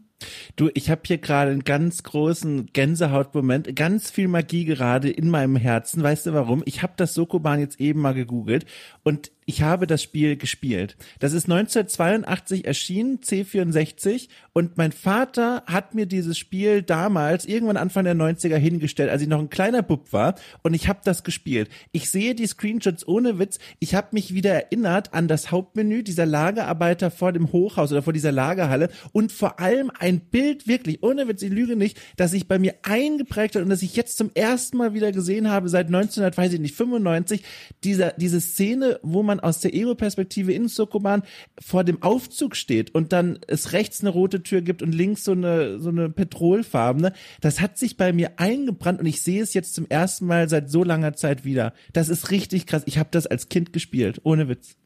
Du, 0.54 0.70
ich 0.74 0.90
habe 0.90 1.02
hier 1.04 1.18
gerade 1.18 1.50
einen 1.50 1.64
ganz 1.64 2.04
großen 2.04 2.66
Gänsehautmoment, 2.72 3.74
ganz 3.74 4.12
viel 4.12 4.28
Magie 4.28 4.64
gerade 4.64 5.10
in 5.10 5.28
meinem 5.28 5.56
Herzen. 5.56 6.04
Weißt 6.04 6.26
du 6.26 6.34
warum? 6.34 6.62
Ich 6.66 6.84
habe 6.84 6.92
das 6.96 7.14
Sokoban 7.14 7.58
jetzt 7.58 7.80
eben 7.80 8.00
mal 8.00 8.14
gegoogelt 8.14 8.64
und 9.02 9.32
ich 9.48 9.62
habe 9.62 9.86
das 9.86 10.02
Spiel 10.02 10.36
gespielt. 10.36 10.96
Das 11.20 11.32
ist 11.32 11.44
1982 11.44 12.66
erschienen, 12.66 13.20
C64, 13.20 14.28
und 14.52 14.76
mein 14.76 14.90
Vater 14.90 15.62
hat 15.66 15.94
mir 15.94 16.06
dieses 16.06 16.36
Spiel 16.36 16.82
damals, 16.82 17.46
irgendwann 17.46 17.76
Anfang 17.76 18.04
der 18.04 18.16
90er 18.16 18.56
hingestellt, 18.56 19.08
als 19.08 19.22
ich 19.22 19.28
noch 19.28 19.38
ein 19.38 19.50
kleiner 19.50 19.82
Bub 19.82 20.12
war, 20.12 20.34
und 20.62 20.74
ich 20.74 20.88
habe 20.88 21.00
das 21.04 21.22
gespielt. 21.22 21.68
Ich 21.92 22.10
sehe 22.10 22.34
die 22.34 22.46
Screenshots 22.46 23.06
ohne 23.06 23.38
Witz. 23.38 23.60
Ich 23.78 23.94
habe 23.94 24.08
mich 24.10 24.34
wieder 24.34 24.52
erinnert 24.52 25.14
an 25.14 25.28
das 25.28 25.52
Hauptmenü 25.52 26.02
dieser 26.02 26.26
Lagerarbeiter 26.26 27.12
vor 27.12 27.32
dem 27.32 27.52
Hochhaus 27.52 27.92
oder 27.92 28.02
vor 28.02 28.12
dieser 28.12 28.32
Lagerhalle 28.32 28.88
und 29.12 29.30
vor 29.30 29.60
allem 29.60 29.92
ein 29.96 30.18
Bild, 30.20 30.66
wirklich, 30.66 31.04
ohne 31.04 31.28
Witz, 31.28 31.42
ich 31.42 31.52
lüge 31.52 31.76
nicht, 31.76 32.00
dass 32.16 32.32
sich 32.32 32.48
bei 32.48 32.58
mir 32.58 32.74
eingeprägt 32.82 33.54
hat 33.54 33.62
und 33.62 33.68
dass 33.68 33.82
ich 33.82 33.94
jetzt 33.94 34.16
zum 34.16 34.32
ersten 34.34 34.76
Mal 34.76 34.92
wieder 34.92 35.12
gesehen 35.12 35.48
habe, 35.50 35.68
seit 35.68 35.86
1995, 35.86 37.44
dieser, 37.84 38.12
diese 38.12 38.40
Szene, 38.40 38.98
wo 39.02 39.22
man 39.22 39.35
man 39.36 39.40
aus 39.44 39.60
der 39.60 39.74
Ego-Perspektive 39.74 40.52
in 40.52 40.68
Sokoban 40.68 41.22
vor 41.60 41.84
dem 41.84 42.02
Aufzug 42.02 42.56
steht 42.56 42.94
und 42.94 43.12
dann 43.12 43.38
es 43.46 43.72
rechts 43.72 44.00
eine 44.00 44.10
rote 44.10 44.42
Tür 44.42 44.62
gibt 44.62 44.82
und 44.82 44.92
links 44.92 45.24
so 45.24 45.32
eine, 45.32 45.78
so 45.78 45.90
eine 45.90 46.10
petrolfarbene, 46.10 47.12
das 47.40 47.60
hat 47.60 47.78
sich 47.78 47.96
bei 47.96 48.12
mir 48.12 48.38
eingebrannt 48.38 49.00
und 49.00 49.06
ich 49.06 49.22
sehe 49.22 49.42
es 49.42 49.54
jetzt 49.54 49.74
zum 49.74 49.86
ersten 49.88 50.26
Mal 50.26 50.48
seit 50.48 50.70
so 50.70 50.84
langer 50.84 51.14
Zeit 51.14 51.44
wieder. 51.44 51.72
Das 51.92 52.08
ist 52.08 52.30
richtig 52.30 52.66
krass. 52.66 52.82
Ich 52.86 52.98
habe 52.98 53.08
das 53.12 53.26
als 53.26 53.48
Kind 53.48 53.72
gespielt, 53.72 54.20
ohne 54.24 54.48
Witz. 54.48 54.76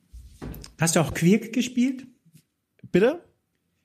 Hast 0.79 0.97
du 0.97 1.01
auch 1.01 1.15
Quirk 1.15 1.53
gespielt? 1.53 2.07
Bitte? 2.91 3.21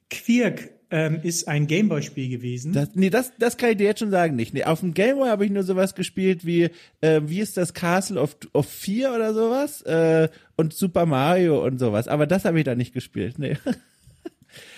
Quirk 0.09 0.69
ähm, 0.91 1.19
ist 1.23 1.47
ein 1.47 1.67
Gameboy-Spiel 1.67 2.29
gewesen. 2.29 2.73
Das, 2.73 2.89
nee, 2.93 3.09
das, 3.09 3.33
das 3.37 3.57
kann 3.57 3.71
ich 3.71 3.77
dir 3.77 3.85
jetzt 3.85 3.99
schon 3.99 4.11
sagen 4.11 4.35
nicht. 4.35 4.53
Nee, 4.53 4.63
auf 4.63 4.79
dem 4.81 4.93
Gameboy 4.93 5.29
habe 5.29 5.45
ich 5.45 5.51
nur 5.51 5.63
sowas 5.63 5.95
gespielt 5.95 6.45
wie, 6.45 6.69
äh, 7.01 7.21
wie 7.25 7.39
ist 7.39 7.57
das 7.57 7.73
Castle 7.73 8.21
of, 8.21 8.37
of 8.53 8.67
Fear 8.67 9.15
oder 9.15 9.33
sowas? 9.33 9.81
Äh, 9.81 10.29
und 10.55 10.73
Super 10.73 11.05
Mario 11.05 11.63
und 11.63 11.79
sowas. 11.79 12.07
Aber 12.07 12.27
das 12.27 12.45
habe 12.45 12.59
ich 12.59 12.65
da 12.65 12.75
nicht 12.75 12.93
gespielt. 12.93 13.39
Nee. 13.39 13.57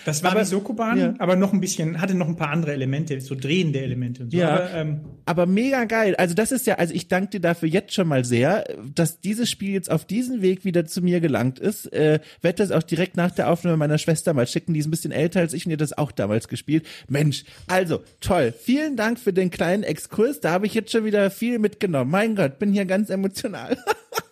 Das 0.04 0.22
war 0.22 0.32
aber, 0.32 0.40
die 0.40 0.46
Sokoban, 0.46 0.98
ja. 0.98 1.14
aber 1.18 1.36
noch 1.36 1.52
ein 1.52 1.60
bisschen, 1.60 2.00
hatte 2.00 2.14
noch 2.14 2.28
ein 2.28 2.36
paar 2.36 2.50
andere 2.50 2.72
Elemente, 2.72 3.20
so 3.20 3.34
drehende 3.34 3.80
Elemente 3.80 4.24
und 4.24 4.30
so. 4.30 4.38
Ja, 4.38 4.50
aber, 4.50 4.74
ähm, 4.74 5.00
aber 5.26 5.46
mega 5.46 5.84
geil. 5.84 6.16
Also 6.16 6.34
das 6.34 6.52
ist 6.52 6.66
ja, 6.66 6.76
also 6.76 6.94
ich 6.94 7.08
danke 7.08 7.30
dir 7.30 7.40
dafür 7.40 7.68
jetzt 7.68 7.94
schon 7.94 8.08
mal 8.08 8.24
sehr, 8.24 8.64
dass 8.94 9.20
dieses 9.20 9.50
Spiel 9.50 9.72
jetzt 9.72 9.90
auf 9.90 10.04
diesen 10.04 10.42
Weg 10.42 10.64
wieder 10.64 10.86
zu 10.86 11.02
mir 11.02 11.20
gelangt 11.20 11.58
ist. 11.58 11.92
Äh, 11.92 12.20
werde 12.40 12.56
das 12.56 12.70
auch 12.70 12.82
direkt 12.82 13.16
nach 13.16 13.30
der 13.30 13.50
Aufnahme 13.50 13.76
meiner 13.76 13.98
Schwester 13.98 14.34
mal 14.34 14.46
schicken, 14.46 14.74
die 14.74 14.80
ist 14.80 14.86
ein 14.86 14.90
bisschen 14.90 15.12
älter 15.12 15.40
als 15.40 15.52
ich 15.52 15.66
und 15.66 15.70
ihr 15.70 15.76
das 15.76 15.96
auch 15.96 16.12
damals 16.12 16.48
gespielt. 16.48 16.86
Mensch, 17.08 17.44
also 17.66 18.02
toll. 18.20 18.52
Vielen 18.58 18.96
Dank 18.96 19.18
für 19.18 19.32
den 19.32 19.50
kleinen 19.50 19.82
Exkurs. 19.82 20.40
Da 20.40 20.50
habe 20.50 20.66
ich 20.66 20.74
jetzt 20.74 20.92
schon 20.92 21.04
wieder 21.04 21.30
viel 21.30 21.58
mitgenommen. 21.58 22.10
Mein 22.10 22.34
Gott, 22.34 22.58
bin 22.58 22.72
hier 22.72 22.84
ganz 22.84 23.10
emotional. 23.10 23.76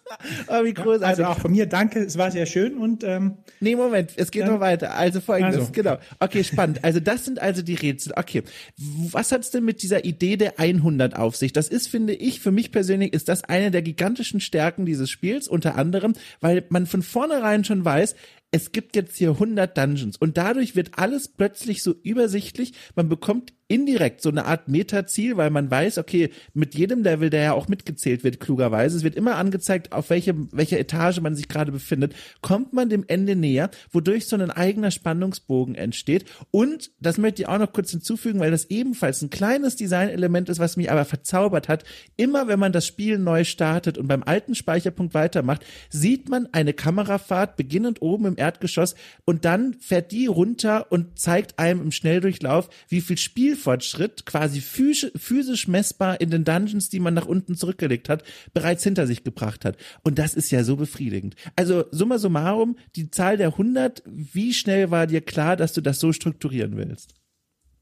oh, 0.49 0.65
wie 0.65 0.75
großartig. 0.75 1.07
Also 1.07 1.25
auch 1.25 1.39
von 1.39 1.53
mir 1.53 1.67
danke, 1.67 2.01
es 2.01 2.17
war 2.19 2.31
sehr 2.31 2.47
schön 2.47 2.79
und 2.79 3.05
ähm, 3.05 3.39
Nee, 3.61 3.77
Moment, 3.77 4.13
es 4.17 4.31
geht 4.31 4.43
ja. 4.43 4.51
noch 4.51 4.61
weiter. 4.61 4.95
Also 4.95 5.21
folgendes, 5.21 5.61
also. 5.61 5.73
genau. 5.73 5.97
Okay, 6.21 6.45
spannend. 6.45 6.85
Also 6.85 7.01
das 7.01 7.25
sind 7.25 7.41
also 7.41 7.63
die 7.63 7.75
Rätsel. 7.75 8.13
Okay, 8.17 8.43
was 8.77 9.33
hat's 9.33 9.51
denn 9.51 9.65
mit 9.65 9.83
dieser 9.83 10.05
Idee 10.05 10.37
der 10.37 10.59
100 10.59 11.17
auf 11.17 11.37
sich? 11.37 11.53
Das 11.53 11.69
ist, 11.69 11.89
finde 11.89 12.15
ich, 12.15 12.41
für 12.41 12.53
mich 12.53 12.73
persönlich 12.73 13.13
ist 13.13 13.29
das 13.29 13.45
eine 13.45 13.71
der 13.71 13.83
gigantischen 13.83 14.41
Stärken 14.41 14.87
dieses 14.87 15.11
Spiels, 15.11 15.49
unter 15.49 15.77
anderem, 15.77 16.15
weil 16.41 16.65
man 16.69 16.87
von 16.87 17.03
vornherein 17.03 17.65
schon 17.65 17.85
weiß, 17.85 18.15
es 18.53 18.73
gibt 18.73 18.97
jetzt 18.97 19.17
hier 19.17 19.31
100 19.31 19.77
Dungeons 19.77 20.17
und 20.17 20.37
dadurch 20.37 20.77
wird 20.77 20.99
alles 20.99 21.29
plötzlich 21.29 21.83
so 21.83 21.95
übersichtlich. 22.03 22.73
Man 22.95 23.09
bekommt 23.09 23.53
indirekt 23.69 24.23
so 24.23 24.29
eine 24.29 24.45
Art 24.45 24.69
Metaziel, 24.69 25.37
weil 25.37 25.51
man 25.51 25.71
weiß, 25.71 25.99
okay, 25.99 26.31
mit 26.55 26.75
jedem 26.75 27.03
Level, 27.03 27.31
der 27.31 27.43
ja 27.43 27.53
auch 27.53 27.67
mitgezählt 27.67 28.23
wird, 28.23 28.39
klugerweise, 28.39 28.97
es 28.97 29.03
wird 29.03 29.17
immer 29.17 29.37
angezeigt, 29.37 29.93
auf 29.93 30.11
welche, 30.11 30.35
welcher 30.53 30.79
Etage 30.79 31.21
man 31.21 31.35
sich 31.35 31.49
gerade 31.49 31.73
befindet, 31.73 32.15
kommt 32.43 32.73
man 32.73 32.89
dem 32.89 33.05
Ende 33.09 33.35
näher, 33.35 33.71
wodurch 33.91 34.27
so 34.27 34.37
ein 34.37 34.51
eigener 34.51 34.93
Spannungsbogen 34.93 35.75
entsteht. 35.75 36.27
Und, 36.53 36.93
das 37.01 37.19
möchte 37.19 37.43
ich 37.43 37.49
auch 37.49 37.59
noch 37.59 37.73
kurz 37.73 37.91
hinzufügen, 37.91 38.39
weil 38.39 38.53
das 38.53 38.71
ebenfalls 38.71 39.23
ein 39.23 39.31
kleines 39.31 39.75
Designelement 39.75 40.49
ist, 40.49 40.61
was 40.61 40.77
mich 40.77 40.91
aber 40.91 41.05
verzaubert 41.05 41.69
hat. 41.69 41.85
Immer 42.17 42.47
wenn 42.47 42.61
man 42.61 42.73
das 42.73 42.87
Spiel 42.87 43.19
neu 43.19 43.43
startet 43.43 43.99
und 43.99 44.07
beim 44.07 44.23
alten 44.23 44.55
Speicherpunkt 44.55 45.15
weitermacht, 45.15 45.65
sieht 45.89 46.29
man 46.29 46.49
eine 46.53 46.73
Kamerafahrt 46.73 47.57
beginnend 47.57 48.01
oben 48.01 48.27
im 48.27 48.37
Erdgeschoss 48.37 48.95
und 49.25 49.45
dann 49.45 49.75
fährt 49.81 50.13
die 50.13 50.27
runter 50.27 50.87
und 50.91 51.19
zeigt 51.19 51.59
einem 51.59 51.83
im 51.83 51.93
Schnelldurchlauf, 51.93 52.69
wie 52.89 53.01
viel 53.01 53.19
Spiel 53.19 53.56
Spielfortschritt 53.57 54.27
quasi 54.27 54.61
physisch 54.61 55.69
messbar 55.69 56.21
in 56.21 56.31
den 56.31 56.45
Dungeons, 56.45 56.89
die 56.89 57.01
man 57.01 57.15
nach 57.15 57.27
unten 57.27 57.57
zurückgelegt 57.57 58.09
hat, 58.09 58.23
bereits 58.53 58.85
hinter 58.85 59.07
sich 59.07 59.25
gebracht 59.25 59.65
hat. 59.65 59.77
Und 60.03 60.19
das 60.19 60.35
ist 60.35 60.51
ja 60.51 60.63
so 60.63 60.77
befriedigend. 60.77 61.37
Also 61.57 61.85
summa 61.91 62.19
summarum, 62.19 62.77
die 62.95 63.11
Zahl 63.11 63.37
der 63.37 63.49
100, 63.49 64.03
wie 64.07 64.53
schnell 64.53 64.91
war 64.91 65.07
dir 65.07 65.23
klar, 65.23 65.57
dass 65.57 65.73
du 65.73 65.81
das 65.81 65.99
so 65.99 66.13
strukturieren 66.13 66.77
willst? 66.77 67.15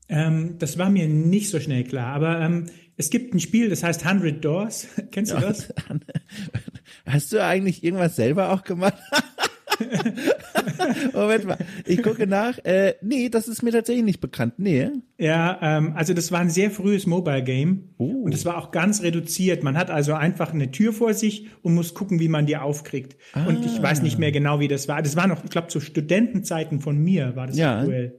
Ähm, 0.08 0.56
das 0.58 0.78
war 0.78 0.90
mir 0.90 1.08
nicht 1.08 1.50
so 1.50 1.58
schnell 1.60 1.84
klar, 1.84 2.14
aber 2.14 2.40
ähm, 2.40 2.66
es 2.96 3.10
gibt 3.10 3.34
ein 3.34 3.40
Spiel, 3.40 3.68
das 3.68 3.82
heißt 3.82 4.06
100 4.06 4.44
Doors. 4.44 4.86
Kennst 5.10 5.32
du 5.32 5.38
das? 5.38 5.72
Hast 7.06 7.32
du 7.32 7.42
eigentlich 7.42 7.82
irgendwas 7.82 8.16
selber 8.16 8.50
auch 8.50 8.62
gemacht? 8.62 8.98
Moment 11.12 11.44
mal, 11.46 11.58
ich 11.86 12.02
gucke 12.02 12.26
nach. 12.26 12.58
Äh, 12.64 12.94
nee, 13.02 13.28
das 13.28 13.48
ist 13.48 13.62
mir 13.62 13.72
tatsächlich 13.72 14.04
nicht 14.04 14.20
bekannt. 14.20 14.54
Nee. 14.58 14.90
Ja, 15.18 15.58
ähm, 15.62 15.92
also 15.94 16.14
das 16.14 16.32
war 16.32 16.40
ein 16.40 16.50
sehr 16.50 16.70
frühes 16.70 17.06
Mobile 17.06 17.42
Game 17.42 17.90
oh. 17.98 18.04
und 18.04 18.34
es 18.34 18.44
war 18.44 18.58
auch 18.58 18.70
ganz 18.70 19.02
reduziert. 19.02 19.62
Man 19.62 19.76
hat 19.76 19.90
also 19.90 20.14
einfach 20.14 20.52
eine 20.52 20.70
Tür 20.70 20.92
vor 20.92 21.14
sich 21.14 21.48
und 21.62 21.74
muss 21.74 21.94
gucken, 21.94 22.20
wie 22.20 22.28
man 22.28 22.46
die 22.46 22.56
aufkriegt. 22.56 23.16
Ah. 23.32 23.46
Und 23.46 23.64
ich 23.64 23.80
weiß 23.80 24.02
nicht 24.02 24.18
mehr 24.18 24.32
genau, 24.32 24.60
wie 24.60 24.68
das 24.68 24.88
war. 24.88 25.02
Das 25.02 25.16
war 25.16 25.26
noch, 25.26 25.44
ich 25.44 25.50
glaube, 25.50 25.68
zu 25.68 25.80
Studentenzeiten 25.80 26.80
von 26.80 26.98
mir 26.98 27.36
war 27.36 27.46
das 27.46 27.56
ja. 27.56 27.80
aktuell. 27.80 28.18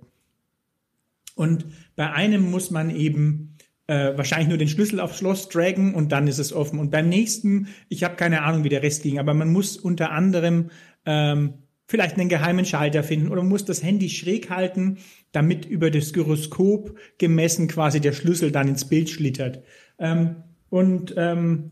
Und 1.35 1.65
bei 1.95 2.11
einem 2.11 2.49
muss 2.49 2.71
man 2.71 2.89
eben 2.89 3.55
äh, 3.87 4.17
wahrscheinlich 4.17 4.47
nur 4.47 4.57
den 4.57 4.67
Schlüssel 4.67 4.99
aufs 4.99 5.17
Schloss 5.17 5.49
dragen 5.49 5.93
und 5.93 6.11
dann 6.11 6.27
ist 6.27 6.39
es 6.39 6.53
offen. 6.53 6.79
Und 6.79 6.91
beim 6.91 7.09
nächsten, 7.09 7.67
ich 7.89 8.03
habe 8.03 8.15
keine 8.15 8.41
Ahnung, 8.41 8.63
wie 8.63 8.69
der 8.69 8.83
Rest 8.83 9.03
ging, 9.03 9.19
aber 9.19 9.33
man 9.33 9.51
muss 9.51 9.77
unter 9.77 10.11
anderem 10.11 10.71
ähm, 11.05 11.55
vielleicht 11.87 12.17
einen 12.17 12.29
geheimen 12.29 12.65
Schalter 12.65 13.03
finden 13.03 13.29
oder 13.29 13.43
muss 13.43 13.65
das 13.65 13.83
Handy 13.83 14.09
schräg 14.09 14.49
halten, 14.49 14.97
damit 15.31 15.65
über 15.65 15.91
das 15.91 16.13
Gyroskop 16.13 16.97
gemessen 17.17 17.67
quasi 17.67 17.99
der 18.01 18.13
Schlüssel 18.13 18.51
dann 18.51 18.67
ins 18.67 18.85
Bild 18.85 19.09
schlittert. 19.09 19.63
Ähm, 19.99 20.37
und 20.69 21.13
ähm, 21.17 21.71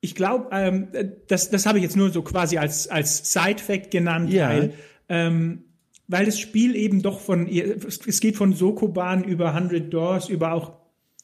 ich 0.00 0.14
glaube, 0.14 0.48
ähm, 0.52 0.88
das, 1.28 1.50
das 1.50 1.66
habe 1.66 1.78
ich 1.78 1.84
jetzt 1.84 1.96
nur 1.96 2.10
so 2.10 2.22
quasi 2.22 2.58
als, 2.58 2.88
als 2.88 3.32
Side-Fact 3.32 3.90
genannt, 3.90 4.30
ja. 4.30 4.48
weil, 4.48 4.74
ähm, 5.08 5.64
weil 6.06 6.26
das 6.26 6.38
Spiel 6.38 6.76
eben 6.76 7.02
doch 7.02 7.20
von, 7.20 7.48
es 7.48 8.20
geht 8.20 8.36
von 8.36 8.52
Sokoban 8.52 9.24
über 9.24 9.54
100 9.54 9.92
Doors, 9.92 10.28
über 10.28 10.52
auch 10.52 10.75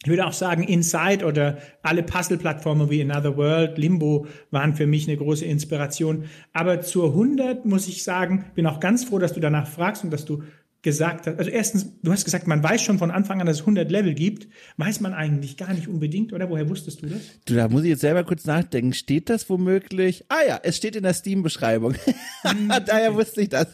ich 0.05 0.09
würde 0.09 0.26
auch 0.26 0.32
sagen, 0.32 0.64
Inside 0.64 1.24
oder 1.24 1.59
alle 1.82 2.03
Puzzle-Plattformen 2.03 2.90
wie 2.90 3.03
Another 3.03 3.36
World, 3.36 3.78
Limbo 3.78 4.26
waren 4.50 4.74
für 4.74 4.86
mich 4.86 5.07
eine 5.07 5.16
große 5.16 5.44
Inspiration. 5.44 6.24
Aber 6.53 6.80
zur 6.80 7.11
100 7.11 7.64
muss 7.64 7.86
ich 7.86 8.03
sagen, 8.03 8.46
bin 8.57 8.66
auch 8.66 8.80
ganz 8.80 9.05
froh, 9.05 9.20
dass 9.20 9.32
du 9.32 9.38
danach 9.38 9.68
fragst 9.68 10.03
und 10.03 10.12
dass 10.12 10.24
du 10.24 10.42
gesagt 10.83 11.26
hast, 11.26 11.39
also 11.39 11.51
erstens, 11.51 11.87
du 12.03 12.12
hast 12.12 12.24
gesagt, 12.24 12.49
man 12.49 12.62
weiß 12.62 12.83
schon 12.83 12.99
von 12.99 13.11
Anfang 13.11 13.41
an, 13.41 13.47
dass 13.47 13.57
es 13.57 13.62
100 13.62 13.91
Level 13.91 14.14
gibt. 14.14 14.49
Weiß 14.76 15.01
man 15.01 15.14
eigentlich 15.14 15.57
gar 15.57 15.72
nicht 15.72 15.87
unbedingt, 15.87 16.33
oder? 16.33 16.51
Woher 16.51 16.68
wusstest 16.68 17.03
du 17.03 17.07
das? 17.07 17.20
Du, 17.45 17.55
da 17.55 17.68
muss 17.68 17.83
ich 17.83 17.91
jetzt 17.91 18.01
selber 18.01 18.24
kurz 18.24 18.45
nachdenken. 18.45 18.93
Steht 18.93 19.30
das 19.30 19.49
womöglich? 19.49 20.24
Ah 20.28 20.41
ja, 20.47 20.61
es 20.62 20.76
steht 20.76 20.97
in 20.97 21.05
der 21.05 21.14
Steam-Beschreibung. 21.14 21.95
Hm, 22.43 22.68
Daher 22.87 23.14
wusste 23.14 23.43
ich 23.43 23.49
das. 23.49 23.68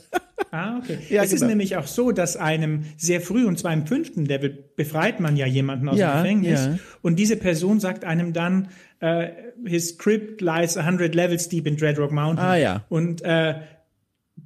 Ah, 0.50 0.78
okay. 0.78 0.98
Ja, 1.08 1.22
es 1.22 1.30
genau. 1.30 1.42
ist 1.42 1.48
nämlich 1.48 1.76
auch 1.76 1.86
so, 1.86 2.12
dass 2.12 2.36
einem 2.36 2.84
sehr 2.98 3.22
früh, 3.22 3.46
und 3.46 3.58
zwar 3.58 3.72
im 3.72 3.86
fünften 3.86 4.26
Level, 4.26 4.50
befreit 4.76 5.18
man 5.18 5.36
ja 5.36 5.46
jemanden 5.46 5.88
aus 5.88 5.98
ja, 5.98 6.12
dem 6.12 6.22
Gefängnis. 6.22 6.66
Ja. 6.66 6.78
Und 7.00 7.18
diese 7.18 7.36
Person 7.36 7.80
sagt 7.80 8.04
einem 8.04 8.34
dann, 8.34 8.68
uh, 9.02 9.24
his 9.64 9.96
crypt 9.96 10.42
lies 10.42 10.76
100 10.76 11.14
levels 11.14 11.48
deep 11.48 11.66
in 11.66 11.76
Dreadrock 11.76 12.12
Mountain. 12.12 12.46
Ah 12.46 12.56
ja. 12.56 12.84
Und 12.88 13.22
uh, 13.22 13.54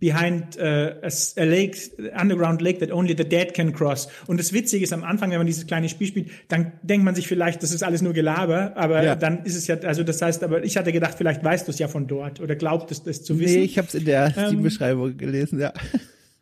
behind 0.03 0.59
uh, 0.59 0.99
a, 1.01 1.11
a, 1.37 1.45
lake, 1.45 1.79
underground 2.21 2.61
lake 2.61 2.81
that 2.81 2.91
only 2.91 3.15
the 3.17 3.25
dead 3.25 3.55
can 3.55 3.73
cross. 3.73 4.09
Und 4.27 4.41
das 4.41 4.53
Witzige 4.53 4.83
ist 4.83 4.93
am 4.93 5.05
Anfang, 5.05 5.31
wenn 5.31 5.39
man 5.39 5.47
dieses 5.47 5.65
kleine 5.69 5.89
Spiel 5.89 6.09
spielt, 6.09 6.31
dann 6.49 6.73
denkt 6.83 7.05
man 7.05 7.15
sich 7.15 7.29
vielleicht, 7.29 7.63
das 7.63 7.71
ist 7.71 7.85
alles 7.85 8.03
nur 8.03 8.13
Gelaber, 8.13 8.77
aber 8.77 9.05
ja. 9.05 9.15
dann 9.15 9.45
ist 9.45 9.55
es 9.55 9.69
ja, 9.69 9.77
also 9.79 10.03
das 10.03 10.21
heißt, 10.21 10.43
aber 10.43 10.65
ich 10.65 10.77
hatte 10.77 10.91
gedacht, 10.91 11.15
vielleicht 11.17 11.45
weißt 11.45 11.69
du 11.69 11.71
es 11.71 11.79
ja 11.79 11.87
von 11.87 12.09
dort 12.09 12.41
oder 12.41 12.57
glaubtest 12.57 13.07
es 13.07 13.23
zu 13.23 13.39
wissen. 13.39 13.61
Nee, 13.61 13.63
ich 13.63 13.79
habe 13.79 13.87
es 13.87 13.95
in 13.95 14.05
der 14.05 14.35
ähm, 14.37 14.47
Steam-Beschreibung 14.47 15.17
gelesen, 15.17 15.61
ja. 15.61 15.73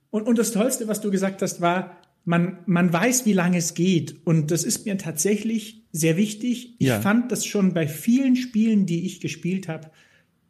Und, 0.08 0.26
und 0.26 0.38
das 0.38 0.52
Tollste, 0.52 0.88
was 0.88 1.02
du 1.02 1.10
gesagt 1.10 1.42
hast, 1.42 1.60
war, 1.60 1.98
man, 2.24 2.60
man 2.64 2.90
weiß, 2.90 3.26
wie 3.26 3.34
lange 3.34 3.58
es 3.58 3.74
geht. 3.74 4.26
Und 4.26 4.50
das 4.50 4.64
ist 4.64 4.86
mir 4.86 4.96
tatsächlich 4.96 5.84
sehr 5.92 6.16
wichtig. 6.16 6.76
Ich 6.78 6.88
ja. 6.88 7.00
fand 7.00 7.30
das 7.30 7.44
schon 7.44 7.74
bei 7.74 7.86
vielen 7.86 8.36
Spielen, 8.36 8.86
die 8.86 9.04
ich 9.04 9.20
gespielt 9.20 9.68
habe, 9.68 9.90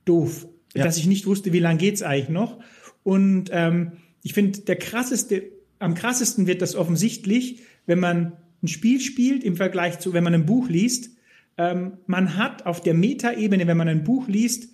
doof. 0.05 0.47
Ja. 0.75 0.85
Dass 0.85 0.97
ich 0.97 1.07
nicht 1.07 1.27
wusste, 1.27 1.53
wie 1.53 1.59
lange 1.59 1.79
geht's 1.79 2.03
eigentlich 2.03 2.29
noch. 2.29 2.61
Und 3.03 3.51
ähm, 3.53 3.93
ich 4.23 4.35
finde, 4.35 4.61
der 4.61 4.77
krasseste, 4.77 5.43
am 5.79 5.95
krassesten 5.95 6.47
wird 6.47 6.63
das 6.63 6.75
offensichtlich, 6.75 7.61
wenn 7.87 8.01
man 8.01 8.33
ein 8.63 8.69
Spiel 8.69 9.01
spielt 9.01 9.43
im 9.45 9.57
Vergleich 9.57 9.99
zu, 9.99 10.13
wenn 10.13 10.25
man 10.25 10.35
ein 10.35 10.47
Buch 10.47 10.69
liest. 10.69 11.11
Ähm, 11.57 11.95
man 12.07 12.37
hat 12.37 12.67
auf 12.67 12.81
der 12.81 12.95
Metaebene, 12.95 13.67
wenn 13.67 13.77
man 13.77 13.89
ein 13.89 14.05
Buch 14.05 14.29
liest, 14.29 14.69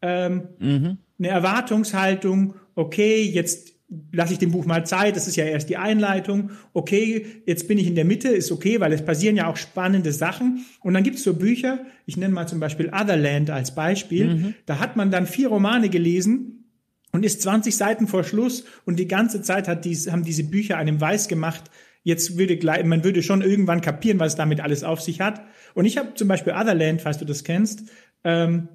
ähm, 0.00 0.48
mhm. 0.58 0.98
eine 1.18 1.28
Erwartungshaltung, 1.28 2.54
okay, 2.74 3.22
jetzt 3.22 3.72
lasse 4.10 4.32
ich 4.32 4.38
dem 4.38 4.52
Buch 4.52 4.64
mal 4.64 4.86
Zeit, 4.86 5.16
das 5.16 5.28
ist 5.28 5.36
ja 5.36 5.44
erst 5.44 5.68
die 5.68 5.76
Einleitung. 5.76 6.50
Okay, 6.72 7.26
jetzt 7.46 7.68
bin 7.68 7.78
ich 7.78 7.86
in 7.86 7.94
der 7.94 8.04
Mitte, 8.04 8.28
ist 8.28 8.50
okay, 8.50 8.80
weil 8.80 8.92
es 8.92 9.04
passieren 9.04 9.36
ja 9.36 9.48
auch 9.48 9.56
spannende 9.56 10.12
Sachen. 10.12 10.64
Und 10.80 10.94
dann 10.94 11.02
gibt's 11.02 11.22
so 11.22 11.34
Bücher, 11.34 11.80
ich 12.06 12.16
nenne 12.16 12.32
mal 12.32 12.46
zum 12.46 12.58
Beispiel 12.58 12.88
Otherland 12.88 13.50
als 13.50 13.74
Beispiel, 13.74 14.34
mhm. 14.34 14.54
da 14.66 14.78
hat 14.78 14.96
man 14.96 15.10
dann 15.10 15.26
vier 15.26 15.48
Romane 15.48 15.90
gelesen 15.90 16.61
und 17.12 17.24
ist 17.24 17.42
20 17.42 17.76
Seiten 17.76 18.08
vor 18.08 18.24
Schluss 18.24 18.64
und 18.84 18.98
die 18.98 19.06
ganze 19.06 19.42
Zeit 19.42 19.68
hat 19.68 19.84
dies, 19.84 20.10
haben 20.10 20.24
diese 20.24 20.44
Bücher 20.44 20.78
einem 20.78 21.00
weiß 21.00 21.28
gemacht, 21.28 21.70
jetzt 22.02 22.36
würde 22.36 22.56
gleich, 22.56 22.84
man 22.84 23.04
würde 23.04 23.22
schon 23.22 23.42
irgendwann 23.42 23.80
kapieren, 23.80 24.18
was 24.18 24.34
damit 24.34 24.60
alles 24.60 24.82
auf 24.82 25.00
sich 25.00 25.20
hat. 25.20 25.44
Und 25.74 25.84
ich 25.84 25.98
habe 25.98 26.14
zum 26.14 26.28
Beispiel 26.28 26.52
Otherland, 26.52 27.00
falls 27.02 27.18
du 27.18 27.24
das 27.24 27.44
kennst, 27.44 27.84
ähm, 28.24 28.68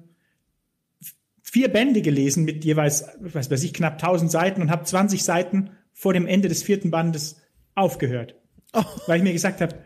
vier 1.42 1.68
Bände 1.68 2.02
gelesen 2.02 2.44
mit 2.44 2.64
jeweils, 2.64 3.06
was 3.20 3.50
weiß 3.50 3.62
ich, 3.62 3.74
knapp 3.74 3.94
1000 3.94 4.30
Seiten 4.30 4.62
und 4.62 4.70
habe 4.70 4.84
20 4.84 5.22
Seiten 5.22 5.70
vor 5.92 6.12
dem 6.12 6.26
Ende 6.26 6.48
des 6.48 6.62
vierten 6.62 6.90
Bandes 6.90 7.40
aufgehört. 7.74 8.34
Oh. 8.72 8.84
Weil 9.06 9.18
ich 9.18 9.24
mir 9.24 9.32
gesagt 9.32 9.60
habe, 9.60 9.76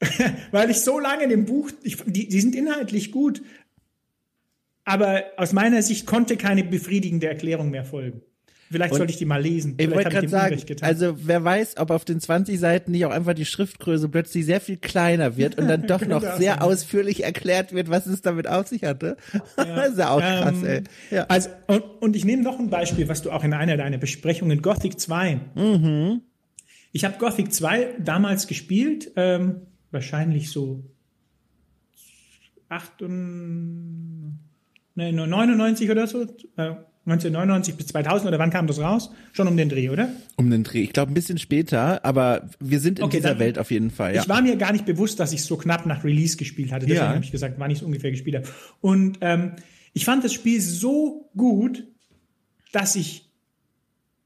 weil 0.50 0.70
ich 0.70 0.80
so 0.80 0.98
lange 0.98 1.24
in 1.24 1.30
dem 1.30 1.44
Buch, 1.44 1.70
ich, 1.82 1.98
die, 2.06 2.28
die 2.28 2.40
sind 2.40 2.54
inhaltlich 2.54 3.12
gut, 3.12 3.42
aber 4.88 5.24
aus 5.36 5.52
meiner 5.52 5.82
Sicht 5.82 6.06
konnte 6.06 6.36
keine 6.36 6.64
befriedigende 6.64 7.28
Erklärung 7.28 7.70
mehr 7.70 7.84
folgen. 7.84 8.22
Vielleicht 8.70 8.92
und 8.92 8.98
sollte 8.98 9.12
ich 9.12 9.18
die 9.18 9.24
mal 9.24 9.40
lesen. 9.40 9.74
Ich 9.78 9.90
wollte 9.90 10.10
gerade 10.10 10.28
sagen, 10.28 10.60
also 10.82 11.14
wer 11.18 11.42
weiß, 11.42 11.78
ob 11.78 11.90
auf 11.90 12.04
den 12.04 12.20
20 12.20 12.58
Seiten 12.60 12.90
nicht 12.90 13.06
auch 13.06 13.10
einfach 13.10 13.32
die 13.32 13.46
Schriftgröße 13.46 14.10
plötzlich 14.10 14.44
sehr 14.44 14.60
viel 14.60 14.76
kleiner 14.76 15.36
wird 15.38 15.56
und 15.56 15.68
dann 15.68 15.86
doch 15.86 16.04
noch 16.04 16.20
sehr 16.20 16.54
sein. 16.54 16.60
ausführlich 16.60 17.24
erklärt 17.24 17.72
wird, 17.72 17.88
was 17.88 18.06
es 18.06 18.20
damit 18.20 18.46
auf 18.46 18.66
sich 18.66 18.84
hatte. 18.84 19.16
Ja. 19.32 19.42
das 19.56 19.90
ist 19.90 19.98
ja 19.98 20.10
auch 20.10 20.20
krass, 20.20 20.56
ähm, 20.62 20.66
ey. 20.66 20.82
Ja. 21.10 21.24
Also, 21.28 21.48
und, 21.66 21.82
und 22.00 22.16
ich 22.16 22.26
nehme 22.26 22.42
noch 22.42 22.58
ein 22.58 22.68
Beispiel, 22.68 23.08
was 23.08 23.22
du 23.22 23.30
auch 23.30 23.44
in 23.44 23.54
einer 23.54 23.78
deiner 23.78 23.98
Besprechungen, 23.98 24.60
Gothic 24.60 25.00
2. 25.00 25.40
Mhm. 25.54 26.22
Ich 26.92 27.04
habe 27.04 27.16
Gothic 27.18 27.52
2 27.54 27.96
damals 28.00 28.46
gespielt, 28.46 29.12
ähm, 29.16 29.62
wahrscheinlich 29.90 30.50
so 30.50 30.84
acht 32.68 33.00
und, 33.00 34.38
nee, 34.98 35.12
99 35.12 35.90
oder 35.90 36.06
so. 36.06 36.22
Äh, 36.56 36.74
1999 37.06 37.76
bis 37.76 37.86
2000 37.86 38.28
oder 38.28 38.38
wann 38.38 38.50
kam 38.50 38.66
das 38.66 38.80
raus? 38.80 39.10
Schon 39.32 39.48
um 39.48 39.56
den 39.56 39.70
Dreh, 39.70 39.88
oder? 39.88 40.10
Um 40.36 40.50
den 40.50 40.62
Dreh. 40.62 40.82
Ich 40.82 40.92
glaube 40.92 41.10
ein 41.10 41.14
bisschen 41.14 41.38
später, 41.38 42.04
aber 42.04 42.50
wir 42.60 42.80
sind 42.80 42.98
in 42.98 43.06
okay, 43.06 43.16
dieser 43.16 43.30
dann, 43.30 43.38
Welt 43.38 43.58
auf 43.58 43.70
jeden 43.70 43.90
Fall. 43.90 44.14
Ja. 44.14 44.22
Ich 44.22 44.28
war 44.28 44.42
mir 44.42 44.56
gar 44.56 44.72
nicht 44.72 44.84
bewusst, 44.84 45.18
dass 45.18 45.32
ich 45.32 45.42
so 45.42 45.56
knapp 45.56 45.86
nach 45.86 46.04
Release 46.04 46.36
gespielt 46.36 46.70
hatte. 46.70 46.84
Deswegen 46.84 47.06
ja. 47.06 47.14
habe 47.14 47.24
ich 47.24 47.32
gesagt, 47.32 47.54
wann 47.58 47.70
ich 47.70 47.78
es 47.78 47.82
ungefähr 47.82 48.10
gespielt 48.10 48.36
habe. 48.36 48.48
Und 48.82 49.18
ähm, 49.22 49.52
ich 49.94 50.04
fand 50.04 50.22
das 50.22 50.34
Spiel 50.34 50.60
so 50.60 51.30
gut, 51.34 51.86
dass 52.72 52.94
ich 52.94 53.30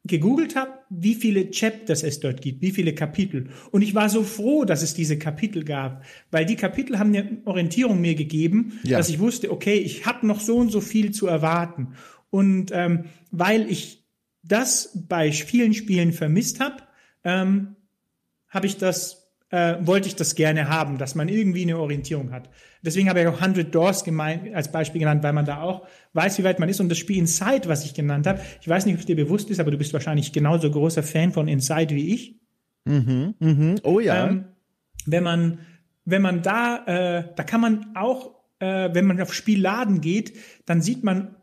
gegoogelt 0.04 0.56
habe, 0.56 0.72
wie 0.94 1.14
viele 1.14 1.50
Chapters 1.50 2.02
es 2.02 2.20
dort 2.20 2.42
gibt, 2.42 2.60
wie 2.60 2.70
viele 2.70 2.94
Kapitel. 2.94 3.48
Und 3.70 3.82
ich 3.82 3.94
war 3.94 4.08
so 4.08 4.22
froh, 4.22 4.64
dass 4.64 4.82
es 4.82 4.94
diese 4.94 5.18
Kapitel 5.18 5.64
gab, 5.64 6.04
weil 6.30 6.44
die 6.44 6.56
Kapitel 6.56 6.98
haben 6.98 7.14
eine 7.14 7.38
Orientierung 7.44 8.00
mir 8.00 8.14
gegeben, 8.14 8.80
ja. 8.82 8.98
dass 8.98 9.08
ich 9.08 9.18
wusste, 9.18 9.50
okay, 9.50 9.76
ich 9.76 10.06
habe 10.06 10.26
noch 10.26 10.40
so 10.40 10.56
und 10.56 10.70
so 10.70 10.80
viel 10.80 11.12
zu 11.12 11.26
erwarten. 11.26 11.94
Und 12.30 12.70
ähm, 12.72 13.04
weil 13.30 13.70
ich 13.70 14.04
das 14.42 14.90
bei 15.08 15.32
vielen 15.32 15.72
Spielen 15.74 16.12
vermisst 16.12 16.60
habe, 16.60 16.82
ähm, 17.24 17.76
habe 18.48 18.66
ich 18.66 18.76
das, 18.76 19.21
äh, 19.52 19.76
wollte 19.86 20.08
ich 20.08 20.16
das 20.16 20.34
gerne 20.34 20.68
haben, 20.68 20.98
dass 20.98 21.14
man 21.14 21.28
irgendwie 21.28 21.62
eine 21.62 21.78
Orientierung 21.78 22.32
hat. 22.32 22.48
Deswegen 22.82 23.08
habe 23.08 23.20
ich 23.20 23.26
auch 23.26 23.40
100 23.40 23.72
Doors 23.72 24.02
gemeint, 24.02 24.52
als 24.54 24.72
Beispiel 24.72 24.98
genannt, 24.98 25.22
weil 25.22 25.34
man 25.34 25.44
da 25.44 25.60
auch 25.60 25.86
weiß, 26.14 26.38
wie 26.38 26.44
weit 26.44 26.58
man 26.58 26.70
ist. 26.70 26.80
Und 26.80 26.88
das 26.88 26.98
Spiel 26.98 27.18
Inside, 27.18 27.68
was 27.68 27.84
ich 27.84 27.92
genannt 27.94 28.26
habe, 28.26 28.40
ich 28.60 28.68
weiß 28.68 28.86
nicht, 28.86 28.94
ob 28.94 29.00
es 29.00 29.06
dir 29.06 29.14
bewusst 29.14 29.50
ist, 29.50 29.60
aber 29.60 29.70
du 29.70 29.76
bist 29.76 29.92
wahrscheinlich 29.92 30.32
genauso 30.32 30.70
großer 30.70 31.02
Fan 31.02 31.32
von 31.32 31.48
Inside 31.48 31.94
wie 31.94 32.14
ich. 32.14 32.40
Mhm, 32.86 33.34
mhm. 33.38 33.74
Oh 33.84 34.00
ja. 34.00 34.28
Ähm, 34.28 34.46
wenn 35.04 35.22
man, 35.22 35.58
wenn 36.06 36.22
man 36.22 36.42
da, 36.42 36.84
äh, 36.86 37.24
da 37.36 37.44
kann 37.44 37.60
man 37.60 37.94
auch, 37.94 38.34
äh, 38.58 38.88
wenn 38.94 39.04
man 39.04 39.20
auf 39.20 39.34
Spielladen 39.34 40.00
geht, 40.00 40.32
dann 40.64 40.80
sieht 40.80 41.04
man 41.04 41.36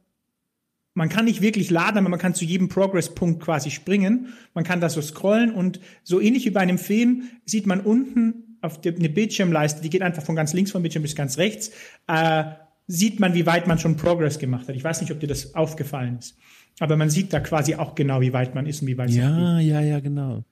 man 0.99 1.07
kann 1.07 1.23
nicht 1.23 1.41
wirklich 1.41 1.69
laden, 1.69 1.97
aber 1.97 2.09
man 2.09 2.19
kann 2.19 2.35
zu 2.35 2.43
jedem 2.43 2.67
Progress-Punkt 2.67 3.41
quasi 3.41 3.71
springen. 3.71 4.33
Man 4.53 4.65
kann 4.65 4.81
da 4.81 4.89
so 4.89 5.01
scrollen 5.01 5.53
und 5.53 5.79
so 6.03 6.19
ähnlich 6.19 6.45
wie 6.45 6.49
bei 6.49 6.59
einem 6.59 6.77
Film 6.77 7.23
sieht 7.45 7.65
man 7.65 7.79
unten 7.79 8.57
auf 8.59 8.81
der, 8.81 8.95
eine 8.95 9.07
Bildschirmleiste, 9.07 9.81
die 9.81 9.89
geht 9.89 10.01
einfach 10.01 10.23
von 10.23 10.35
ganz 10.35 10.51
links 10.51 10.71
vom 10.71 10.81
Bildschirm 10.81 11.03
bis 11.03 11.15
ganz 11.15 11.37
rechts, 11.37 11.71
äh, 12.07 12.43
sieht 12.87 13.21
man, 13.21 13.33
wie 13.33 13.45
weit 13.45 13.65
man 13.65 13.79
schon 13.79 13.95
Progress 13.95 14.39
gemacht 14.39 14.67
hat. 14.67 14.75
Ich 14.75 14.83
weiß 14.83 14.99
nicht, 14.99 15.11
ob 15.13 15.21
dir 15.21 15.27
das 15.27 15.55
aufgefallen 15.55 16.17
ist. 16.19 16.35
Aber 16.79 16.95
man 16.95 17.09
sieht 17.09 17.33
da 17.33 17.39
quasi 17.39 17.75
auch 17.75 17.95
genau, 17.95 18.21
wie 18.21 18.33
weit 18.33 18.55
man 18.55 18.65
ist 18.65 18.81
und 18.81 18.87
wie 18.87 18.97
weit 18.97 19.09
Ja, 19.09 19.59
ja, 19.59 19.81
ja, 19.81 19.99
genau. 19.99 20.43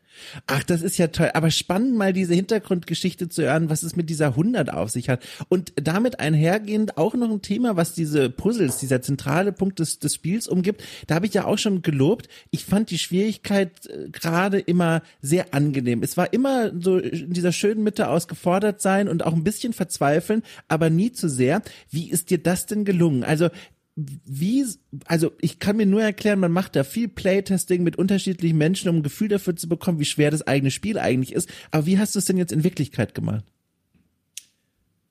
Ach, 0.48 0.64
das 0.64 0.82
ist 0.82 0.98
ja 0.98 1.08
toll. 1.08 1.30
Aber 1.34 1.52
spannend 1.52 1.96
mal 1.96 2.14
diese 2.14 2.34
Hintergrundgeschichte 2.34 3.30
zu 3.30 3.44
hören, 3.44 3.70
was 3.70 3.84
es 3.84 3.96
mit 3.96 4.10
dieser 4.10 4.28
100 4.28 4.72
auf 4.72 4.90
sich 4.90 5.10
hat. 5.10 5.24
Und 5.50 5.74
damit 5.76 6.20
einhergehend 6.20 6.98
auch 6.98 7.14
noch 7.14 7.30
ein 7.30 7.42
Thema, 7.42 7.76
was 7.76 7.94
diese 7.94 8.30
Puzzles, 8.30 8.78
dieser 8.78 9.02
zentrale 9.02 9.52
Punkt 9.52 9.80
des, 9.80 10.00
des 10.00 10.16
Spiels 10.16 10.48
umgibt. 10.48 10.84
Da 11.08 11.16
habe 11.16 11.26
ich 11.26 11.34
ja 11.34 11.46
auch 11.46 11.58
schon 11.58 11.82
gelobt. 11.82 12.28
Ich 12.52 12.66
fand 12.66 12.90
die 12.90 12.98
Schwierigkeit 12.98 13.86
äh, 13.88 14.10
gerade 14.10 14.60
immer 14.60 15.02
sehr 15.22 15.54
angenehm. 15.54 16.04
Es 16.04 16.18
war 16.18 16.34
immer 16.34 16.72
so 16.80 16.98
in 16.98 17.34
dieser 17.34 17.52
schönen 17.52 17.84
Mitte 17.84 18.10
aus 18.10 18.28
gefordert 18.28 18.82
sein 18.82 19.08
und 19.08 19.26
auch 19.26 19.34
ein 19.34 19.44
bisschen 19.44 19.74
verzweifeln, 19.74 20.44
aber 20.68 20.90
nie 20.90 21.12
zu 21.12 21.30
sehr. 21.30 21.62
Wie 21.90 22.10
ist 22.10 22.30
dir 22.30 22.40
das 22.40 22.66
denn 22.66 22.86
gelungen? 22.86 23.24
Also 23.24 23.50
wie, 23.98 24.64
also 25.06 25.32
ich 25.42 25.58
kann 25.58 25.78
mir 25.78 25.88
nur 25.88 26.04
erklären, 26.04 26.40
man 26.40 26.52
macht 26.52 26.76
da 26.76 26.84
viel 26.84 27.08
Playtesting 27.08 27.82
mit 27.82 27.98
unterschiedlichen 27.98 28.58
Menschen, 28.58 28.90
um 28.90 28.98
ein 28.98 29.04
Gefühl 29.04 29.28
dafür 29.28 29.56
zu 29.56 29.68
bekommen, 29.68 30.00
wie 30.00 30.06
schwer 30.06 30.30
das 30.30 30.46
eigene 30.46 30.70
Spiel 30.70 31.00
eigentlich 31.00 31.34
ist. 31.34 31.50
Aber 31.72 31.88
wie 31.88 31.98
hast 31.98 32.14
du 32.14 32.20
es 32.20 32.26
denn 32.26 32.38
jetzt 32.38 32.52
in 32.52 32.64
Wirklichkeit 32.64 33.16
gemacht? 33.16 33.44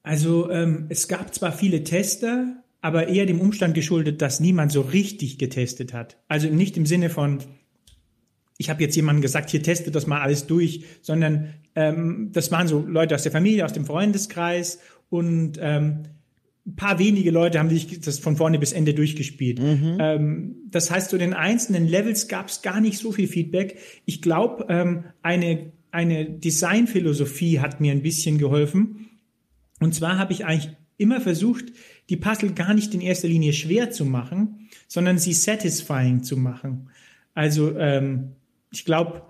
Also 0.05 0.49
ähm, 0.53 0.87
es 0.89 1.09
gab 1.09 1.34
zwar 1.34 1.51
viele 1.51 1.82
Tester, 1.82 2.62
aber 2.80 3.09
eher 3.09 3.26
dem 3.26 3.41
Umstand 3.41 3.74
geschuldet, 3.74 4.22
dass 4.22 4.39
niemand 4.39 4.70
so 4.70 4.82
richtig 4.82 5.37
getestet 5.39 5.93
hat. 5.93 6.18
Also 6.28 6.47
nicht 6.47 6.76
im 6.76 6.87
Sinne 6.87 7.11
von, 7.11 7.41
ich 8.57 8.70
habe 8.70 8.84
jetzt 8.84 8.95
jemandem 8.95 9.22
gesagt, 9.22 9.51
hier 9.51 9.64
testet 9.64 9.97
das 9.97 10.07
mal 10.07 10.20
alles 10.20 10.47
durch, 10.47 10.84
sondern 11.03 11.55
ähm, 11.74 12.30
das 12.32 12.53
waren 12.53 12.68
so 12.68 12.87
Leute 12.87 13.16
aus 13.16 13.24
der 13.24 13.32
Familie, 13.32 13.64
aus 13.64 13.72
dem 13.72 13.84
Freundeskreis 13.84 14.78
und 15.11 15.59
ähm, 15.61 16.05
ein 16.67 16.75
paar 16.75 16.99
wenige 16.99 17.31
Leute 17.31 17.59
haben 17.59 17.71
sich 17.71 18.01
das 18.01 18.19
von 18.19 18.37
vorne 18.37 18.59
bis 18.59 18.73
Ende 18.73 18.93
durchgespielt. 18.93 19.61
Mhm. 19.61 19.99
Ähm, 20.01 20.57
das 20.69 20.91
heißt, 20.91 21.11
zu 21.11 21.19
den 21.19 21.33
einzelnen 21.33 21.87
Levels 21.87 22.27
gab 22.27 22.49
es 22.49 22.62
gar 22.62 22.81
nicht 22.81 22.99
so 22.99 23.12
viel 23.12 23.29
Feedback. 23.29 23.79
Ich 24.05 24.21
glaube, 24.21 24.67
ähm, 24.69 25.05
eine, 25.23 25.73
eine 25.93 26.29
Designphilosophie 26.29 27.61
hat 27.61 27.81
mir 27.81 27.93
ein 27.93 28.03
bisschen 28.03 28.39
geholfen. 28.39 29.07
Und 29.79 29.95
zwar 29.95 30.19
habe 30.19 30.33
ich 30.33 30.45
eigentlich 30.45 30.75
immer 30.97 31.21
versucht, 31.21 31.67
die 32.09 32.17
Puzzle 32.17 32.53
gar 32.53 32.75
nicht 32.75 32.95
in 32.95 33.01
erster 33.01 33.29
Linie 33.29 33.53
schwer 33.53 33.91
zu 33.91 34.05
machen, 34.05 34.69
sondern 34.89 35.19
sie 35.19 35.35
satisfying 35.35 36.25
zu 36.25 36.37
machen. 36.37 36.91
Also 37.35 37.79
ähm, 37.79 38.33
ich 38.73 38.85
glaube, 38.85 39.23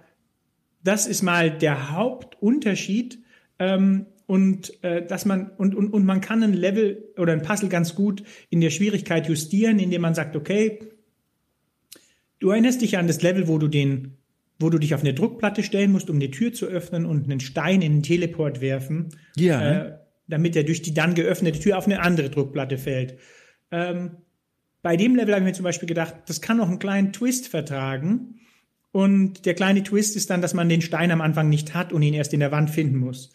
das 0.83 1.07
ist 1.07 1.23
mal 1.23 1.51
der 1.51 1.91
Hauptunterschied. 1.91 3.19
Ähm, 3.59 4.07
und 4.27 4.83
äh, 4.83 5.07
dass 5.07 5.25
man 5.25 5.51
und, 5.57 5.75
und, 5.75 5.93
und 5.93 6.05
man 6.05 6.21
kann 6.21 6.43
ein 6.43 6.53
Level 6.53 7.13
oder 7.17 7.33
ein 7.33 7.43
Puzzle 7.43 7.69
ganz 7.69 7.95
gut 7.95 8.23
in 8.51 8.61
der 8.61 8.71
Schwierigkeit 8.71 9.29
justieren, 9.29 9.79
indem 9.79 10.03
man 10.03 10.15
sagt, 10.15 10.35
okay, 10.37 10.81
du 12.39 12.51
erinnerst 12.51 12.83
dich 12.83 12.99
an 12.99 13.07
das 13.07 13.23
Level, 13.23 13.49
wo 13.49 13.59
du 13.59 13.69
den, 13.69 14.17
wo 14.59 14.71
du 14.71 14.79
dich 14.79 14.95
auf 14.95 15.01
eine 15.01 15.15
Druckplatte 15.15 15.63
stellen 15.63 15.93
musst, 15.93 16.11
um 16.11 16.17
eine 16.17 16.31
Tür 16.31 16.53
zu 16.53 16.67
öffnen 16.67 17.07
und 17.07 17.25
einen 17.25 17.41
Stein 17.41 17.83
in 17.83 17.95
den 17.95 18.03
Teleport 18.03 18.61
werfen, 18.61 19.09
Ja. 19.37 19.71
äh, 19.87 19.99
damit 20.29 20.57
er 20.57 20.65
durch 20.65 20.83
die 20.83 20.95
dann 20.95 21.15
geöffnete 21.15 21.61
Tür 21.61 21.79
auf 21.79 21.87
eine 21.87 22.01
andere 22.01 22.31
Druckplatte 22.31 22.79
fällt. 22.79 23.19
Ähm, 23.71 24.17
bei 24.83 24.97
dem 24.97 25.15
Level 25.17 25.35
habe 25.35 25.43
ich 25.45 25.51
mir 25.51 25.55
zum 25.55 25.65
Beispiel 25.65 25.89
gedacht, 25.89 26.15
das 26.27 26.41
kann 26.41 26.57
noch 26.57 26.69
einen 26.69 26.79
kleinen 26.79 27.13
Twist 27.13 27.49
vertragen. 27.49 28.41
Und 28.93 29.45
der 29.45 29.55
kleine 29.55 29.83
Twist 29.83 30.17
ist 30.17 30.31
dann, 30.31 30.41
dass 30.41 30.55
man 30.55 30.69
den 30.69 30.81
Stein 30.81 31.11
am 31.11 31.21
Anfang 31.21 31.49
nicht 31.49 31.75
hat 31.75 31.93
und 31.93 32.03
ihn 32.03 32.15
erst 32.15 32.33
in 32.33 32.41
der 32.41 32.51
Wand 32.53 32.71
finden 32.71 32.97
muss. 32.97 33.33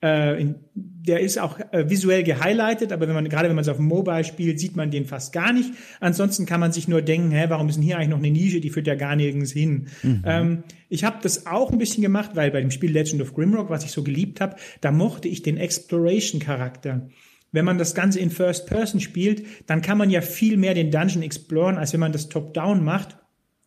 Äh, 0.00 0.54
der 0.74 1.20
ist 1.20 1.38
auch 1.38 1.58
äh, 1.72 1.88
visuell 1.88 2.22
gehighlightet, 2.22 2.92
aber 2.92 3.06
wenn 3.06 3.14
man 3.14 3.28
gerade 3.28 3.48
wenn 3.48 3.56
man 3.56 3.62
es 3.62 3.68
auf 3.68 3.76
dem 3.76 3.86
Mobile 3.86 4.24
spielt, 4.24 4.60
sieht 4.60 4.76
man 4.76 4.90
den 4.90 5.06
fast 5.06 5.32
gar 5.32 5.52
nicht. 5.52 5.72
Ansonsten 6.00 6.46
kann 6.46 6.60
man 6.60 6.72
sich 6.72 6.88
nur 6.88 7.02
denken, 7.02 7.30
hä, 7.30 7.46
warum 7.48 7.68
ist 7.68 7.76
denn 7.76 7.82
hier 7.82 7.96
eigentlich 7.96 8.10
noch 8.10 8.18
eine 8.18 8.30
Nische, 8.30 8.60
die 8.60 8.70
führt 8.70 8.86
ja 8.86 8.94
gar 8.94 9.16
nirgends 9.16 9.52
hin. 9.52 9.88
Ähm, 10.26 10.64
ich 10.88 11.04
habe 11.04 11.18
das 11.22 11.46
auch 11.46 11.72
ein 11.72 11.78
bisschen 11.78 12.02
gemacht, 12.02 12.30
weil 12.34 12.50
bei 12.50 12.60
dem 12.60 12.70
Spiel 12.70 12.90
Legend 12.90 13.22
of 13.22 13.34
Grimrock, 13.34 13.70
was 13.70 13.84
ich 13.84 13.92
so 13.92 14.02
geliebt 14.02 14.40
habe, 14.40 14.56
da 14.80 14.92
mochte 14.92 15.28
ich 15.28 15.42
den 15.42 15.56
Exploration-Charakter. 15.56 17.08
Wenn 17.52 17.64
man 17.64 17.78
das 17.78 17.94
Ganze 17.94 18.18
in 18.18 18.30
First 18.30 18.66
Person 18.66 19.00
spielt, 19.00 19.44
dann 19.66 19.80
kann 19.80 19.96
man 19.96 20.10
ja 20.10 20.20
viel 20.22 20.56
mehr 20.56 20.74
den 20.74 20.90
Dungeon 20.90 21.22
exploren, 21.22 21.78
als 21.78 21.92
wenn 21.92 22.00
man 22.00 22.12
das 22.12 22.28
Top-Down 22.28 22.82
macht. 22.82 23.16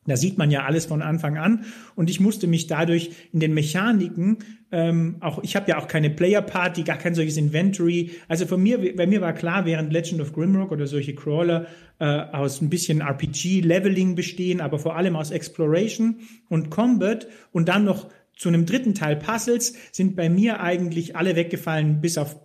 Da 0.07 0.17
sieht 0.17 0.37
man 0.37 0.51
ja 0.51 0.65
alles 0.65 0.85
von 0.85 1.01
Anfang 1.01 1.37
an 1.37 1.65
und 1.95 2.09
ich 2.09 2.19
musste 2.19 2.47
mich 2.47 2.67
dadurch 2.67 3.11
in 3.31 3.39
den 3.39 3.53
Mechaniken 3.53 4.37
ähm, 4.71 5.15
auch 5.21 5.41
ich 5.43 5.55
habe 5.55 5.69
ja 5.69 5.79
auch 5.79 5.87
keine 5.87 6.09
Player 6.09 6.41
Party, 6.41 6.83
gar 6.83 6.97
kein 6.97 7.15
solches 7.15 7.37
Inventory. 7.37 8.11
Also 8.27 8.45
von 8.45 8.61
mir 8.61 8.95
bei 8.95 9.07
mir 9.07 9.21
war 9.21 9.33
klar, 9.33 9.65
während 9.65 9.93
Legend 9.93 10.19
of 10.21 10.33
Grimrock 10.33 10.71
oder 10.71 10.87
solche 10.87 11.15
Crawler 11.15 11.67
äh, 11.99 12.05
aus 12.05 12.61
ein 12.61 12.69
bisschen 12.69 12.99
RPG 12.99 13.61
Leveling 13.61 14.15
bestehen, 14.15 14.59
aber 14.59 14.77
vor 14.77 14.97
allem 14.97 15.15
aus 15.15 15.31
Exploration 15.31 16.17
und 16.49 16.69
Combat 16.69 17.27
und 17.53 17.69
dann 17.69 17.85
noch 17.85 18.09
zu 18.35 18.49
einem 18.49 18.65
dritten 18.65 18.93
Teil 18.93 19.15
Puzzles 19.15 19.73
sind 19.91 20.15
bei 20.15 20.29
mir 20.29 20.59
eigentlich 20.59 21.15
alle 21.15 21.35
weggefallen 21.35 22.01
bis 22.01 22.17
auf 22.17 22.35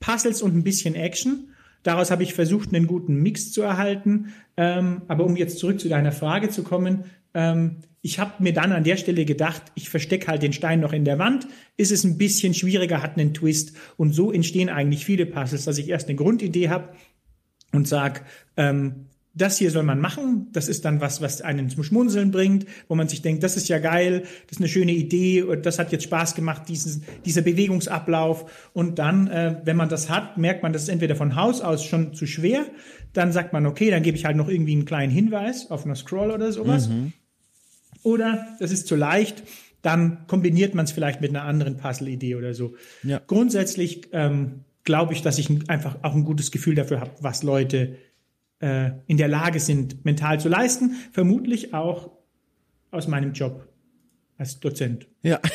Puzzles 0.00 0.40
und 0.40 0.56
ein 0.56 0.64
bisschen 0.64 0.94
Action. 0.94 1.52
Daraus 1.86 2.10
habe 2.10 2.24
ich 2.24 2.34
versucht, 2.34 2.74
einen 2.74 2.88
guten 2.88 3.22
Mix 3.22 3.52
zu 3.52 3.62
erhalten. 3.62 4.32
Ähm, 4.56 5.02
aber 5.06 5.24
um 5.24 5.36
jetzt 5.36 5.58
zurück 5.58 5.78
zu 5.78 5.88
deiner 5.88 6.10
Frage 6.10 6.48
zu 6.50 6.64
kommen, 6.64 7.04
ähm, 7.32 7.76
ich 8.02 8.18
habe 8.18 8.42
mir 8.42 8.52
dann 8.52 8.72
an 8.72 8.82
der 8.82 8.96
Stelle 8.96 9.24
gedacht, 9.24 9.62
ich 9.74 9.88
verstecke 9.88 10.26
halt 10.26 10.42
den 10.42 10.52
Stein 10.52 10.80
noch 10.80 10.92
in 10.92 11.04
der 11.04 11.18
Wand. 11.18 11.46
Ist 11.76 11.92
es 11.92 12.02
ein 12.02 12.18
bisschen 12.18 12.54
schwieriger, 12.54 13.02
hat 13.02 13.18
einen 13.18 13.34
Twist. 13.34 13.76
Und 13.96 14.14
so 14.14 14.32
entstehen 14.32 14.68
eigentlich 14.68 15.04
viele 15.04 15.26
Puzzles, 15.26 15.64
dass 15.64 15.78
ich 15.78 15.88
erst 15.88 16.08
eine 16.08 16.16
Grundidee 16.16 16.70
habe 16.70 16.88
und 17.72 17.86
sag, 17.86 18.24
ähm, 18.56 19.06
das 19.36 19.58
hier 19.58 19.70
soll 19.70 19.82
man 19.82 20.00
machen. 20.00 20.48
Das 20.52 20.66
ist 20.66 20.84
dann 20.84 21.00
was, 21.00 21.20
was 21.20 21.42
einen 21.42 21.68
zum 21.68 21.84
Schmunzeln 21.84 22.30
bringt, 22.30 22.66
wo 22.88 22.94
man 22.94 23.06
sich 23.06 23.20
denkt, 23.22 23.42
das 23.42 23.56
ist 23.56 23.68
ja 23.68 23.78
geil, 23.78 24.22
das 24.46 24.52
ist 24.52 24.58
eine 24.58 24.68
schöne 24.68 24.92
Idee 24.92 25.42
und 25.42 25.66
das 25.66 25.78
hat 25.78 25.92
jetzt 25.92 26.04
Spaß 26.04 26.34
gemacht, 26.34 26.62
dieses, 26.68 27.02
dieser 27.24 27.42
Bewegungsablauf. 27.42 28.70
Und 28.72 28.98
dann, 28.98 29.28
äh, 29.28 29.60
wenn 29.64 29.76
man 29.76 29.88
das 29.88 30.08
hat, 30.08 30.38
merkt 30.38 30.62
man, 30.62 30.72
das 30.72 30.82
ist 30.84 30.88
entweder 30.88 31.14
von 31.16 31.36
Haus 31.36 31.60
aus 31.60 31.84
schon 31.84 32.14
zu 32.14 32.26
schwer. 32.26 32.64
Dann 33.12 33.30
sagt 33.30 33.52
man, 33.52 33.66
okay, 33.66 33.90
dann 33.90 34.02
gebe 34.02 34.16
ich 34.16 34.24
halt 34.24 34.36
noch 34.36 34.48
irgendwie 34.48 34.72
einen 34.72 34.84
kleinen 34.86 35.12
Hinweis 35.12 35.70
auf 35.70 35.84
einer 35.84 35.94
Scroll 35.94 36.30
oder 36.30 36.50
sowas. 36.52 36.88
Oder 38.02 38.46
das 38.60 38.70
ist 38.72 38.86
zu 38.86 38.96
leicht, 38.96 39.42
dann 39.82 40.26
kombiniert 40.26 40.74
man 40.74 40.84
es 40.84 40.92
vielleicht 40.92 41.20
mit 41.20 41.30
einer 41.30 41.42
anderen 41.44 41.76
Puzzle-Idee 41.76 42.36
oder 42.36 42.54
so. 42.54 42.74
Ja. 43.02 43.20
Grundsätzlich 43.26 44.08
ähm, 44.12 44.60
glaube 44.84 45.12
ich, 45.12 45.22
dass 45.22 45.38
ich 45.38 45.50
ein- 45.50 45.68
einfach 45.68 45.98
auch 46.02 46.14
ein 46.14 46.24
gutes 46.24 46.50
Gefühl 46.50 46.74
dafür 46.74 47.00
habe, 47.00 47.10
was 47.20 47.42
Leute 47.42 47.96
äh, 48.60 48.90
in 49.06 49.16
der 49.16 49.28
Lage 49.28 49.60
sind, 49.60 50.04
mental 50.04 50.40
zu 50.40 50.48
leisten. 50.48 50.92
Vermutlich 51.12 51.74
auch 51.74 52.10
aus 52.90 53.08
meinem 53.08 53.32
Job 53.32 53.68
als 54.38 54.60
Dozent. 54.60 55.06
Ja. 55.22 55.40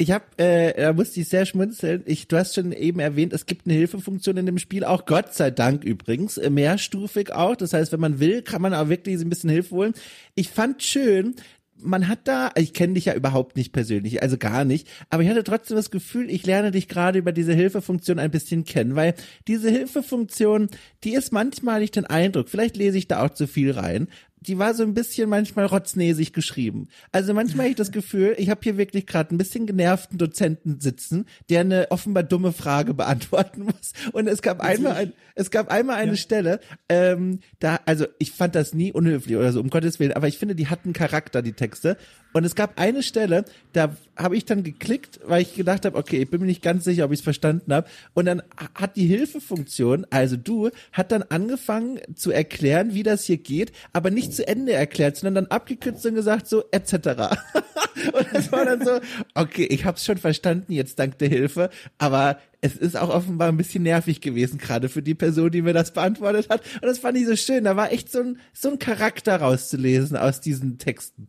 Ich 0.00 0.12
habe, 0.12 0.24
äh, 0.38 0.80
da 0.80 0.94
musste 0.94 1.20
ich 1.20 1.28
sehr 1.28 1.44
schmunzeln. 1.44 2.02
Ich, 2.06 2.26
du 2.26 2.38
hast 2.38 2.54
schon 2.54 2.72
eben 2.72 3.00
erwähnt, 3.00 3.34
es 3.34 3.44
gibt 3.44 3.66
eine 3.66 3.74
Hilfefunktion 3.74 4.38
in 4.38 4.46
dem 4.46 4.56
Spiel, 4.56 4.82
auch 4.82 5.04
Gott 5.04 5.34
sei 5.34 5.50
Dank 5.50 5.84
übrigens, 5.84 6.38
äh, 6.38 6.48
mehrstufig 6.48 7.32
auch. 7.32 7.54
Das 7.54 7.74
heißt, 7.74 7.92
wenn 7.92 8.00
man 8.00 8.18
will, 8.18 8.40
kann 8.40 8.62
man 8.62 8.72
auch 8.72 8.88
wirklich 8.88 9.20
ein 9.20 9.28
bisschen 9.28 9.50
Hilfe 9.50 9.74
holen. 9.74 9.92
Ich 10.34 10.48
fand 10.48 10.82
schön, 10.82 11.34
man 11.82 12.08
hat 12.08 12.20
da, 12.24 12.50
ich 12.56 12.72
kenne 12.72 12.94
dich 12.94 13.06
ja 13.06 13.14
überhaupt 13.14 13.56
nicht 13.56 13.72
persönlich, 13.72 14.22
also 14.22 14.38
gar 14.38 14.64
nicht, 14.64 14.88
aber 15.08 15.22
ich 15.22 15.28
hatte 15.28 15.44
trotzdem 15.44 15.76
das 15.76 15.90
Gefühl, 15.90 16.30
ich 16.30 16.46
lerne 16.46 16.70
dich 16.70 16.88
gerade 16.88 17.18
über 17.18 17.32
diese 17.32 17.54
Hilfefunktion 17.54 18.18
ein 18.18 18.30
bisschen 18.30 18.64
kennen, 18.64 18.96
weil 18.96 19.14
diese 19.48 19.70
Hilfefunktion, 19.70 20.68
die 21.04 21.14
ist 21.14 21.32
manchmal 21.32 21.80
nicht 21.80 21.96
den 21.96 22.06
Eindruck, 22.06 22.48
vielleicht 22.48 22.76
lese 22.76 22.98
ich 22.98 23.08
da 23.08 23.24
auch 23.24 23.30
zu 23.30 23.46
viel 23.46 23.70
rein, 23.70 24.08
die 24.40 24.58
war 24.58 24.74
so 24.74 24.82
ein 24.82 24.94
bisschen 24.94 25.28
manchmal 25.28 25.66
rotznäsig 25.66 26.32
geschrieben. 26.32 26.88
Also 27.12 27.34
manchmal 27.34 27.64
habe 27.64 27.70
ich 27.70 27.76
das 27.76 27.92
Gefühl, 27.92 28.34
ich 28.38 28.48
habe 28.50 28.60
hier 28.62 28.76
wirklich 28.76 29.06
gerade 29.06 29.34
ein 29.34 29.38
bisschen 29.38 29.66
genervten 29.66 30.18
Dozenten 30.18 30.80
sitzen, 30.80 31.26
der 31.48 31.60
eine 31.60 31.90
offenbar 31.90 32.22
dumme 32.22 32.52
Frage 32.52 32.94
beantworten 32.94 33.64
muss. 33.64 33.92
Und 34.12 34.28
es 34.28 34.42
gab 34.42 34.60
einmal 34.60 34.92
ein, 34.94 35.12
es 35.34 35.50
gab 35.50 35.70
einmal 35.70 35.96
eine 35.96 36.16
Stelle, 36.16 36.60
ähm, 36.88 37.40
da, 37.58 37.80
also 37.86 38.06
ich 38.18 38.32
fand 38.32 38.54
das 38.54 38.74
nie 38.74 38.92
unhöflich 38.92 39.36
oder 39.36 39.52
so, 39.52 39.60
um 39.60 39.70
Gottes 39.70 40.00
Willen, 40.00 40.12
aber 40.12 40.28
ich 40.28 40.38
finde, 40.38 40.54
die 40.54 40.68
hatten 40.68 40.92
Charakter, 40.92 41.42
die 41.42 41.52
Texte. 41.52 41.96
Und 42.32 42.44
es 42.44 42.54
gab 42.54 42.78
eine 42.78 43.02
Stelle, 43.02 43.44
da 43.72 43.96
habe 44.16 44.36
ich 44.36 44.44
dann 44.44 44.62
geklickt, 44.62 45.20
weil 45.24 45.42
ich 45.42 45.54
gedacht 45.54 45.84
habe, 45.84 45.96
okay, 45.96 46.22
ich 46.22 46.30
bin 46.30 46.40
mir 46.40 46.46
nicht 46.46 46.62
ganz 46.62 46.84
sicher, 46.84 47.04
ob 47.04 47.12
ich 47.12 47.20
es 47.20 47.24
verstanden 47.24 47.72
habe. 47.72 47.88
Und 48.14 48.26
dann 48.26 48.42
hat 48.74 48.96
die 48.96 49.06
Hilfefunktion, 49.06 50.06
also 50.10 50.36
du, 50.36 50.70
hat 50.92 51.12
dann 51.12 51.22
angefangen 51.22 52.00
zu 52.14 52.30
erklären, 52.30 52.94
wie 52.94 53.02
das 53.02 53.24
hier 53.24 53.38
geht, 53.38 53.72
aber 53.92 54.10
nicht 54.10 54.34
zu 54.34 54.46
Ende 54.46 54.72
erklärt, 54.72 55.16
sondern 55.16 55.46
dann 55.46 55.50
abgekürzt 55.50 56.04
und 56.06 56.14
gesagt 56.14 56.46
so 56.46 56.64
etc. 56.70 56.94
und 56.94 58.26
das 58.32 58.52
war 58.52 58.64
dann 58.64 58.84
so, 58.84 59.00
okay, 59.34 59.64
ich 59.64 59.84
habe 59.84 59.96
es 59.96 60.04
schon 60.04 60.18
verstanden 60.18 60.72
jetzt 60.72 60.98
dank 60.98 61.18
der 61.18 61.28
Hilfe, 61.28 61.70
aber 61.98 62.38
es 62.60 62.76
ist 62.76 62.96
auch 62.96 63.08
offenbar 63.08 63.48
ein 63.48 63.56
bisschen 63.56 63.82
nervig 63.82 64.20
gewesen, 64.20 64.58
gerade 64.58 64.88
für 64.88 65.02
die 65.02 65.14
Person, 65.14 65.50
die 65.50 65.62
mir 65.62 65.72
das 65.72 65.92
beantwortet 65.92 66.50
hat. 66.50 66.62
Und 66.74 66.82
das 66.82 66.98
fand 66.98 67.16
ich 67.16 67.26
so 67.26 67.36
schön. 67.36 67.64
Da 67.64 67.74
war 67.76 67.90
echt 67.90 68.12
so 68.12 68.20
ein, 68.20 68.38
so 68.52 68.70
ein 68.70 68.78
Charakter 68.78 69.36
rauszulesen 69.36 70.16
aus 70.16 70.40
diesen 70.40 70.78
Texten. 70.78 71.28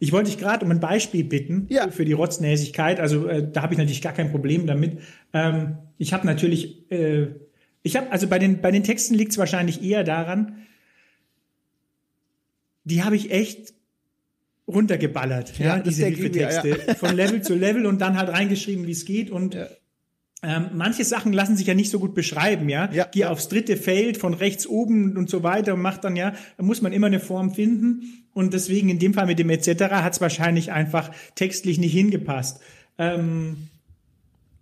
Ich 0.00 0.12
wollte 0.12 0.30
dich 0.30 0.38
gerade 0.38 0.64
um 0.64 0.70
ein 0.70 0.80
Beispiel 0.80 1.24
bitten 1.24 1.66
Ja. 1.70 1.90
für 1.90 2.04
die 2.04 2.12
Rotznäsigkeit. 2.12 3.00
Also 3.00 3.26
äh, 3.26 3.48
da 3.50 3.62
habe 3.62 3.74
ich 3.74 3.78
natürlich 3.78 4.02
gar 4.02 4.12
kein 4.12 4.30
Problem 4.30 4.66
damit. 4.66 4.98
Ähm, 5.32 5.76
ich 5.98 6.12
habe 6.12 6.26
natürlich, 6.26 6.90
äh, 6.92 7.28
ich 7.82 7.96
habe 7.96 8.10
also 8.12 8.28
bei 8.28 8.38
den 8.38 8.60
bei 8.60 8.70
den 8.70 8.84
Texten 8.84 9.14
liegt 9.14 9.32
es 9.32 9.38
wahrscheinlich 9.38 9.82
eher 9.82 10.04
daran, 10.04 10.58
die 12.84 13.02
habe 13.02 13.16
ich 13.16 13.30
echt 13.30 13.74
runtergeballert. 14.66 15.58
Ja, 15.58 15.76
Ja, 15.76 15.78
diese 15.80 16.08
ich 16.08 16.18
mir, 16.18 16.24
Hilfetexte 16.30 16.94
von 16.96 17.14
Level 17.16 17.42
zu 17.42 17.54
Level 17.54 17.86
und 17.86 18.00
dann 18.00 18.16
halt 18.16 18.28
reingeschrieben, 18.28 18.86
wie 18.86 18.92
es 18.92 19.04
geht 19.04 19.30
und 19.30 19.56
ähm, 20.42 20.70
manche 20.74 21.04
Sachen 21.04 21.32
lassen 21.32 21.56
sich 21.56 21.66
ja 21.66 21.74
nicht 21.74 21.90
so 21.90 21.98
gut 21.98 22.14
beschreiben, 22.14 22.68
ja. 22.68 22.90
Ja. 22.92 23.08
Geh 23.10 23.24
aufs 23.24 23.48
dritte 23.48 23.76
Feld 23.76 24.18
von 24.18 24.34
rechts 24.34 24.66
oben 24.66 25.16
und 25.16 25.28
so 25.28 25.42
weiter 25.42 25.74
und 25.74 25.80
macht 25.80 26.04
dann 26.04 26.14
ja, 26.14 26.32
da 26.56 26.62
muss 26.62 26.80
man 26.80 26.92
immer 26.92 27.08
eine 27.08 27.18
Form 27.18 27.52
finden. 27.52 28.24
Und 28.32 28.54
deswegen 28.54 28.88
in 28.88 29.00
dem 29.00 29.14
Fall 29.14 29.26
mit 29.26 29.40
dem 29.40 29.50
etc. 29.50 29.84
hat 29.90 30.12
es 30.12 30.20
wahrscheinlich 30.20 30.70
einfach 30.70 31.10
textlich 31.34 31.78
nicht 31.78 31.92
hingepasst. 31.92 32.60
Ähm, 32.98 33.68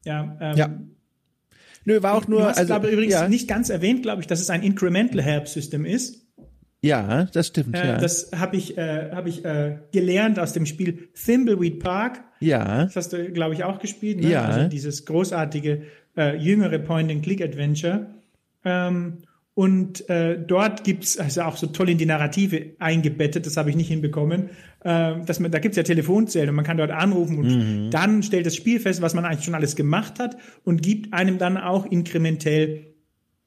ja, 0.07 0.37
ähm, 0.41 0.57
Ja. 0.57 0.81
Nö, 1.85 2.03
war 2.03 2.15
auch 2.15 2.27
nur, 2.27 2.41
du 2.41 2.47
hast, 2.47 2.59
also, 2.59 2.67
glaube 2.69 2.89
übrigens 2.89 3.15
ja, 3.15 3.29
nicht 3.29 3.47
ganz 3.47 3.69
erwähnt, 3.69 4.03
glaube 4.03 4.21
ich, 4.21 4.27
dass 4.27 4.41
es 4.41 4.51
ein 4.51 4.63
Incremental 4.63 5.23
Help 5.23 5.47
System 5.47 5.85
ist. 5.85 6.27
ja, 6.83 7.25
das 7.27 7.49
stimmt, 7.49 7.77
Äh, 7.77 7.87
ja. 7.87 7.99
Das 7.99 8.31
habe 8.35 8.57
ich, 8.57 8.77
äh, 8.79 9.11
hab 9.13 9.27
ich 9.27 9.45
äh, 9.45 9.79
gelernt 9.93 10.39
aus 10.39 10.53
dem 10.53 10.67
Spiel 10.67 11.11
Thimbleweed 11.15 11.81
Park. 11.81 12.25
Ja, 12.41 12.85
Das 12.85 12.97
hast 12.97 13.13
du, 13.13 13.31
glaube 13.33 13.55
ich, 13.55 13.65
auch 13.65 13.79
gespielt. 13.79 14.21
Ne? 14.21 14.31
Ja. 14.31 14.45
Also 14.45 14.69
dieses 14.69 15.05
großartige 15.05 15.83
äh, 16.17 16.37
jüngere 16.37 16.79
Point-and-Click-Adventure. 16.79 18.07
Ähm, 18.65 19.19
und 19.55 20.07
äh, 20.11 20.39
dort 20.39 20.85
gibt's 20.85 21.19
also 21.19 21.41
auch 21.43 21.57
so 21.57 21.69
toll 21.69 21.89
in 21.89 21.97
die 21.97 22.05
Narrative 22.05 22.73
eingebettet, 22.79 23.47
das 23.47 23.57
habe 23.57 23.71
ich 23.71 23.77
nicht 23.77 23.89
hinbekommen. 23.89 24.51
Äh, 24.85 25.23
dass 25.25 25.41
man, 25.41 25.51
da 25.51 25.61
gibt's 25.61 25.79
ja 25.79 25.83
Telefonzellen 25.83 26.51
und 26.51 26.57
man 26.57 26.65
kann 26.65 26.77
dort 26.77 26.91
anrufen 26.91 27.39
und 27.39 27.91
dann 27.91 28.23
stellt 28.23 28.45
das 28.45 28.55
Spiel 28.55 28.81
fest, 28.81 29.01
was 29.01 29.15
man 29.15 29.25
eigentlich 29.25 29.47
schon 29.47 29.55
alles 29.55 29.75
gemacht 29.75 30.19
hat 30.19 30.37
und 30.65 30.83
gibt 30.83 31.15
einem 31.15 31.39
dann 31.39 31.57
auch 31.57 31.87
inkrementell 31.87 32.97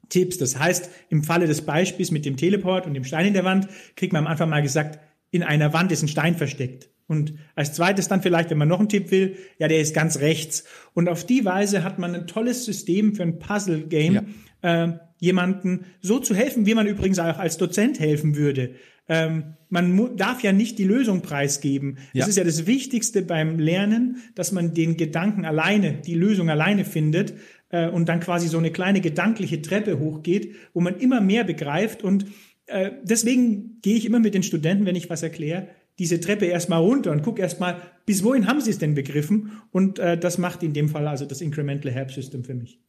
Tipps. 0.09 0.39
Das 0.39 0.57
heißt, 0.57 0.89
im 1.09 1.23
Falle 1.23 1.45
des 1.45 1.61
Beispiels 1.61 2.09
mit 2.09 2.25
dem 2.25 2.37
Teleport 2.37 2.87
und 2.87 2.95
dem 2.95 3.03
Stein 3.03 3.27
in 3.27 3.33
der 3.33 3.45
Wand, 3.45 3.67
kriegt 3.95 4.11
man 4.11 4.25
am 4.25 4.31
Anfang 4.31 4.49
mal 4.49 4.63
gesagt, 4.63 4.99
in 5.29 5.43
einer 5.43 5.73
Wand 5.73 5.91
ist 5.91 6.01
ein 6.01 6.07
Stein 6.07 6.35
versteckt. 6.35 6.89
Und 7.09 7.33
als 7.55 7.73
zweites 7.73 8.07
dann 8.07 8.21
vielleicht, 8.21 8.51
wenn 8.51 8.59
man 8.59 8.67
noch 8.67 8.79
einen 8.79 8.87
Tipp 8.87 9.09
will, 9.09 9.35
ja, 9.57 9.67
der 9.67 9.81
ist 9.81 9.93
ganz 9.95 10.19
rechts. 10.19 10.63
Und 10.93 11.09
auf 11.09 11.25
die 11.25 11.43
Weise 11.43 11.83
hat 11.83 11.97
man 11.99 12.13
ein 12.13 12.27
tolles 12.27 12.65
System 12.65 13.15
für 13.15 13.23
ein 13.23 13.39
Puzzle-Game, 13.39 14.35
äh, 14.61 14.89
jemanden 15.17 15.85
so 16.01 16.19
zu 16.19 16.35
helfen, 16.35 16.65
wie 16.65 16.75
man 16.75 16.87
übrigens 16.87 17.19
auch 17.19 17.39
als 17.39 17.57
Dozent 17.57 17.99
helfen 17.99 18.35
würde. 18.35 18.75
Ähm, 19.09 19.55
man 19.69 20.17
darf 20.17 20.43
ja 20.43 20.53
nicht 20.53 20.77
die 20.77 20.83
Lösung 20.83 21.21
preisgeben. 21.21 21.97
Ja. 22.13 22.21
Das 22.21 22.29
ist 22.29 22.37
ja 22.37 22.43
das 22.43 22.67
Wichtigste 22.67 23.23
beim 23.23 23.57
Lernen, 23.57 24.17
dass 24.35 24.51
man 24.51 24.75
den 24.75 24.97
Gedanken 24.97 25.45
alleine, 25.45 25.93
die 25.93 26.13
Lösung 26.13 26.49
alleine 26.49 26.85
findet 26.85 27.33
äh, 27.69 27.89
und 27.89 28.07
dann 28.07 28.19
quasi 28.19 28.47
so 28.47 28.59
eine 28.59 28.71
kleine 28.71 29.01
gedankliche 29.01 29.61
Treppe 29.63 29.99
hochgeht, 29.99 30.53
wo 30.73 30.79
man 30.79 30.97
immer 30.97 31.21
mehr 31.21 31.43
begreift. 31.43 32.03
Und 32.03 32.27
äh, 32.67 32.91
deswegen 33.03 33.79
gehe 33.81 33.95
ich 33.95 34.05
immer 34.05 34.19
mit 34.19 34.35
den 34.35 34.43
Studenten, 34.43 34.85
wenn 34.85 34.95
ich 34.95 35.09
was 35.09 35.23
erkläre, 35.23 35.67
diese 35.99 36.19
Treppe 36.19 36.45
erstmal 36.45 36.81
runter 36.81 37.11
und 37.11 37.21
guck 37.21 37.37
erstmal, 37.39 37.81
bis 38.05 38.23
wohin 38.23 38.47
haben 38.47 38.61
sie 38.61 38.71
es 38.71 38.79
denn 38.79 38.95
begriffen? 38.95 39.61
Und 39.71 39.99
äh, 39.99 40.17
das 40.17 40.37
macht 40.37 40.63
in 40.63 40.73
dem 40.73 40.89
Fall 40.89 41.07
also 41.07 41.25
das 41.25 41.41
Incremental 41.41 41.91
Help 41.91 42.11
System 42.11 42.43
für 42.43 42.55
mich. 42.55 42.81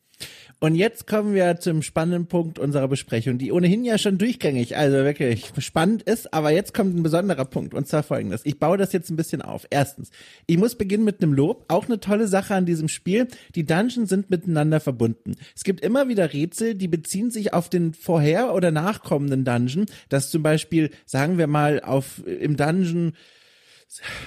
Und 0.63 0.75
jetzt 0.75 1.07
kommen 1.07 1.33
wir 1.33 1.59
zum 1.59 1.81
spannenden 1.81 2.27
Punkt 2.27 2.59
unserer 2.59 2.87
Besprechung, 2.87 3.39
die 3.39 3.51
ohnehin 3.51 3.83
ja 3.83 3.97
schon 3.97 4.19
durchgängig, 4.19 4.77
also 4.77 4.99
wirklich 4.99 5.51
spannend 5.57 6.03
ist, 6.03 6.35
aber 6.35 6.51
jetzt 6.51 6.75
kommt 6.75 6.95
ein 6.95 7.03
besonderer 7.03 7.47
Punkt 7.47 7.73
und 7.73 7.89
zwar 7.89 8.03
folgendes. 8.03 8.43
Ich 8.45 8.59
baue 8.59 8.77
das 8.77 8.93
jetzt 8.93 9.09
ein 9.09 9.17
bisschen 9.17 9.41
auf. 9.41 9.67
Erstens, 9.71 10.11
ich 10.47 10.59
muss 10.59 10.75
beginnen 10.75 11.05
mit 11.05 11.23
einem 11.23 11.33
Lob. 11.33 11.65
Auch 11.69 11.87
eine 11.87 11.99
tolle 11.99 12.29
Sache 12.29 12.55
an 12.55 12.67
diesem 12.67 12.89
Spiel. 12.89 13.27
Die 13.55 13.65
Dungeons 13.65 14.11
sind 14.11 14.29
miteinander 14.29 14.81
verbunden. 14.81 15.37
Es 15.57 15.65
gibt 15.65 15.81
immer 15.81 16.09
wieder 16.09 16.35
Rätsel, 16.35 16.75
die 16.75 16.89
beziehen 16.89 17.31
sich 17.31 17.55
auf 17.55 17.71
den 17.71 17.95
vorher 17.95 18.53
oder 18.53 18.71
nachkommenden 18.71 19.47
Dungeon, 19.47 19.87
dass 20.11 20.31
zum 20.31 20.43
Beispiel, 20.43 20.91
sagen 21.07 21.39
wir 21.39 21.47
mal, 21.47 21.81
auf, 21.81 22.23
im 22.27 22.59
Dungeon 22.59 23.15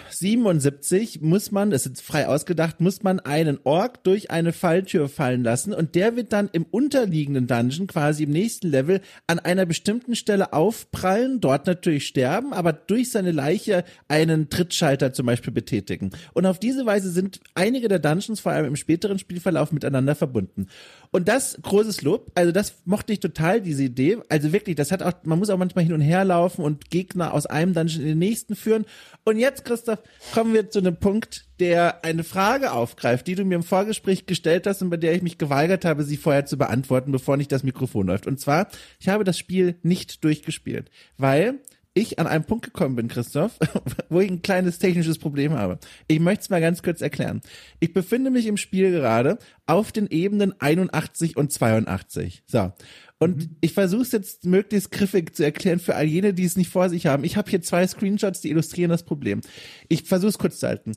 77 0.10 1.22
muss 1.22 1.52
man, 1.52 1.72
das 1.72 1.86
ist 1.86 2.02
frei 2.02 2.28
ausgedacht, 2.28 2.82
muss 2.82 3.02
man 3.02 3.22
einen 3.22 3.60
Ork 3.64 4.04
durch 4.04 4.30
eine 4.30 4.52
Falltür 4.52 5.08
fallen 5.08 5.44
lassen 5.44 5.74
und 5.74 5.96
der 5.96 6.18
wird 6.18 6.34
dann 6.34 6.50
im 6.52 6.66
unterliegenden 6.70 7.48
Dungeon, 7.48 7.88
quasi 7.88 8.24
im 8.24 8.32
nächsten 8.32 8.68
Level, 8.68 9.00
an 9.26 9.40
einer 9.40 9.66
bestimmten 9.66 10.16
Stelle 10.16 10.52
aufprallen, 10.52 11.40
dort 11.40 11.66
natürlich 11.66 12.08
sterben, 12.08 12.52
aber 12.52 12.74
durch 12.74 13.12
seine 13.12 13.32
Leiche 13.32 13.86
einen 14.10 14.50
Trittschalter 14.50 15.14
zum 15.14 15.26
Beispiel 15.26 15.54
betätigen. 15.54 16.12
Und 16.34 16.46
auf 16.46 16.60
diese 16.60 16.86
Weise 16.86 17.10
sind 17.10 17.40
einige 17.56 17.88
der 17.88 18.00
Dungeons, 18.00 18.42
vor 18.42 18.52
allem 18.52 18.66
im 18.66 18.76
späteren 18.76 19.18
Spielverlauf, 19.18 19.72
miteinander 19.72 20.16
verbunden. 20.16 20.68
Und 21.14 21.28
das 21.28 21.60
großes 21.62 22.02
Lob, 22.02 22.32
also 22.34 22.52
das 22.52 22.74
mochte 22.86 23.14
ich 23.14 23.20
total, 23.20 23.62
diese 23.62 23.84
Idee. 23.84 24.18
Also 24.30 24.52
wirklich, 24.52 24.76
das 24.76 24.92
hat 24.92 25.04
auch, 25.04 25.14
man 25.26 25.38
muss 25.38 25.52
auch 25.52 25.60
manchmal 25.60 25.84
hin 25.84 25.94
und 25.94 26.02
her 26.02 26.26
laufen 26.26 26.66
und 26.66 26.90
Gegner 26.90 27.36
aus 27.36 27.46
einem 27.46 27.76
Dungeon 27.76 28.02
in 28.02 28.08
den 28.08 28.18
nächsten 28.18 28.56
führen. 28.56 28.86
Und 29.24 29.38
jetzt, 29.38 29.64
Christoph, 29.64 30.00
kommen 30.34 30.56
wir 30.56 30.72
zu 30.72 30.80
einem 30.80 30.96
Punkt, 30.96 31.46
der 31.60 32.04
eine 32.04 32.24
Frage 32.24 32.72
aufgreift, 32.72 33.28
die 33.28 33.36
du 33.36 33.46
mir 33.46 33.54
im 33.54 33.64
Vorgespräch 33.64 34.26
gestellt 34.26 34.66
hast 34.66 34.82
und 34.82 34.90
bei 34.90 34.98
der 34.98 35.14
ich 35.14 35.22
mich 35.22 35.38
geweigert 35.38 35.86
habe, 35.86 36.04
sie 36.04 36.18
vorher 36.18 36.48
zu 36.48 36.58
beantworten, 36.58 37.12
bevor 37.12 37.38
nicht 37.38 37.52
das 37.52 37.62
Mikrofon 37.62 38.08
läuft. 38.08 38.26
Und 38.26 38.40
zwar, 38.40 38.68
ich 39.00 39.08
habe 39.08 39.24
das 39.24 39.38
Spiel 39.38 39.76
nicht 39.84 40.24
durchgespielt, 40.24 40.90
weil 41.18 41.60
ich 41.94 42.20
an 42.20 42.28
einem 42.28 42.44
Punkt 42.44 42.66
gekommen 42.66 42.96
bin, 42.96 43.08
Christoph, 43.08 43.58
wo 44.10 44.20
ich 44.20 44.30
ein 44.30 44.42
kleines 44.42 44.80
technisches 44.80 45.20
Problem 45.20 45.54
habe. 45.54 45.80
Ich 46.08 46.20
möchte 46.20 46.42
es 46.44 46.50
mal 46.50 46.62
ganz 46.62 46.82
kurz 46.82 47.02
erklären. 47.02 47.42
Ich 47.80 47.94
befinde 47.94 48.32
mich 48.32 48.48
im 48.48 48.58
Spiel 48.58 48.92
gerade 48.92 49.38
auf 49.66 49.92
den 49.92 50.08
Ebenen 50.08 50.60
81 50.60 51.38
und 51.38 51.52
82. 51.52 52.44
So. 52.48 52.74
Und 53.20 53.38
mhm. 53.38 53.56
ich 53.62 53.74
versuche 53.74 54.02
es 54.02 54.12
jetzt 54.12 54.46
möglichst 54.46 54.92
griffig 54.92 55.36
zu 55.36 55.44
erklären 55.44 55.80
für 55.80 55.96
all 55.96 56.06
jene, 56.06 56.34
die 56.34 56.46
es 56.46 56.58
nicht 56.58 56.70
vor 56.70 56.90
sich 56.90 57.06
haben. 57.06 57.24
Ich 57.24 57.38
habe 57.38 57.50
hier 57.50 57.62
zwei 57.62 57.86
Screenshots, 57.88 58.42
die 58.42 58.50
illustrieren 58.50 58.90
das 58.90 59.04
Problem. 59.04 59.42
Ich 59.88 60.04
versuche 60.04 60.30
es 60.30 60.40
kurz 60.40 60.60
zu 60.60 60.68
halten. 60.68 60.94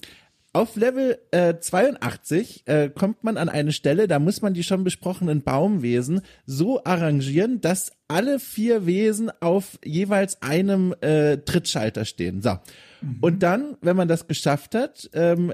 Auf 0.56 0.74
Level 0.74 1.18
äh, 1.32 1.56
82 1.60 2.66
äh, 2.66 2.88
kommt 2.88 3.22
man 3.22 3.36
an 3.36 3.50
eine 3.50 3.72
Stelle, 3.72 4.08
da 4.08 4.18
muss 4.18 4.40
man 4.40 4.54
die 4.54 4.62
schon 4.62 4.84
besprochenen 4.84 5.42
Baumwesen 5.42 6.22
so 6.46 6.82
arrangieren, 6.82 7.60
dass 7.60 7.92
alle 8.08 8.38
vier 8.38 8.86
Wesen 8.86 9.30
auf 9.42 9.78
jeweils 9.84 10.40
einem 10.40 10.94
äh, 11.02 11.36
Trittschalter 11.36 12.06
stehen. 12.06 12.40
So. 12.40 12.56
Mhm. 13.02 13.18
Und 13.20 13.42
dann, 13.42 13.76
wenn 13.82 13.96
man 13.96 14.08
das 14.08 14.28
geschafft 14.28 14.74
hat, 14.74 15.10
ähm, 15.12 15.52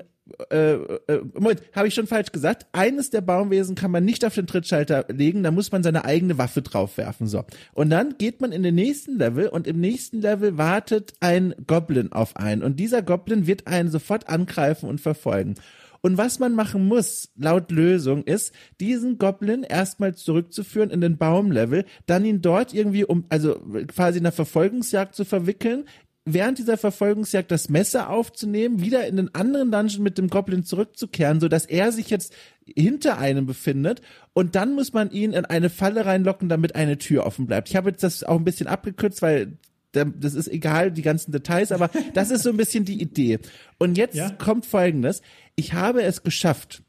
äh, 0.51 0.73
äh, 0.75 1.23
Moment, 1.35 1.63
habe 1.75 1.89
ich 1.89 1.95
schon 1.95 2.07
falsch 2.07 2.33
gesagt. 2.33 2.67
Eines 2.73 3.11
der 3.11 3.21
Baumwesen 3.21 3.75
kann 3.75 3.91
man 3.91 4.05
nicht 4.05 4.25
auf 4.25 4.35
den 4.35 4.47
Trittschalter 4.47 5.07
legen, 5.09 5.43
da 5.43 5.51
muss 5.51 5.73
man 5.73 5.83
seine 5.83 6.05
eigene 6.05 6.39
Waffe 6.39 6.63
draufwerfen. 6.63 7.27
So. 7.27 7.45
Und 7.73 7.91
dann 7.91 8.17
geht 8.19 8.41
man 8.41 8.53
in 8.53 8.63
den 8.63 8.75
nächsten 8.75 9.19
Level 9.19 9.49
und 9.49 9.67
im 9.67 9.81
nächsten 9.81 10.21
Level 10.21 10.59
wartet 10.59 11.15
ein 11.21 11.55
Goblin 11.67 12.13
auf 12.13 12.37
einen. 12.37 12.63
Und 12.63 12.79
dieser 12.81 13.03
Goblin 13.03 13.47
wird 13.47 13.67
einen 13.67 13.91
sofort 13.91 14.29
angreifen 14.29 14.89
und 14.89 15.01
verfolgen. 15.01 15.55
Und 16.05 16.19
was 16.19 16.41
man 16.41 16.55
machen 16.55 16.89
muss, 16.89 17.31
laut 17.37 17.71
Lösung, 17.71 18.25
ist, 18.25 18.53
diesen 18.81 19.19
Goblin 19.19 19.63
erstmal 19.63 20.15
zurückzuführen 20.15 20.91
in 20.91 21.01
den 21.01 21.17
Baumlevel, 21.17 21.85
dann 22.07 22.25
ihn 22.25 22.43
dort 22.43 22.75
irgendwie 22.75 23.05
um, 23.05 23.25
also 23.29 23.61
quasi 23.87 24.19
in 24.19 24.27
einer 24.27 24.33
Verfolgungsjagd 24.33 25.15
zu 25.15 25.25
verwickeln, 25.25 25.85
während 26.25 26.59
dieser 26.59 26.77
Verfolgungsjagd 26.77 27.51
das 27.51 27.69
Messer 27.69 28.09
aufzunehmen, 28.11 28.81
wieder 28.81 29.07
in 29.07 29.17
den 29.17 29.35
anderen 29.35 29.73
Dungeon 29.73 30.03
mit 30.03 30.19
dem 30.19 30.29
Goblin 30.29 30.65
zurückzukehren, 30.65 31.41
so 31.41 31.49
dass 31.49 31.67
er 31.67 31.91
sich 31.91 32.11
jetzt 32.11 32.35
hinter 32.65 33.19
einem 33.19 33.47
befindet 33.47 34.03
und 34.33 34.55
dann 34.55 34.75
muss 34.75 34.93
man 34.93 35.11
ihn 35.11 35.33
in 35.33 35.45
eine 35.45 35.71
Falle 35.71 36.07
reinlocken, 36.07 36.49
damit 36.49 36.77
eine 36.77 36.99
Tür 36.99 37.27
offen 37.27 37.47
bleibt. 37.47 37.69
Ich 37.69 37.77
habe 37.77 37.91
jetzt 37.91 38.03
das 38.05 38.23
auch 38.23 38.37
ein 38.37 38.45
bisschen 38.45 38.69
abgekürzt, 38.69 39.21
weil 39.23 39.59
das 39.93 40.35
ist 40.35 40.49
egal, 40.49 40.91
die 40.91 41.03
ganzen 41.03 41.33
Details, 41.33 41.73
aber 41.73 41.91
das 42.15 42.31
ist 42.31 42.45
so 42.45 42.51
ein 42.51 42.57
bisschen 42.57 42.85
die 42.85 43.01
Idee. 43.01 43.41
Und 43.79 43.99
jetzt 43.99 44.15
ja? 44.15 44.31
kommt 44.31 44.65
Folgendes. 44.65 45.23
Ich 45.55 45.75
habe 45.75 46.03
es 46.03 46.23
geschafft, 46.23 46.83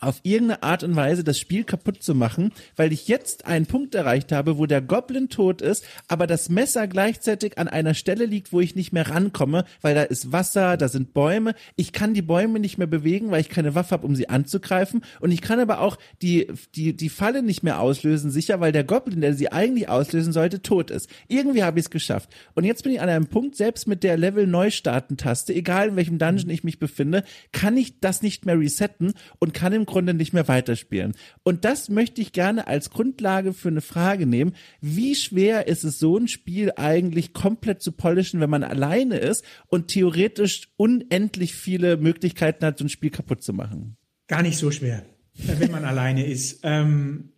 auf 0.00 0.20
irgendeine 0.22 0.62
Art 0.62 0.82
und 0.82 0.96
Weise 0.96 1.24
das 1.24 1.38
Spiel 1.38 1.64
kaputt 1.64 2.02
zu 2.02 2.14
machen, 2.14 2.52
weil 2.76 2.92
ich 2.92 3.08
jetzt 3.08 3.46
einen 3.46 3.66
Punkt 3.66 3.94
erreicht 3.94 4.32
habe, 4.32 4.58
wo 4.58 4.66
der 4.66 4.82
Goblin 4.82 5.28
tot 5.28 5.62
ist, 5.62 5.84
aber 6.08 6.26
das 6.26 6.48
Messer 6.48 6.86
gleichzeitig 6.86 7.58
an 7.58 7.68
einer 7.68 7.94
Stelle 7.94 8.26
liegt, 8.26 8.52
wo 8.52 8.60
ich 8.60 8.74
nicht 8.74 8.92
mehr 8.92 9.08
rankomme, 9.08 9.64
weil 9.80 9.94
da 9.94 10.02
ist 10.02 10.32
Wasser, 10.32 10.76
da 10.76 10.88
sind 10.88 11.14
Bäume. 11.14 11.54
Ich 11.76 11.92
kann 11.92 12.14
die 12.14 12.22
Bäume 12.22 12.60
nicht 12.60 12.78
mehr 12.78 12.86
bewegen, 12.86 13.30
weil 13.30 13.40
ich 13.40 13.48
keine 13.48 13.74
Waffe 13.74 13.92
habe, 13.92 14.06
um 14.06 14.14
sie 14.14 14.28
anzugreifen. 14.28 15.02
Und 15.20 15.32
ich 15.32 15.40
kann 15.40 15.60
aber 15.60 15.80
auch 15.80 15.98
die, 16.22 16.48
die, 16.74 16.96
die 16.96 17.08
Falle 17.08 17.42
nicht 17.42 17.62
mehr 17.62 17.80
auslösen, 17.80 18.30
sicher, 18.30 18.60
weil 18.60 18.72
der 18.72 18.84
Goblin, 18.84 19.20
der 19.20 19.34
sie 19.34 19.52
eigentlich 19.52 19.88
auslösen 19.88 20.32
sollte, 20.32 20.62
tot 20.62 20.90
ist. 20.90 21.08
Irgendwie 21.28 21.62
habe 21.62 21.78
ich 21.78 21.86
es 21.86 21.90
geschafft. 21.90 22.30
Und 22.54 22.64
jetzt 22.64 22.82
bin 22.82 22.92
ich 22.92 23.00
an 23.00 23.08
einem 23.08 23.26
Punkt, 23.26 23.56
selbst 23.56 23.86
mit 23.86 24.02
der 24.02 24.16
Level 24.16 24.46
Neustarten-Taste, 24.46 25.54
egal 25.54 25.88
in 25.88 25.96
welchem 25.96 26.18
Dungeon 26.18 26.50
ich 26.50 26.64
mich 26.64 26.78
befinde, 26.78 27.24
kann 27.52 27.76
ich 27.76 28.00
das 28.00 28.22
nicht 28.22 28.46
mehr 28.46 28.58
resetten 28.58 29.14
und 29.38 29.54
kann 29.54 29.73
im 29.74 29.86
Grunde 29.86 30.14
nicht 30.14 30.32
mehr 30.32 30.48
weiterspielen. 30.48 31.14
Und 31.42 31.64
das 31.64 31.88
möchte 31.88 32.20
ich 32.20 32.32
gerne 32.32 32.66
als 32.66 32.90
Grundlage 32.90 33.52
für 33.52 33.68
eine 33.68 33.80
Frage 33.80 34.26
nehmen. 34.26 34.54
Wie 34.80 35.14
schwer 35.14 35.66
ist 35.66 35.84
es, 35.84 35.98
so 35.98 36.16
ein 36.16 36.28
Spiel 36.28 36.72
eigentlich 36.76 37.32
komplett 37.32 37.82
zu 37.82 37.92
polischen, 37.92 38.40
wenn 38.40 38.50
man 38.50 38.64
alleine 38.64 39.18
ist 39.18 39.44
und 39.66 39.88
theoretisch 39.88 40.68
unendlich 40.76 41.54
viele 41.54 41.96
Möglichkeiten 41.96 42.64
hat, 42.64 42.78
so 42.78 42.84
ein 42.84 42.88
Spiel 42.90 43.10
kaputt 43.10 43.42
zu 43.42 43.52
machen? 43.52 43.96
Gar 44.28 44.42
nicht 44.42 44.56
so 44.56 44.70
schwer, 44.70 45.04
wenn 45.34 45.70
man 45.70 45.84
alleine 45.84 46.26
ist. 46.26 46.60
Ähm, 46.62 47.30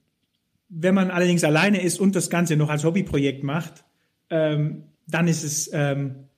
wenn 0.69 0.95
man 0.95 1.11
allerdings 1.11 1.45
alleine 1.45 1.83
ist 1.83 2.01
und 2.01 2.17
das 2.17 2.31
Ganze 2.31 2.57
noch 2.57 2.69
als 2.71 2.85
Hobbyprojekt 2.85 3.43
macht, 3.43 3.85
ähm, 4.31 4.85
dann 5.07 5.29
ist 5.29 5.45
es, 5.45 5.71
ähm, 5.73 6.29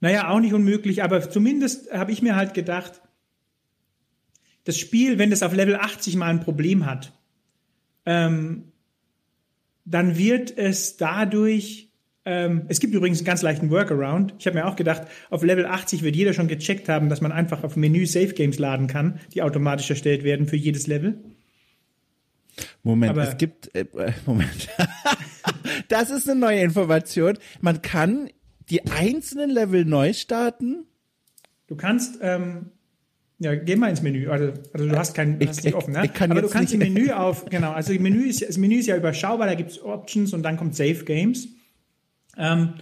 naja, 0.00 0.28
auch 0.28 0.40
nicht 0.40 0.54
unmöglich, 0.54 1.02
aber 1.02 1.28
zumindest 1.28 1.92
habe 1.92 2.12
ich 2.12 2.22
mir 2.22 2.36
halt 2.36 2.54
gedacht, 2.54 3.01
das 4.64 4.78
Spiel, 4.78 5.18
wenn 5.18 5.32
es 5.32 5.42
auf 5.42 5.54
Level 5.54 5.76
80 5.76 6.16
mal 6.16 6.26
ein 6.26 6.40
Problem 6.40 6.86
hat, 6.86 7.12
ähm, 8.06 8.72
dann 9.84 10.16
wird 10.16 10.56
es 10.56 10.96
dadurch, 10.96 11.90
ähm, 12.24 12.66
es 12.68 12.78
gibt 12.78 12.94
übrigens 12.94 13.18
einen 13.18 13.26
ganz 13.26 13.42
leichten 13.42 13.70
Workaround. 13.70 14.34
Ich 14.38 14.46
habe 14.46 14.58
mir 14.58 14.66
auch 14.66 14.76
gedacht, 14.76 15.02
auf 15.30 15.42
Level 15.42 15.66
80 15.66 16.02
wird 16.02 16.14
jeder 16.14 16.32
schon 16.32 16.48
gecheckt 16.48 16.88
haben, 16.88 17.08
dass 17.08 17.20
man 17.20 17.32
einfach 17.32 17.64
auf 17.64 17.76
Menü 17.76 18.06
Save 18.06 18.34
Games 18.34 18.58
laden 18.58 18.86
kann, 18.86 19.18
die 19.34 19.42
automatisch 19.42 19.90
erstellt 19.90 20.22
werden 20.22 20.46
für 20.46 20.56
jedes 20.56 20.86
Level. 20.86 21.20
Moment, 22.82 23.10
Aber 23.10 23.28
es 23.28 23.36
gibt, 23.38 23.74
äh, 23.74 23.86
äh 23.96 24.12
Moment. 24.26 24.68
das 25.88 26.10
ist 26.10 26.28
eine 26.28 26.38
neue 26.38 26.60
Information. 26.60 27.38
Man 27.60 27.82
kann 27.82 28.28
die 28.68 28.86
einzelnen 28.86 29.50
Level 29.50 29.84
neu 29.84 30.12
starten. 30.12 30.86
Du 31.66 31.76
kannst, 31.76 32.18
ähm, 32.20 32.70
ja, 33.42 33.56
geh 33.56 33.74
mal 33.74 33.90
ins 33.90 34.02
Menü. 34.02 34.28
Also, 34.28 34.52
also 34.72 34.88
du 34.88 34.96
hast 34.96 35.14
kein, 35.14 35.40
ich, 35.40 35.48
hast 35.48 35.64
nicht 35.64 35.74
offen, 35.74 35.94
ne? 35.94 36.04
Ich 36.04 36.12
kann 36.12 36.30
Aber 36.30 36.42
du 36.42 36.48
kannst 36.48 36.72
nicht. 36.72 36.86
im 36.86 36.94
Menü 36.94 37.10
auf, 37.10 37.44
genau, 37.46 37.72
also 37.72 37.92
das 37.92 38.00
Menü 38.00 38.24
ist, 38.28 38.42
das 38.42 38.56
Menü 38.56 38.76
ist 38.76 38.86
ja 38.86 38.96
überschaubar, 38.96 39.48
da 39.48 39.54
gibt's 39.54 39.82
Options 39.82 40.32
und 40.32 40.44
dann 40.44 40.56
kommt 40.56 40.76
Save 40.76 41.04
Games. 41.04 41.48
Ähm, 42.36 42.74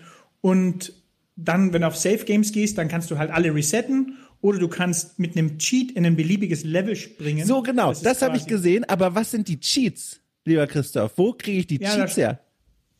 und 0.43 0.93
dann, 1.37 1.73
wenn 1.73 1.81
du 1.81 1.89
auf 1.89 1.97
Save 1.97 2.25
Games 2.25 2.53
gehst, 2.53 2.77
dann 2.77 2.89
kannst 2.89 3.11
du 3.11 3.17
halt 3.17 3.31
alle 3.31 3.55
resetten 3.55 4.19
oder 4.43 4.59
du 4.59 4.69
kannst 4.69 5.19
mit 5.19 5.37
einem 5.37 5.59
Cheat 5.59 5.93
in 5.93 6.05
ein 6.05 6.17
beliebiges 6.17 6.65
Level 6.65 6.95
springen. 6.95 7.47
So 7.47 7.63
genau, 7.63 7.89
das, 7.89 8.03
das 8.03 8.23
habe 8.23 8.37
ich 8.37 8.47
gesehen. 8.47 8.85
Aber 8.85 9.15
was 9.15 9.31
sind 9.31 9.49
die 9.49 9.59
Cheats, 9.59 10.21
lieber 10.45 10.67
Christoph? 10.67 11.13
Wo 11.17 11.33
kriege 11.33 11.61
ich 11.61 11.67
die 11.67 11.81
ja, 11.81 11.95
Cheats 11.95 12.19
her? 12.19 12.41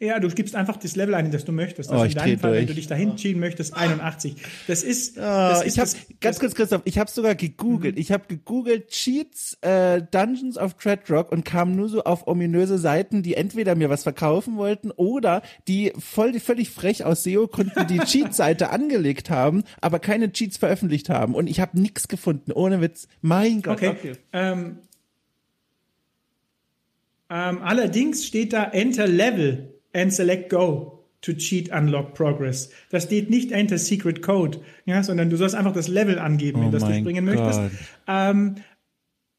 Ja, 0.03 0.19
du 0.19 0.29
gibst 0.29 0.57
einfach 0.57 0.79
das 0.79 0.97
Level 0.97 1.15
ein, 1.15 1.31
das 1.31 1.45
du 1.45 1.53
möchtest. 1.53 1.91
Oh, 1.91 1.93
Also 1.93 2.07
ich 2.07 2.13
in 2.13 2.19
deinem 2.19 2.39
Fall, 2.39 2.53
wenn 2.53 2.59
durch. 2.61 2.69
du 2.69 2.75
dich 2.75 2.87
dahin 2.87 3.17
cheaten 3.17 3.39
möchtest, 3.39 3.75
81. 3.77 4.35
Das 4.67 4.83
ist, 4.83 5.19
Ah, 5.19 5.51
das 5.51 5.61
ist 5.63 5.75
ich 5.75 5.79
habe 5.79 5.91
das, 5.91 6.07
ganz 6.23 6.39
kurz, 6.41 6.55
Christoph, 6.55 6.81
ich 6.87 6.99
habe 6.99 7.11
sogar 7.11 7.35
gegoogelt. 7.35 7.99
Ich 7.99 8.11
habe 8.11 8.25
gegoogelt 8.27 8.89
Cheats 8.89 9.59
äh, 9.61 10.01
Dungeons 10.11 10.57
of 10.57 10.73
Dreadrock 10.75 11.31
und 11.31 11.45
kam 11.45 11.77
nur 11.77 11.91
so 11.91 12.03
auf 12.05 12.27
ominöse 12.27 12.79
Seiten, 12.79 13.23
die 13.23 13.35
entweder 13.35 13.75
mir 13.75 13.91
was 13.91 14.05
verkaufen 14.05 14.57
wollten 14.57 14.91
oder 14.91 15.43
die 15.69 15.93
voll 15.99 16.41
völlig 16.41 16.71
frech 16.71 17.05
aus 17.05 17.23
SEO-Gründen 17.25 17.87
die 17.87 17.99
Cheat-Seite 18.05 18.71
angelegt 18.71 19.29
haben, 19.29 19.65
aber 19.83 19.99
keine 19.99 20.33
Cheats 20.33 20.57
veröffentlicht 20.57 21.11
haben. 21.11 21.35
Und 21.35 21.47
ich 21.47 21.61
habe 21.61 21.79
nichts 21.79 22.09
gefunden, 22.09 22.53
ohne 22.53 22.81
Witz. 22.81 23.07
Mein 23.21 23.61
Gott. 23.61 23.83
Okay. 23.83 24.13
Ähm, 24.33 24.79
ähm, 27.29 27.59
allerdings 27.63 28.25
steht 28.27 28.55
da 28.55 28.65
Enter 28.65 29.07
Level 29.07 29.75
and 29.93 30.13
Select 30.13 30.51
Go 30.51 31.05
to 31.23 31.33
cheat 31.35 31.71
unlock 31.71 32.15
progress. 32.15 32.71
Da 32.91 33.01
steht 33.01 33.29
nicht 33.31 33.53
Enter 33.53 33.79
Secret 33.79 34.23
Code, 34.23 34.61
ja, 34.87 35.03
sondern 35.03 35.29
du 35.29 35.37
sollst 35.37 35.55
einfach 35.55 35.73
das 35.73 35.89
Level 35.89 36.19
angeben, 36.19 36.61
Oh 36.61 36.67
in 36.67 36.73
das 36.73 36.83
du 36.83 36.95
springen 36.95 37.27
Gott. 37.27 37.37
möchtest. 37.37 37.61
Ähm, 38.07 38.57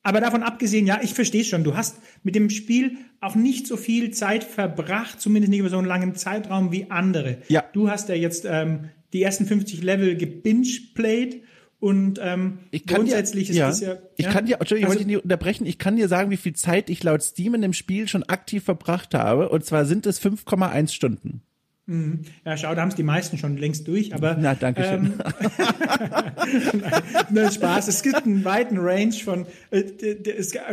aber 0.03 0.19
davon 0.19 0.43
abgesehen, 0.43 0.87
ja, 0.87 0.99
ich 1.03 1.13
verstehe 1.13 1.43
schon, 1.43 1.63
du 1.63 1.75
hast 1.75 1.97
mit 2.23 2.35
dem 2.35 2.49
Spiel 2.49 2.97
auch 3.19 3.35
nicht 3.35 3.67
so 3.67 3.77
viel 3.77 4.11
Zeit 4.11 4.43
verbracht, 4.43 5.21
zumindest 5.21 5.51
nicht 5.51 5.59
über 5.59 5.69
so 5.69 5.77
einen 5.77 5.87
langen 5.87 6.15
Zeitraum 6.15 6.71
wie 6.71 6.89
andere. 6.89 7.37
Ja. 7.49 7.63
Du 7.73 7.89
hast 7.89 8.09
ja 8.09 8.15
jetzt 8.15 8.45
ähm, 8.49 8.89
die 9.13 9.21
ersten 9.21 9.45
50 9.45 9.83
Level 9.83 10.15
gebinge-played 10.15 11.43
und 11.81 12.19
ähm, 12.21 12.59
Ich 12.69 12.85
kann 12.85 13.05
dir, 13.05 13.11
grundsätzlich 13.11 13.49
ist 13.49 13.57
ja, 13.57 13.71
ja... 13.71 13.97
ich 14.15 14.29
kann 14.29 14.45
dir, 14.45 14.57
Entschuldigung, 14.59 14.61
Also- 14.61 14.75
ich 14.75 14.85
wollte 14.87 14.97
dich 14.99 15.07
nicht 15.07 15.23
unterbrechen, 15.23 15.65
ich 15.65 15.79
kann 15.79 15.95
dir 15.97 16.07
sagen, 16.07 16.29
wie 16.29 16.37
viel 16.37 16.53
Zeit 16.53 16.89
ich 16.91 17.03
laut 17.03 17.23
Steam 17.23 17.55
in 17.55 17.61
dem 17.61 17.73
Spiel 17.73 18.07
schon 18.07 18.23
aktiv 18.23 18.63
verbracht 18.63 19.15
habe. 19.15 19.49
Und 19.49 19.65
zwar 19.65 19.85
sind 19.85 20.05
es 20.05 20.21
5,1 20.23 20.93
Stunden. 20.93 21.41
Ja, 22.45 22.55
schau, 22.55 22.73
da 22.73 22.81
haben 22.81 22.89
es 22.89 22.95
die 22.95 23.03
meisten 23.03 23.37
schon 23.37 23.57
längst 23.57 23.87
durch, 23.87 24.13
aber 24.13 24.37
Na, 24.39 24.53
danke 24.55 24.83
schön. 24.83 25.13
Ähm, 26.71 26.83
ne, 27.31 27.51
Spaß. 27.51 27.87
Es 27.89 28.03
gibt 28.03 28.25
einen 28.25 28.45
weiten 28.45 28.77
Range 28.77 29.11
von 29.11 29.45
äh, 29.71 29.83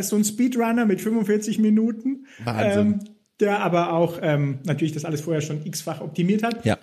so 0.03 0.15
ein 0.17 0.25
Speedrunner 0.25 0.85
mit 0.85 1.01
45 1.01 1.59
Minuten, 1.59 2.27
Wahnsinn. 2.45 2.79
ähm, 2.79 3.01
der 3.41 3.61
aber 3.61 3.95
auch 3.95 4.19
ähm, 4.23 4.59
natürlich 4.65 4.93
das 4.93 5.05
alles 5.05 5.23
vorher 5.23 5.41
schon 5.41 5.65
x-fach 5.65 6.01
optimiert 6.03 6.43
hat. 6.43 6.65
Ja. 6.65 6.79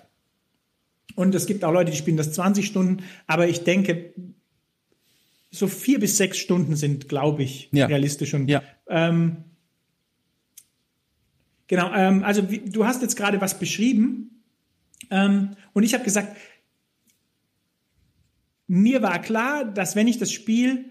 Und 1.16 1.34
es 1.34 1.46
gibt 1.46 1.64
auch 1.64 1.72
Leute, 1.72 1.90
die 1.90 1.96
spielen 1.96 2.16
das 2.16 2.32
20 2.32 2.64
Stunden, 2.66 3.02
aber 3.26 3.48
ich 3.48 3.64
denke, 3.64 4.12
so 5.50 5.66
vier 5.66 5.98
bis 5.98 6.16
sechs 6.18 6.38
Stunden 6.38 6.76
sind, 6.76 7.08
glaube 7.08 7.42
ich, 7.42 7.68
Ja. 7.72 7.86
realistisch. 7.86 8.34
Und 8.34 8.48
Ja. 8.48 8.62
ähm, 8.88 9.38
genau, 11.66 11.92
ähm, 11.94 12.22
also 12.22 12.50
wie, 12.50 12.58
du 12.60 12.84
hast 12.86 13.02
jetzt 13.02 13.16
gerade 13.16 13.40
was 13.40 13.58
beschrieben 13.58 14.42
ähm, 15.10 15.56
und 15.72 15.82
ich 15.82 15.94
habe 15.94 16.04
gesagt, 16.04 16.36
mir 18.66 19.00
war 19.02 19.20
klar, 19.22 19.64
dass 19.64 19.96
wenn 19.96 20.08
ich 20.08 20.18
das 20.18 20.32
Spiel, 20.32 20.86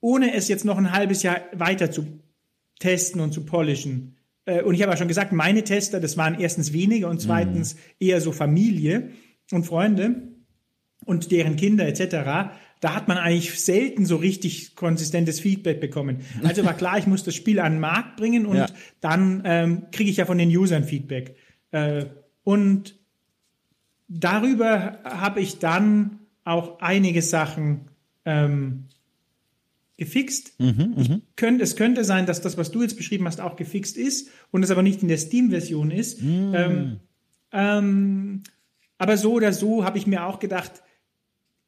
ohne 0.00 0.34
es 0.34 0.48
jetzt 0.48 0.64
noch 0.64 0.76
ein 0.78 0.92
halbes 0.92 1.22
Jahr 1.22 1.40
weiter 1.52 1.90
zu 1.90 2.06
testen 2.78 3.20
und 3.20 3.32
zu 3.32 3.44
polischen, 3.44 4.16
äh, 4.44 4.62
und 4.62 4.74
ich 4.74 4.82
habe 4.82 4.92
ja 4.92 4.96
schon 4.98 5.08
gesagt, 5.08 5.32
meine 5.32 5.64
Tester, 5.64 5.98
das 6.00 6.16
waren 6.18 6.38
erstens 6.38 6.72
weniger 6.74 7.08
und 7.08 7.20
zweitens 7.20 7.76
eher 7.98 8.20
so 8.20 8.30
Familie 8.30 9.10
und 9.52 9.64
Freunde 9.64 10.28
und 11.04 11.30
deren 11.30 11.56
Kinder 11.56 11.86
etc., 11.86 12.52
da 12.80 12.94
hat 12.94 13.08
man 13.08 13.16
eigentlich 13.16 13.58
selten 13.58 14.04
so 14.04 14.16
richtig 14.16 14.74
konsistentes 14.74 15.40
Feedback 15.40 15.80
bekommen. 15.80 16.18
Also 16.42 16.64
war 16.66 16.74
klar, 16.74 16.98
ich 16.98 17.06
muss 17.06 17.24
das 17.24 17.34
Spiel 17.34 17.58
an 17.58 17.74
den 17.74 17.80
Markt 17.80 18.16
bringen 18.18 18.44
und 18.44 18.56
Ja. 18.56 18.66
dann 19.00 19.40
ähm, 19.46 19.86
kriege 19.90 20.10
ich 20.10 20.18
ja 20.18 20.26
von 20.26 20.36
den 20.36 20.50
Usern 20.54 20.84
Feedback. 20.84 21.34
Äh, 21.70 22.04
und 22.42 22.96
darüber 24.08 24.98
habe 25.04 25.40
ich 25.40 25.58
dann 25.60 26.18
auch 26.44 26.78
einige 26.80 27.22
Sachen 27.22 27.88
ähm, 28.26 28.84
gefixt. 29.96 30.52
ich 30.58 31.10
könnte, 31.36 31.64
es 31.64 31.76
könnte 31.76 32.04
sein, 32.04 32.26
dass 32.26 32.42
das, 32.42 32.58
was 32.58 32.70
du 32.70 32.82
jetzt 32.82 32.96
beschrieben 32.98 33.26
hast, 33.26 33.40
auch 33.40 33.56
gefixt 33.56 33.96
ist 33.96 34.28
und 34.50 34.62
es 34.62 34.70
aber 34.70 34.82
nicht 34.82 35.00
in 35.02 35.08
der 35.08 35.16
Steam-Version 35.18 35.90
ist. 35.90 36.20
Ähm, 36.20 37.00
ähm, 37.52 38.42
aber 38.98 39.16
so 39.16 39.32
oder 39.32 39.52
so 39.52 39.84
habe 39.84 39.98
ich 39.98 40.06
mir 40.06 40.26
auch 40.26 40.38
gedacht, 40.38 40.82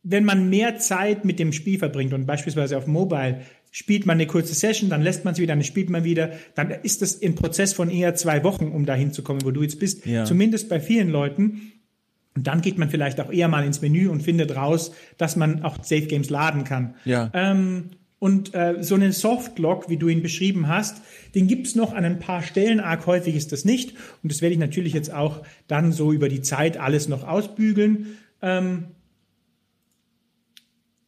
wenn 0.03 0.25
man 0.25 0.49
mehr 0.49 0.79
Zeit 0.79 1.25
mit 1.25 1.39
dem 1.39 1.53
Spiel 1.53 1.79
verbringt 1.79 2.15
und 2.15 2.27
beispielsweise 2.27 2.79
auf 2.79 2.87
Mobile 2.87 3.41
spielt 3.73 4.07
man 4.07 4.15
eine 4.15 4.27
kurze 4.27 4.55
Session, 4.55 4.89
dann 4.89 5.03
lässt 5.03 5.25
man 5.25 5.35
es 5.35 5.41
wieder, 5.41 5.55
dann 5.55 5.65
spielt 5.65 5.91
man 5.91 6.05
wieder, 6.05 6.31
dann 6.55 6.71
ist 6.71 7.03
das 7.03 7.21
ein 7.21 7.35
Prozess 7.35 7.73
von 7.73 7.91
eher 7.91 8.15
zwei 8.15 8.45
Wochen, 8.45 8.69
um 8.69 8.87
dahin 8.87 9.13
zu 9.13 9.23
kommen, 9.23 9.45
wo 9.45 9.51
du 9.51 9.63
jetzt 9.63 9.81
bist. 9.81 10.07
Ja. 10.07 10.25
Zumindest 10.25 10.69
bei 10.69 10.81
vielen 10.81 11.11
Leuten. 11.11 11.73
Und 12.35 12.47
dann 12.47 12.61
geht 12.61 12.79
man 12.79 12.89
vielleicht 12.89 13.21
auch 13.21 13.33
eher 13.33 13.49
mal 13.49 13.67
ins 13.67 13.83
Menü 13.83 14.09
und 14.09 14.23
findet 14.23 14.55
raus, 14.55 14.93
dass 15.19 15.37
man 15.37 15.63
auch 15.63 15.83
Safe 15.83 16.07
Games 16.07 16.31
laden 16.31 16.65
kann. 16.65 16.95
Ja. 17.05 17.31
Ähm, 17.35 17.91
und 18.19 18.55
äh, 18.55 18.83
so 18.83 18.95
einen 18.95 19.13
Softlock, 19.13 19.91
wie 19.91 19.99
du 19.99 20.09
ihn 20.09 20.23
beschrieben 20.23 20.69
hast, 20.69 21.03
den 21.35 21.47
gibt's 21.47 21.75
noch 21.75 21.93
an 21.93 22.05
ein 22.05 22.19
paar 22.19 22.43
Stellen. 22.43 22.81
Arg 22.81 23.07
häufig 23.07 23.35
ist 23.37 23.53
das 23.53 23.65
nicht. 23.65 23.95
Und 24.23 24.33
das 24.33 24.41
werde 24.41 24.55
ich 24.55 24.59
natürlich 24.59 24.95
jetzt 24.95 25.13
auch 25.13 25.43
dann 25.69 25.93
so 25.93 26.13
über 26.13 26.29
die 26.29 26.41
Zeit 26.41 26.79
alles 26.79 27.09
noch 27.09 27.27
ausbügeln. 27.29 28.17
Ähm, 28.41 28.87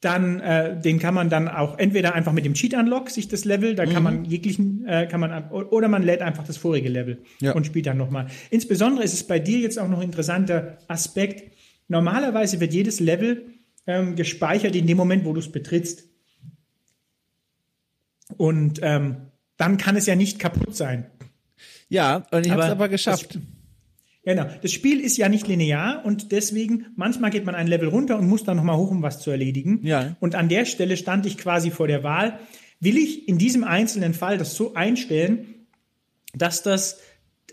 dann 0.01 0.39
äh, 0.41 0.81
den 0.81 1.01
kann 1.01 1.15
man 1.15 1.29
dann 1.29 1.49
auch 1.49 1.79
entweder 1.79 2.15
einfach 2.15 2.33
mit 2.33 2.45
dem 2.45 2.55
Cheat 2.55 2.75
Unlock 2.75 3.11
sich 3.11 3.27
das 3.27 3.45
Level, 3.45 3.75
da 3.75 3.85
kann 3.85 4.05
man 4.05 4.25
jeglichen 4.25 4.87
äh, 4.87 5.09
kann 5.09 5.19
man 5.19 5.51
oder 5.51 5.89
man 5.89 6.05
lädt 6.05 6.23
einfach 6.23 6.45
das 6.47 6.57
vorige 6.57 6.89
Level 6.89 7.19
Ja. 7.41 7.53
und 7.53 7.67
spielt 7.67 7.87
dann 7.87 7.97
nochmal. 7.97 8.29
Insbesondere 8.51 9.05
ist 9.05 9.13
es 9.13 9.25
bei 9.25 9.41
dir 9.41 9.59
jetzt 9.59 9.77
auch 9.77 9.89
noch 9.89 9.99
ein 9.99 10.05
interessanter 10.05 10.79
Aspekt. 10.87 11.53
Normalerweise 11.89 12.61
wird 12.61 12.75
jedes 12.75 13.01
Level 13.01 13.47
ähm, 13.89 14.15
gespeichert 14.15 14.77
in 14.77 14.87
dem 14.87 14.97
Moment, 14.97 15.25
wo 15.25 15.33
du 15.33 15.41
es 15.41 15.51
betrittst. 15.51 16.05
Und 18.37 18.81
ähm, 18.83 19.17
dann 19.57 19.77
kann 19.79 19.97
es 19.97 20.07
ja 20.07 20.15
nicht 20.15 20.39
kaputt 20.39 20.77
sein. 20.77 21.07
Ja, 21.89 22.27
und 22.31 22.47
ich 22.47 22.53
habe 22.53 22.63
es 22.63 22.69
Aber 22.69 22.89
geschafft. 22.89 23.35
das- 23.35 23.43
Genau. 24.25 24.45
Das 24.61 24.73
Spiel 24.73 25.01
ist 25.01 25.17
ja 25.17 25.31
nicht 25.31 25.47
linear 25.49 26.05
und 26.05 26.33
deswegen, 26.33 26.89
manchmal 26.97 27.31
geht 27.31 27.47
man 27.47 27.55
ein 27.55 27.67
Level 27.67 27.89
runter 27.89 28.19
und 28.19 28.29
muss 28.29 28.45
dann 28.45 28.59
nochmal 28.59 28.77
hoch, 28.77 28.91
um 28.91 29.01
was 29.01 29.21
zu 29.21 29.31
erledigen. 29.31 29.81
Ja. 29.87 30.17
Und 30.21 30.35
an 30.35 30.51
der 30.51 30.67
Stelle 30.67 30.99
stand 30.99 31.25
ich 31.25 31.39
quasi 31.39 31.71
vor 31.71 31.89
der 31.89 32.03
Wahl, 32.03 32.39
will 32.79 32.99
ich 32.99 33.27
in 33.27 33.39
diesem 33.39 33.65
einzelnen 33.65 34.13
Fall 34.13 34.37
das 34.37 34.55
so 34.55 34.75
einstellen, 34.75 35.47
dass 36.35 36.63
das 36.63 36.99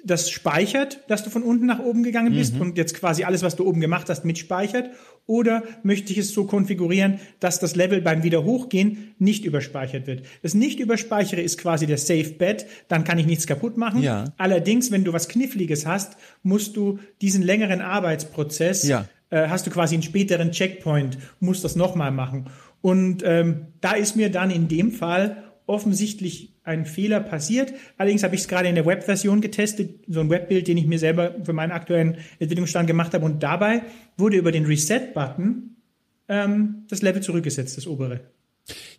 das 0.04 0.30
speichert, 0.30 1.00
dass 1.08 1.24
du 1.24 1.30
von 1.30 1.44
unten 1.44 1.66
nach 1.66 1.80
oben 1.80 2.04
gegangen 2.04 2.34
bist 2.36 2.60
und 2.60 2.78
jetzt 2.78 2.94
quasi 2.94 3.24
alles, 3.24 3.42
was 3.42 3.56
du 3.56 3.66
oben 3.66 3.80
gemacht 3.80 4.10
hast, 4.10 4.26
mitspeichert? 4.26 4.90
Oder 5.28 5.64
möchte 5.82 6.12
ich 6.12 6.20
es 6.20 6.34
so 6.34 6.46
konfigurieren, 6.46 7.20
dass 7.40 7.60
das 7.60 7.76
Level 7.76 8.02
beim 8.02 8.22
Wiederhochgehen 8.24 9.16
nicht 9.18 9.44
überspeichert 9.44 10.06
wird? 10.06 10.24
Das 10.44 10.54
nicht 10.54 10.80
überspeichere 10.80 11.42
ist 11.42 11.58
quasi 11.58 11.88
der 11.88 11.98
Safe 11.98 12.32
Bet, 12.38 12.68
dann 12.88 13.04
kann 13.04 13.18
ich 13.18 13.26
nichts 13.26 13.48
kaputt 13.48 13.76
machen. 13.78 14.04
Ja. 14.04 14.26
Allerdings, 14.38 14.92
wenn 14.92 15.04
du 15.04 15.14
was 15.14 15.28
Kniffliges 15.28 15.86
hast, 15.88 16.18
musst 16.44 16.76
du 16.78 17.00
diesen 17.22 17.42
längeren 17.42 17.82
Arbeitsprozess, 17.82 18.88
Ja. 18.88 19.08
äh, 19.32 19.48
hast 19.48 19.66
du 19.66 19.72
quasi 19.72 19.96
einen 19.96 20.04
späteren 20.04 20.52
Checkpoint, 20.52 21.18
musst 21.40 21.64
das 21.64 21.76
nochmal 21.76 22.12
machen. 22.12 22.46
Und 22.82 23.24
ähm, 23.26 23.68
da 23.82 23.94
ist 23.94 24.16
mir 24.16 24.30
dann 24.30 24.52
in 24.52 24.68
dem 24.68 24.92
Fall 24.92 25.45
offensichtlich 25.68 26.54
ein 26.64 26.86
Fehler 26.86 27.20
passiert. 27.20 27.74
Allerdings 27.98 28.24
habe 28.24 28.36
ich 28.36 28.42
es 28.42 28.48
gerade 28.48 28.70
in 28.70 28.76
der 28.76 28.86
Webversion 28.86 29.42
getestet, 29.42 30.04
so 30.08 30.20
ein 30.20 30.30
Webbild, 30.30 30.68
den 30.68 30.78
ich 30.78 30.86
mir 30.86 31.00
selber 31.00 31.36
für 31.44 31.54
meinen 31.54 31.72
aktuellen 31.72 32.18
Entwicklungsstand 32.40 32.88
gemacht 32.88 33.14
habe. 33.14 33.26
Und 33.26 33.42
dabei 33.44 33.84
wurde 34.18 34.38
über 34.38 34.52
den 34.52 34.66
Reset-Button 34.66 35.76
ähm, 36.28 36.86
das 36.90 37.02
Level 37.02 37.22
zurückgesetzt, 37.22 37.78
das 37.78 37.88
obere. 37.88 38.35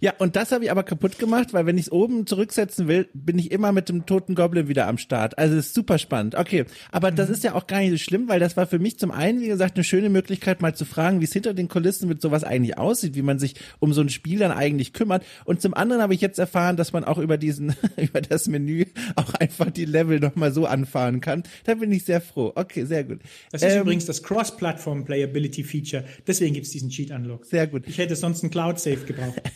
Ja, 0.00 0.14
und 0.18 0.36
das 0.36 0.52
habe 0.52 0.64
ich 0.64 0.70
aber 0.70 0.84
kaputt 0.84 1.18
gemacht, 1.18 1.52
weil 1.52 1.66
wenn 1.66 1.76
ich 1.76 1.86
es 1.86 1.92
oben 1.92 2.26
zurücksetzen 2.26 2.86
will, 2.86 3.08
bin 3.14 3.38
ich 3.38 3.50
immer 3.50 3.72
mit 3.72 3.88
dem 3.88 4.06
toten 4.06 4.34
Goblin 4.34 4.68
wieder 4.68 4.86
am 4.86 4.98
Start. 4.98 5.38
Also 5.38 5.56
es 5.56 5.66
ist 5.66 5.74
super 5.74 5.98
spannend. 5.98 6.34
Okay, 6.36 6.66
aber 6.92 7.10
das 7.10 7.30
ist 7.30 7.42
ja 7.42 7.54
auch 7.54 7.66
gar 7.66 7.80
nicht 7.80 7.90
so 7.90 7.98
schlimm, 7.98 8.28
weil 8.28 8.38
das 8.38 8.56
war 8.56 8.66
für 8.66 8.78
mich 8.78 8.98
zum 8.98 9.10
einen, 9.10 9.40
wie 9.40 9.48
gesagt, 9.48 9.76
eine 9.76 9.84
schöne 9.84 10.08
Möglichkeit, 10.08 10.62
mal 10.62 10.74
zu 10.74 10.84
fragen, 10.84 11.20
wie 11.20 11.24
es 11.24 11.32
hinter 11.32 11.54
den 11.54 11.68
Kulissen 11.68 12.08
mit 12.08 12.20
sowas 12.20 12.44
eigentlich 12.44 12.78
aussieht, 12.78 13.16
wie 13.16 13.22
man 13.22 13.38
sich 13.38 13.54
um 13.80 13.92
so 13.92 14.02
ein 14.02 14.08
Spiel 14.08 14.38
dann 14.38 14.52
eigentlich 14.52 14.92
kümmert. 14.92 15.24
Und 15.44 15.60
zum 15.60 15.74
anderen 15.74 16.00
habe 16.02 16.14
ich 16.14 16.20
jetzt 16.20 16.38
erfahren, 16.38 16.76
dass 16.76 16.92
man 16.92 17.02
auch 17.04 17.18
über 17.18 17.36
diesen, 17.38 17.74
über 17.96 18.20
das 18.20 18.46
Menü 18.46 18.84
auch 19.16 19.34
einfach 19.34 19.70
die 19.70 19.84
Level 19.84 20.20
nochmal 20.20 20.52
so 20.52 20.66
anfahren 20.66 21.20
kann. 21.20 21.42
Da 21.64 21.74
bin 21.74 21.90
ich 21.90 22.04
sehr 22.04 22.20
froh. 22.20 22.52
Okay, 22.54 22.84
sehr 22.84 23.02
gut. 23.04 23.20
Das 23.50 23.62
ist 23.62 23.72
Ähm, 23.72 23.82
übrigens 23.82 24.06
das 24.06 24.22
Cross-Platform-Playability-Feature. 24.22 26.04
Deswegen 26.26 26.54
gibt's 26.54 26.70
diesen 26.70 26.90
Cheat-Unlock. 26.90 27.46
Sehr 27.46 27.66
gut. 27.66 27.84
Ich 27.88 27.98
hätte 27.98 28.14
sonst 28.14 28.42
einen 28.42 28.50
Cloud-Save 28.50 29.04
gebraucht. 29.06 29.40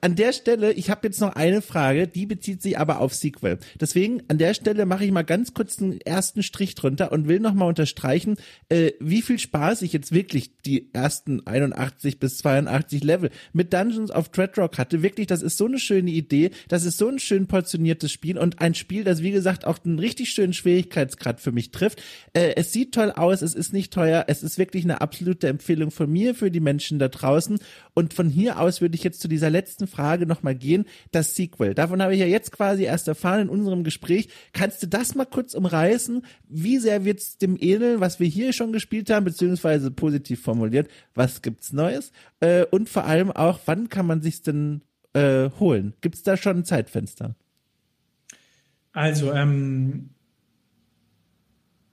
An 0.00 0.16
der 0.16 0.32
Stelle, 0.32 0.72
ich 0.72 0.90
habe 0.90 1.06
jetzt 1.06 1.20
noch 1.20 1.34
eine 1.34 1.62
Frage, 1.62 2.06
die 2.06 2.26
bezieht 2.26 2.62
sich 2.62 2.78
aber 2.78 3.00
auf 3.00 3.14
Sequel. 3.14 3.58
Deswegen 3.80 4.22
an 4.28 4.38
der 4.38 4.54
Stelle 4.54 4.86
mache 4.86 5.04
ich 5.04 5.12
mal 5.12 5.22
ganz 5.22 5.54
kurz 5.54 5.80
einen 5.80 6.00
ersten 6.00 6.42
Strich 6.42 6.74
drunter 6.74 7.12
und 7.12 7.28
will 7.28 7.40
noch 7.40 7.54
mal 7.54 7.66
unterstreichen, 7.66 8.36
äh, 8.68 8.92
wie 9.00 9.22
viel 9.22 9.38
Spaß 9.38 9.82
ich 9.82 9.92
jetzt 9.92 10.12
wirklich 10.12 10.58
die 10.66 10.90
ersten 10.92 11.46
81 11.46 12.18
bis 12.18 12.38
82 12.38 13.02
Level 13.02 13.30
mit 13.52 13.72
Dungeons 13.72 14.10
of 14.10 14.28
Dreadrock 14.30 14.78
hatte. 14.78 15.02
Wirklich, 15.02 15.26
das 15.26 15.42
ist 15.42 15.56
so 15.56 15.66
eine 15.66 15.78
schöne 15.78 16.10
Idee, 16.10 16.50
das 16.68 16.84
ist 16.84 16.98
so 16.98 17.08
ein 17.08 17.18
schön 17.18 17.46
portioniertes 17.46 18.12
Spiel 18.12 18.38
und 18.38 18.60
ein 18.60 18.74
Spiel, 18.74 19.04
das 19.04 19.22
wie 19.22 19.30
gesagt 19.30 19.64
auch 19.64 19.78
einen 19.84 19.98
richtig 19.98 20.30
schönen 20.30 20.52
Schwierigkeitsgrad 20.52 21.40
für 21.40 21.52
mich 21.52 21.70
trifft. 21.70 22.02
Äh, 22.32 22.54
es 22.56 22.72
sieht 22.72 22.94
toll 22.94 23.12
aus, 23.12 23.42
es 23.42 23.54
ist 23.54 23.72
nicht 23.72 23.92
teuer, 23.92 24.24
es 24.28 24.42
ist 24.42 24.58
wirklich 24.58 24.84
eine 24.84 25.00
absolute 25.00 25.48
Empfehlung 25.48 25.90
von 25.90 26.10
mir 26.10 26.34
für 26.34 26.50
die 26.50 26.60
Menschen 26.60 26.98
da 26.98 27.08
draußen 27.08 27.58
und 27.94 28.12
von 28.12 28.28
hier 28.28 28.60
aus 28.60 28.80
würde 28.80 28.96
ich 28.96 29.04
jetzt 29.04 29.20
zu 29.20 29.28
dieser 29.28 29.50
letzten 29.50 29.86
Frage 29.86 30.26
nochmal 30.26 30.54
gehen, 30.54 30.84
das 31.12 31.36
Sequel. 31.36 31.74
Davon 31.74 32.02
habe 32.02 32.14
ich 32.14 32.20
ja 32.20 32.26
jetzt 32.26 32.50
quasi 32.52 32.82
erst 32.84 33.08
erfahren 33.08 33.42
in 33.42 33.48
unserem 33.48 33.84
Gespräch. 33.84 34.28
Kannst 34.52 34.82
du 34.82 34.88
das 34.88 35.14
mal 35.14 35.24
kurz 35.24 35.54
umreißen? 35.54 36.22
Wie 36.48 36.78
sehr 36.78 37.04
wird's 37.04 37.38
dem 37.38 37.56
ähneln, 37.58 38.00
was 38.00 38.18
wir 38.18 38.26
hier 38.26 38.52
schon 38.52 38.72
gespielt 38.72 39.10
haben, 39.10 39.24
beziehungsweise 39.24 39.90
positiv 39.90 40.42
formuliert, 40.42 40.88
was 41.14 41.40
gibt's 41.40 41.72
Neues? 41.72 42.10
Äh, 42.40 42.64
und 42.66 42.88
vor 42.88 43.04
allem 43.04 43.30
auch, 43.30 43.60
wann 43.66 43.88
kann 43.88 44.06
man 44.06 44.22
sich's 44.22 44.42
denn 44.42 44.82
äh, 45.12 45.50
holen? 45.60 45.94
Gibt's 46.00 46.22
da 46.22 46.36
schon 46.36 46.58
ein 46.58 46.64
Zeitfenster? 46.64 47.36
Also, 48.92 49.32
ähm, 49.32 50.10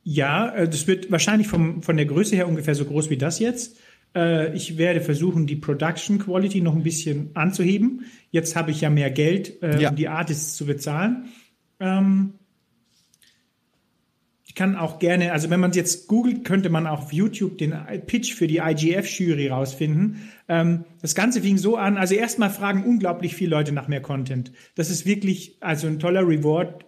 ja, 0.04 0.54
äh, 0.54 0.68
das 0.68 0.88
wird 0.88 1.12
wahrscheinlich 1.12 1.48
vom, 1.48 1.84
von 1.84 1.98
der 1.98 2.06
Größe 2.06 2.36
her 2.36 2.48
ungefähr 2.48 2.76
so 2.76 2.86
groß 2.86 3.10
wie 3.10 3.18
das 3.18 3.40
jetzt. 3.40 3.78
Äh, 4.16 4.56
ich 4.56 4.78
werde 4.78 5.02
versuchen, 5.02 5.48
die 5.48 5.56
Production 5.56 6.20
Quality 6.20 6.62
noch 6.62 6.76
ein 6.76 6.84
bisschen 6.84 7.32
anzuheben. 7.34 8.06
Jetzt 8.30 8.56
habe 8.56 8.72
ich 8.72 8.82
ja 8.82 8.90
mehr 8.90 9.12
Geld, 9.12 9.62
äh, 9.62 9.82
ja. 9.82 9.90
um 9.90 9.96
die 9.96 10.08
Artists 10.08 10.56
zu 10.56 10.66
bezahlen. 10.66 11.30
Ähm, 11.80 12.34
ich 14.52 14.56
kann 14.56 14.76
auch 14.76 15.00
gerne, 15.00 15.32
also 15.32 15.50
wenn 15.50 15.62
man 15.62 15.72
jetzt 15.72 16.10
googelt, 16.10 16.44
könnte 16.44 16.70
man 16.70 16.86
auch 16.86 17.04
auf 17.04 17.14
YouTube 17.14 17.58
den 17.58 17.74
Pitch 18.06 18.34
für 18.34 18.48
die 18.48 18.58
IGF-Jury 18.58 19.48
rausfinden. 19.48 20.30
Ähm, 20.50 20.84
das 21.02 21.16
Ganze 21.16 21.40
fing 21.40 21.58
so 21.58 21.78
an, 21.78 21.96
also 21.96 22.16
erstmal 22.16 22.50
fragen 22.50 22.84
unglaublich 22.84 23.34
viele 23.34 23.52
Leute 23.52 23.72
nach 23.72 23.88
mehr 23.88 24.02
Content. 24.02 24.52
Das 24.76 24.90
ist 24.90 25.06
wirklich 25.06 25.56
also 25.62 25.88
ein 25.88 26.00
toller 26.00 26.28
Reward. 26.28 26.84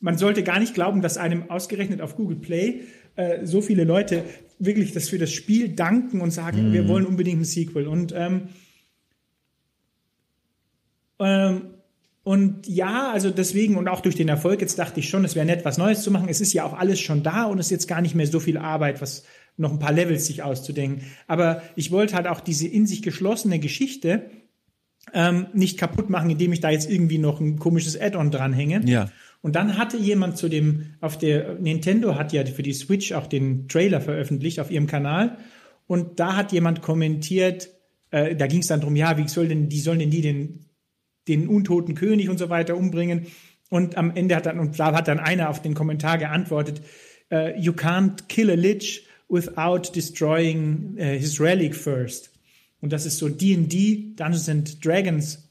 Man 0.00 0.18
sollte 0.18 0.42
gar 0.42 0.58
nicht 0.58 0.74
glauben, 0.74 1.00
dass 1.00 1.16
einem 1.16 1.48
ausgerechnet 1.48 2.00
auf 2.00 2.16
Google 2.16 2.38
Play 2.38 2.80
äh, 3.14 3.46
so 3.46 3.60
viele 3.60 3.84
Leute 3.84 4.24
wirklich 4.60 4.92
das 4.92 5.08
für 5.08 5.18
das 5.18 5.32
Spiel 5.32 5.70
danken 5.70 6.20
und 6.20 6.30
sagen, 6.30 6.68
mhm. 6.68 6.72
wir 6.72 6.86
wollen 6.86 7.06
unbedingt 7.06 7.40
ein 7.40 7.44
Sequel. 7.44 7.88
Und 7.88 8.14
ähm, 8.16 8.48
ähm, 11.18 11.62
und 12.22 12.68
ja, 12.68 13.10
also 13.10 13.30
deswegen 13.30 13.76
und 13.76 13.88
auch 13.88 14.00
durch 14.00 14.14
den 14.14 14.28
Erfolg, 14.28 14.60
jetzt 14.60 14.78
dachte 14.78 15.00
ich 15.00 15.08
schon, 15.08 15.24
es 15.24 15.34
wäre 15.34 15.46
nett, 15.46 15.64
was 15.64 15.78
Neues 15.78 16.02
zu 16.02 16.10
machen. 16.10 16.28
Es 16.28 16.40
ist 16.40 16.52
ja 16.52 16.64
auch 16.64 16.74
alles 16.74 17.00
schon 17.00 17.22
da 17.22 17.44
und 17.44 17.58
es 17.58 17.66
ist 17.66 17.70
jetzt 17.70 17.88
gar 17.88 18.02
nicht 18.02 18.14
mehr 18.14 18.26
so 18.26 18.40
viel 18.40 18.58
Arbeit, 18.58 19.00
was 19.00 19.24
noch 19.56 19.72
ein 19.72 19.78
paar 19.78 19.92
Levels 19.92 20.26
sich 20.26 20.42
auszudenken. 20.42 21.04
Aber 21.26 21.62
ich 21.76 21.90
wollte 21.90 22.14
halt 22.14 22.26
auch 22.26 22.40
diese 22.40 22.68
in 22.68 22.86
sich 22.86 23.02
geschlossene 23.02 23.58
Geschichte 23.58 24.30
ähm, 25.14 25.46
nicht 25.54 25.78
kaputt 25.78 26.10
machen, 26.10 26.30
indem 26.30 26.52
ich 26.52 26.60
da 26.60 26.70
jetzt 26.70 26.90
irgendwie 26.90 27.18
noch 27.18 27.40
ein 27.40 27.58
komisches 27.58 27.98
Add-on 27.98 28.30
dranhänge. 28.30 28.82
Ja. 28.84 29.10
Und 29.42 29.56
dann 29.56 29.78
hatte 29.78 29.96
jemand 29.96 30.36
zu 30.36 30.48
dem, 30.48 30.94
auf 31.00 31.16
der, 31.16 31.54
Nintendo 31.54 32.16
hat 32.16 32.32
ja 32.32 32.44
für 32.44 32.62
die 32.62 32.74
Switch 32.74 33.12
auch 33.12 33.26
den 33.26 33.68
Trailer 33.68 34.00
veröffentlicht 34.00 34.60
auf 34.60 34.70
ihrem 34.70 34.86
Kanal. 34.86 35.38
Und 35.86 36.20
da 36.20 36.36
hat 36.36 36.52
jemand 36.52 36.82
kommentiert, 36.82 37.70
äh, 38.10 38.36
da 38.36 38.46
ging 38.46 38.60
es 38.60 38.66
dann 38.66 38.80
drum, 38.80 38.96
ja, 38.96 39.16
wie 39.16 39.28
soll 39.28 39.48
denn, 39.48 39.68
die 39.68 39.80
sollen 39.80 39.98
denn 39.98 40.10
die 40.10 40.20
den, 40.20 40.66
den 41.26 41.48
untoten 41.48 41.94
König 41.94 42.28
und 42.28 42.38
so 42.38 42.50
weiter 42.50 42.76
umbringen? 42.76 43.26
Und 43.70 43.96
am 43.96 44.14
Ende 44.14 44.36
hat 44.36 44.46
dann, 44.46 44.58
und 44.58 44.78
da 44.78 44.92
hat 44.94 45.08
dann 45.08 45.20
einer 45.20 45.48
auf 45.48 45.62
den 45.62 45.74
Kommentar 45.74 46.18
geantwortet, 46.18 46.82
uh, 47.32 47.48
you 47.56 47.72
can't 47.72 48.26
kill 48.28 48.50
a 48.50 48.54
Lich 48.54 49.06
without 49.28 49.94
destroying 49.94 50.96
uh, 50.98 51.02
his 51.02 51.40
relic 51.40 51.74
first. 51.74 52.30
Und 52.80 52.92
das 52.92 53.06
ist 53.06 53.18
so 53.18 53.28
D&D, 53.28 54.14
Dungeons 54.16 54.48
and 54.48 54.84
Dragons 54.84 55.49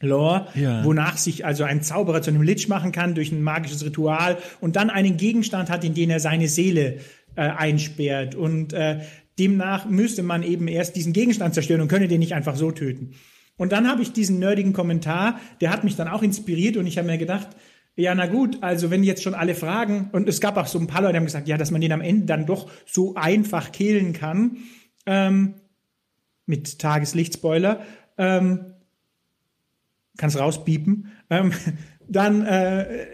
Lore, 0.00 0.46
ja. 0.54 0.84
wonach 0.84 1.16
sich 1.16 1.44
also 1.44 1.64
ein 1.64 1.82
Zauberer 1.82 2.22
zu 2.22 2.30
einem 2.30 2.42
Lich 2.42 2.68
machen 2.68 2.92
kann 2.92 3.14
durch 3.14 3.32
ein 3.32 3.42
magisches 3.42 3.84
Ritual 3.84 4.38
und 4.60 4.76
dann 4.76 4.90
einen 4.90 5.16
Gegenstand 5.16 5.70
hat, 5.70 5.82
in 5.84 5.94
den 5.94 6.10
er 6.10 6.20
seine 6.20 6.48
Seele 6.48 6.98
äh, 7.34 7.42
einsperrt. 7.42 8.34
Und 8.34 8.72
äh, 8.72 9.00
demnach 9.38 9.86
müsste 9.86 10.22
man 10.22 10.42
eben 10.42 10.68
erst 10.68 10.96
diesen 10.96 11.12
Gegenstand 11.12 11.54
zerstören 11.54 11.80
und 11.80 11.88
könne 11.88 12.08
den 12.08 12.20
nicht 12.20 12.34
einfach 12.34 12.56
so 12.56 12.70
töten. 12.70 13.14
Und 13.56 13.72
dann 13.72 13.88
habe 13.88 14.02
ich 14.02 14.12
diesen 14.12 14.38
nerdigen 14.38 14.72
Kommentar, 14.72 15.40
der 15.60 15.70
hat 15.70 15.82
mich 15.82 15.96
dann 15.96 16.08
auch 16.08 16.22
inspiriert 16.22 16.76
und 16.76 16.86
ich 16.86 16.96
habe 16.96 17.08
mir 17.08 17.18
gedacht, 17.18 17.48
ja, 17.96 18.14
na 18.14 18.26
gut, 18.26 18.58
also 18.62 18.90
wenn 18.92 19.02
jetzt 19.02 19.24
schon 19.24 19.34
alle 19.34 19.56
fragen, 19.56 20.10
und 20.12 20.28
es 20.28 20.40
gab 20.40 20.56
auch 20.56 20.68
so 20.68 20.78
ein 20.78 20.86
paar 20.86 21.02
Leute, 21.02 21.14
die 21.14 21.16
haben 21.18 21.24
gesagt, 21.24 21.48
ja, 21.48 21.58
dass 21.58 21.72
man 21.72 21.80
den 21.80 21.90
am 21.90 22.00
Ende 22.00 22.26
dann 22.26 22.46
doch 22.46 22.70
so 22.86 23.16
einfach 23.16 23.72
killen 23.72 24.12
kann, 24.12 24.58
ähm, 25.04 25.54
mit 26.46 26.78
Tageslichtspoiler, 26.78 27.80
ähm, 28.16 28.74
kannst 30.18 30.38
rauspiepen, 30.38 31.08
ähm, 31.30 31.52
dann, 32.08 32.44
äh, 32.44 33.06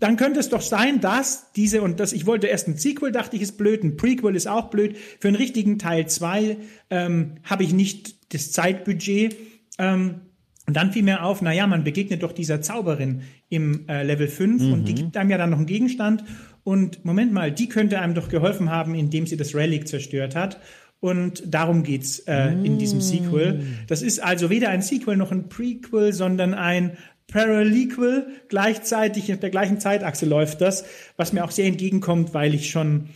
dann 0.00 0.16
könnte 0.16 0.40
es 0.40 0.48
doch 0.48 0.62
sein, 0.62 1.00
dass 1.00 1.52
diese 1.52 1.82
und 1.82 2.00
das, 2.00 2.12
ich 2.12 2.26
wollte 2.26 2.48
erst 2.48 2.66
ein 2.66 2.76
Sequel, 2.76 3.12
dachte 3.12 3.36
ich, 3.36 3.42
ist 3.42 3.58
blöd, 3.58 3.84
ein 3.84 3.96
Prequel 3.96 4.34
ist 4.34 4.48
auch 4.48 4.70
blöd. 4.70 4.96
Für 5.20 5.28
einen 5.28 5.36
richtigen 5.36 5.78
Teil 5.78 6.08
zwei 6.08 6.56
ähm, 6.88 7.36
habe 7.44 7.62
ich 7.62 7.72
nicht 7.72 8.34
das 8.34 8.50
Zeitbudget. 8.50 9.36
Ähm, 9.78 10.22
und 10.66 10.76
dann 10.76 10.92
fiel 10.92 11.02
mir 11.02 11.24
auf, 11.24 11.42
naja, 11.42 11.66
man 11.66 11.84
begegnet 11.84 12.22
doch 12.22 12.32
dieser 12.32 12.62
Zauberin 12.62 13.22
im 13.48 13.88
äh, 13.88 14.04
Level 14.04 14.28
5 14.28 14.62
mhm. 14.62 14.72
und 14.72 14.84
die 14.84 14.94
gibt 14.94 15.16
einem 15.16 15.30
ja 15.30 15.38
dann 15.38 15.50
noch 15.50 15.58
einen 15.58 15.66
Gegenstand. 15.66 16.24
Und 16.62 17.04
Moment 17.04 17.32
mal, 17.32 17.50
die 17.50 17.68
könnte 17.68 18.00
einem 18.00 18.14
doch 18.14 18.28
geholfen 18.28 18.70
haben, 18.70 18.94
indem 18.94 19.26
sie 19.26 19.36
das 19.36 19.54
Relic 19.54 19.88
zerstört 19.88 20.36
hat. 20.36 20.60
Und 21.00 21.42
darum 21.46 21.82
geht's 21.82 22.18
äh, 22.20 22.50
mm. 22.50 22.64
in 22.64 22.78
diesem 22.78 23.00
Sequel. 23.00 23.64
Das 23.86 24.02
ist 24.02 24.22
also 24.22 24.50
weder 24.50 24.68
ein 24.68 24.82
Sequel 24.82 25.16
noch 25.16 25.32
ein 25.32 25.48
Prequel, 25.48 26.12
sondern 26.12 26.52
ein 26.52 26.98
Paralequel. 27.26 28.26
Gleichzeitig 28.48 29.32
auf 29.32 29.40
der 29.40 29.50
gleichen 29.50 29.80
Zeitachse 29.80 30.26
läuft 30.26 30.60
das, 30.60 30.84
was 31.16 31.32
mir 31.32 31.44
auch 31.44 31.50
sehr 31.50 31.66
entgegenkommt, 31.66 32.34
weil 32.34 32.54
ich 32.54 32.70
schon 32.70 33.08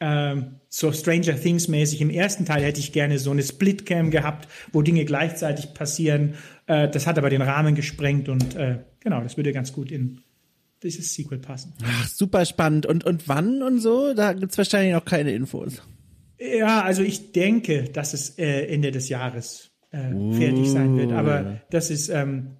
äh, 0.00 0.36
so 0.68 0.92
Stranger 0.92 1.40
Things 1.40 1.68
mäßig 1.68 2.00
im 2.00 2.10
ersten 2.10 2.44
Teil 2.44 2.62
hätte 2.62 2.80
ich 2.80 2.92
gerne 2.92 3.18
so 3.18 3.30
eine 3.30 3.42
Splitcam 3.42 4.10
gehabt, 4.10 4.48
wo 4.72 4.82
Dinge 4.82 5.04
gleichzeitig 5.04 5.74
passieren. 5.74 6.34
Äh, 6.66 6.88
das 6.88 7.06
hat 7.06 7.18
aber 7.18 7.30
den 7.30 7.42
Rahmen 7.42 7.74
gesprengt 7.74 8.28
und 8.28 8.56
äh, 8.56 8.78
genau, 9.00 9.22
das 9.22 9.36
würde 9.36 9.52
ganz 9.52 9.72
gut 9.72 9.92
in 9.92 10.20
dieses 10.82 11.14
Sequel 11.14 11.38
passen. 11.38 11.74
Ach, 11.84 12.08
super 12.08 12.44
spannend. 12.44 12.86
Und, 12.86 13.04
und 13.04 13.28
wann 13.28 13.62
und 13.62 13.80
so? 13.80 14.14
Da 14.14 14.32
gibt's 14.32 14.58
wahrscheinlich 14.58 14.94
noch 14.94 15.04
keine 15.04 15.32
Infos. 15.32 15.82
Ja, 16.38 16.82
also 16.82 17.02
ich 17.02 17.32
denke, 17.32 17.84
dass 17.84 18.14
es 18.14 18.38
äh, 18.38 18.66
Ende 18.66 18.90
des 18.90 19.08
Jahres 19.08 19.70
äh, 19.90 20.32
fertig 20.32 20.70
sein 20.70 20.96
wird. 20.96 21.12
Aber 21.12 21.60
das 21.70 21.90
ist 21.90 22.08
ähm, 22.08 22.58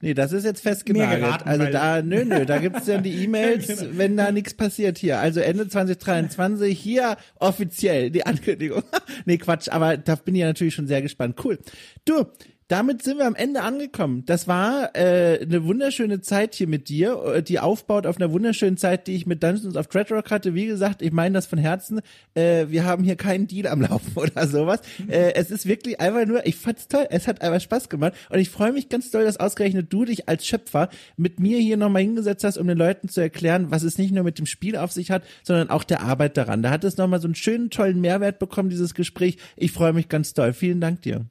Nee, 0.00 0.14
das 0.14 0.32
ist 0.32 0.44
jetzt 0.44 0.60
festgenagelt. 0.60 1.20
Geraten, 1.20 1.48
also 1.48 1.64
da, 1.66 2.02
nö, 2.02 2.24
nö, 2.24 2.46
da 2.46 2.58
gibt's 2.58 2.84
dann 2.86 3.02
die 3.02 3.14
E-Mails, 3.24 3.66
genau. 3.66 3.98
wenn 3.98 4.16
da 4.16 4.30
nichts 4.30 4.54
passiert 4.54 4.96
hier. 4.96 5.18
Also 5.18 5.40
Ende 5.40 5.68
2023 5.68 6.78
hier 6.78 7.16
offiziell 7.40 8.10
die 8.10 8.24
Ankündigung. 8.24 8.84
nee, 9.24 9.38
Quatsch, 9.38 9.68
aber 9.68 9.96
da 9.96 10.14
bin 10.14 10.36
ich 10.36 10.42
ja 10.42 10.46
natürlich 10.46 10.74
schon 10.74 10.86
sehr 10.86 11.02
gespannt. 11.02 11.44
Cool. 11.44 11.58
Du, 12.04 12.26
damit 12.68 13.02
sind 13.02 13.16
wir 13.16 13.26
am 13.26 13.34
Ende 13.34 13.62
angekommen. 13.62 14.24
Das 14.26 14.46
war 14.46 14.94
äh, 14.94 15.40
eine 15.40 15.64
wunderschöne 15.64 16.20
Zeit 16.20 16.54
hier 16.54 16.68
mit 16.68 16.90
dir, 16.90 17.36
äh, 17.36 17.42
die 17.42 17.60
aufbaut 17.60 18.06
auf 18.06 18.18
einer 18.18 18.30
wunderschönen 18.30 18.76
Zeit, 18.76 19.06
die 19.06 19.14
ich 19.14 19.26
mit 19.26 19.42
Dungeons 19.42 19.74
of 19.74 19.86
Dreadrock 19.86 20.30
hatte. 20.30 20.54
Wie 20.54 20.66
gesagt, 20.66 21.00
ich 21.00 21.10
meine 21.10 21.32
das 21.32 21.46
von 21.46 21.58
Herzen. 21.58 22.00
Äh, 22.34 22.66
wir 22.68 22.84
haben 22.84 23.04
hier 23.04 23.16
keinen 23.16 23.46
Deal 23.46 23.66
am 23.68 23.80
Laufen 23.80 24.12
oder 24.16 24.46
sowas. 24.46 24.80
Äh, 25.08 25.32
es 25.34 25.50
ist 25.50 25.64
wirklich 25.66 25.98
einfach 25.98 26.26
nur, 26.26 26.46
ich 26.46 26.56
fand's 26.56 26.88
toll. 26.88 27.06
Es 27.08 27.26
hat 27.26 27.40
einfach 27.40 27.60
Spaß 27.60 27.88
gemacht 27.88 28.12
und 28.28 28.38
ich 28.38 28.50
freue 28.50 28.72
mich 28.72 28.90
ganz 28.90 29.10
doll, 29.10 29.24
dass 29.24 29.38
ausgerechnet 29.38 29.90
du 29.90 30.04
dich 30.04 30.28
als 30.28 30.46
Schöpfer 30.46 30.90
mit 31.16 31.40
mir 31.40 31.58
hier 31.58 31.78
nochmal 31.78 32.02
hingesetzt 32.02 32.44
hast, 32.44 32.58
um 32.58 32.66
den 32.66 32.76
Leuten 32.76 33.08
zu 33.08 33.22
erklären, 33.22 33.70
was 33.70 33.82
es 33.82 33.96
nicht 33.96 34.12
nur 34.12 34.24
mit 34.24 34.38
dem 34.38 34.46
Spiel 34.46 34.76
auf 34.76 34.92
sich 34.92 35.10
hat, 35.10 35.22
sondern 35.42 35.70
auch 35.70 35.84
der 35.84 36.02
Arbeit 36.02 36.36
daran. 36.36 36.62
Da 36.62 36.68
hat 36.68 36.84
es 36.84 36.98
nochmal 36.98 37.20
so 37.20 37.28
einen 37.28 37.34
schönen, 37.34 37.70
tollen 37.70 38.02
Mehrwert 38.02 38.38
bekommen, 38.38 38.68
dieses 38.68 38.92
Gespräch. 38.94 39.38
Ich 39.56 39.72
freue 39.72 39.94
mich 39.94 40.10
ganz 40.10 40.34
doll. 40.34 40.52
Vielen 40.52 40.82
Dank 40.82 41.00
dir. 41.00 41.24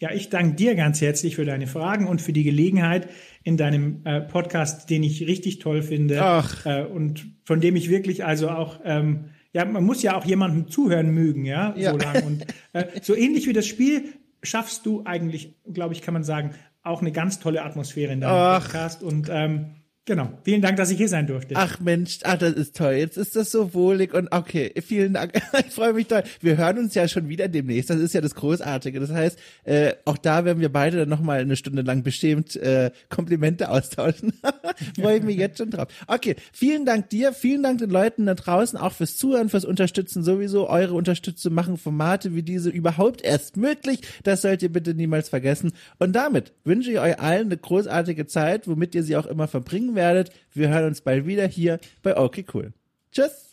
Ja, 0.00 0.12
ich 0.12 0.30
danke 0.30 0.54
dir 0.54 0.76
ganz 0.76 1.00
herzlich 1.00 1.34
für 1.34 1.44
deine 1.44 1.66
Fragen 1.66 2.06
und 2.06 2.22
für 2.22 2.32
die 2.32 2.44
Gelegenheit 2.44 3.08
in 3.42 3.56
deinem 3.56 4.02
äh, 4.04 4.20
Podcast, 4.20 4.90
den 4.90 5.02
ich 5.02 5.26
richtig 5.26 5.58
toll 5.58 5.82
finde 5.82 6.22
Ach. 6.22 6.64
Äh, 6.64 6.84
und 6.84 7.26
von 7.44 7.60
dem 7.60 7.74
ich 7.74 7.90
wirklich 7.90 8.24
also 8.24 8.48
auch 8.48 8.80
ähm, 8.84 9.30
ja, 9.52 9.64
man 9.64 9.82
muss 9.82 10.02
ja 10.02 10.16
auch 10.16 10.24
jemandem 10.24 10.68
zuhören 10.68 11.10
mögen, 11.10 11.44
ja, 11.44 11.74
ja. 11.76 11.90
so 11.90 11.98
lang 11.98 12.22
und 12.24 12.46
äh, 12.74 12.84
so 13.02 13.14
ähnlich 13.14 13.46
wie 13.48 13.52
das 13.52 13.66
Spiel 13.66 14.04
schaffst 14.42 14.86
du 14.86 15.02
eigentlich, 15.04 15.56
glaube 15.72 15.94
ich, 15.94 16.02
kann 16.02 16.14
man 16.14 16.22
sagen, 16.22 16.52
auch 16.82 17.00
eine 17.00 17.12
ganz 17.12 17.40
tolle 17.40 17.64
Atmosphäre 17.64 18.12
in 18.12 18.20
deinem 18.20 18.32
Ach. 18.32 18.62
Podcast 18.62 19.02
und 19.02 19.28
ähm, 19.30 19.74
Genau. 20.08 20.30
Vielen 20.42 20.62
Dank, 20.62 20.78
dass 20.78 20.90
ich 20.90 20.96
hier 20.96 21.10
sein 21.10 21.26
durfte. 21.26 21.54
Ach 21.54 21.80
Mensch, 21.80 22.20
ach, 22.22 22.38
das 22.38 22.54
ist 22.54 22.74
toll. 22.74 22.92
Jetzt 22.92 23.18
ist 23.18 23.36
das 23.36 23.50
so 23.50 23.74
wohlig 23.74 24.14
und 24.14 24.32
okay, 24.32 24.72
vielen 24.80 25.12
Dank. 25.12 25.32
Ich 25.68 25.74
freue 25.74 25.92
mich 25.92 26.06
toll. 26.06 26.22
Wir 26.40 26.56
hören 26.56 26.78
uns 26.78 26.94
ja 26.94 27.06
schon 27.08 27.28
wieder 27.28 27.46
demnächst. 27.46 27.90
Das 27.90 27.98
ist 27.98 28.14
ja 28.14 28.22
das 28.22 28.34
Großartige. 28.34 29.00
Das 29.00 29.10
heißt, 29.10 29.38
äh, 29.64 29.92
auch 30.06 30.16
da 30.16 30.46
werden 30.46 30.60
wir 30.60 30.72
beide 30.72 30.96
dann 30.96 31.10
nochmal 31.10 31.40
eine 31.40 31.56
Stunde 31.56 31.82
lang 31.82 32.04
beschämt 32.04 32.56
äh, 32.56 32.90
Komplimente 33.10 33.68
austauschen. 33.68 34.32
freue 34.98 35.18
ich 35.18 35.24
mich 35.24 35.36
jetzt 35.36 35.58
schon 35.58 35.70
drauf. 35.70 35.88
Okay, 36.06 36.36
vielen 36.52 36.86
Dank 36.86 37.10
dir, 37.10 37.34
vielen 37.34 37.62
Dank 37.62 37.78
den 37.78 37.90
Leuten 37.90 38.24
da 38.24 38.34
draußen 38.34 38.78
auch 38.78 38.92
fürs 38.92 39.18
Zuhören, 39.18 39.50
fürs 39.50 39.66
Unterstützen 39.66 40.22
sowieso. 40.22 40.70
Eure 40.70 40.94
Unterstützung 40.94 41.52
machen 41.52 41.76
Formate 41.76 42.34
wie 42.34 42.42
diese 42.42 42.70
überhaupt 42.70 43.20
erst 43.20 43.58
möglich. 43.58 44.00
Das 44.22 44.40
sollt 44.40 44.62
ihr 44.62 44.72
bitte 44.72 44.94
niemals 44.94 45.28
vergessen. 45.28 45.72
Und 45.98 46.14
damit 46.14 46.52
wünsche 46.64 46.92
ich 46.92 46.98
euch 46.98 47.20
allen 47.20 47.46
eine 47.46 47.58
großartige 47.58 48.26
Zeit, 48.26 48.68
womit 48.68 48.94
ihr 48.94 49.02
sie 49.02 49.16
auch 49.16 49.26
immer 49.26 49.48
verbringen 49.48 49.97
werdet. 49.98 50.30
Wir 50.54 50.70
hören 50.70 50.86
uns 50.86 51.02
bald 51.02 51.26
wieder 51.26 51.46
hier 51.46 51.78
bei 52.02 52.16
Okay 52.16 52.46
Cool. 52.54 52.72
Tschüss. 53.12 53.47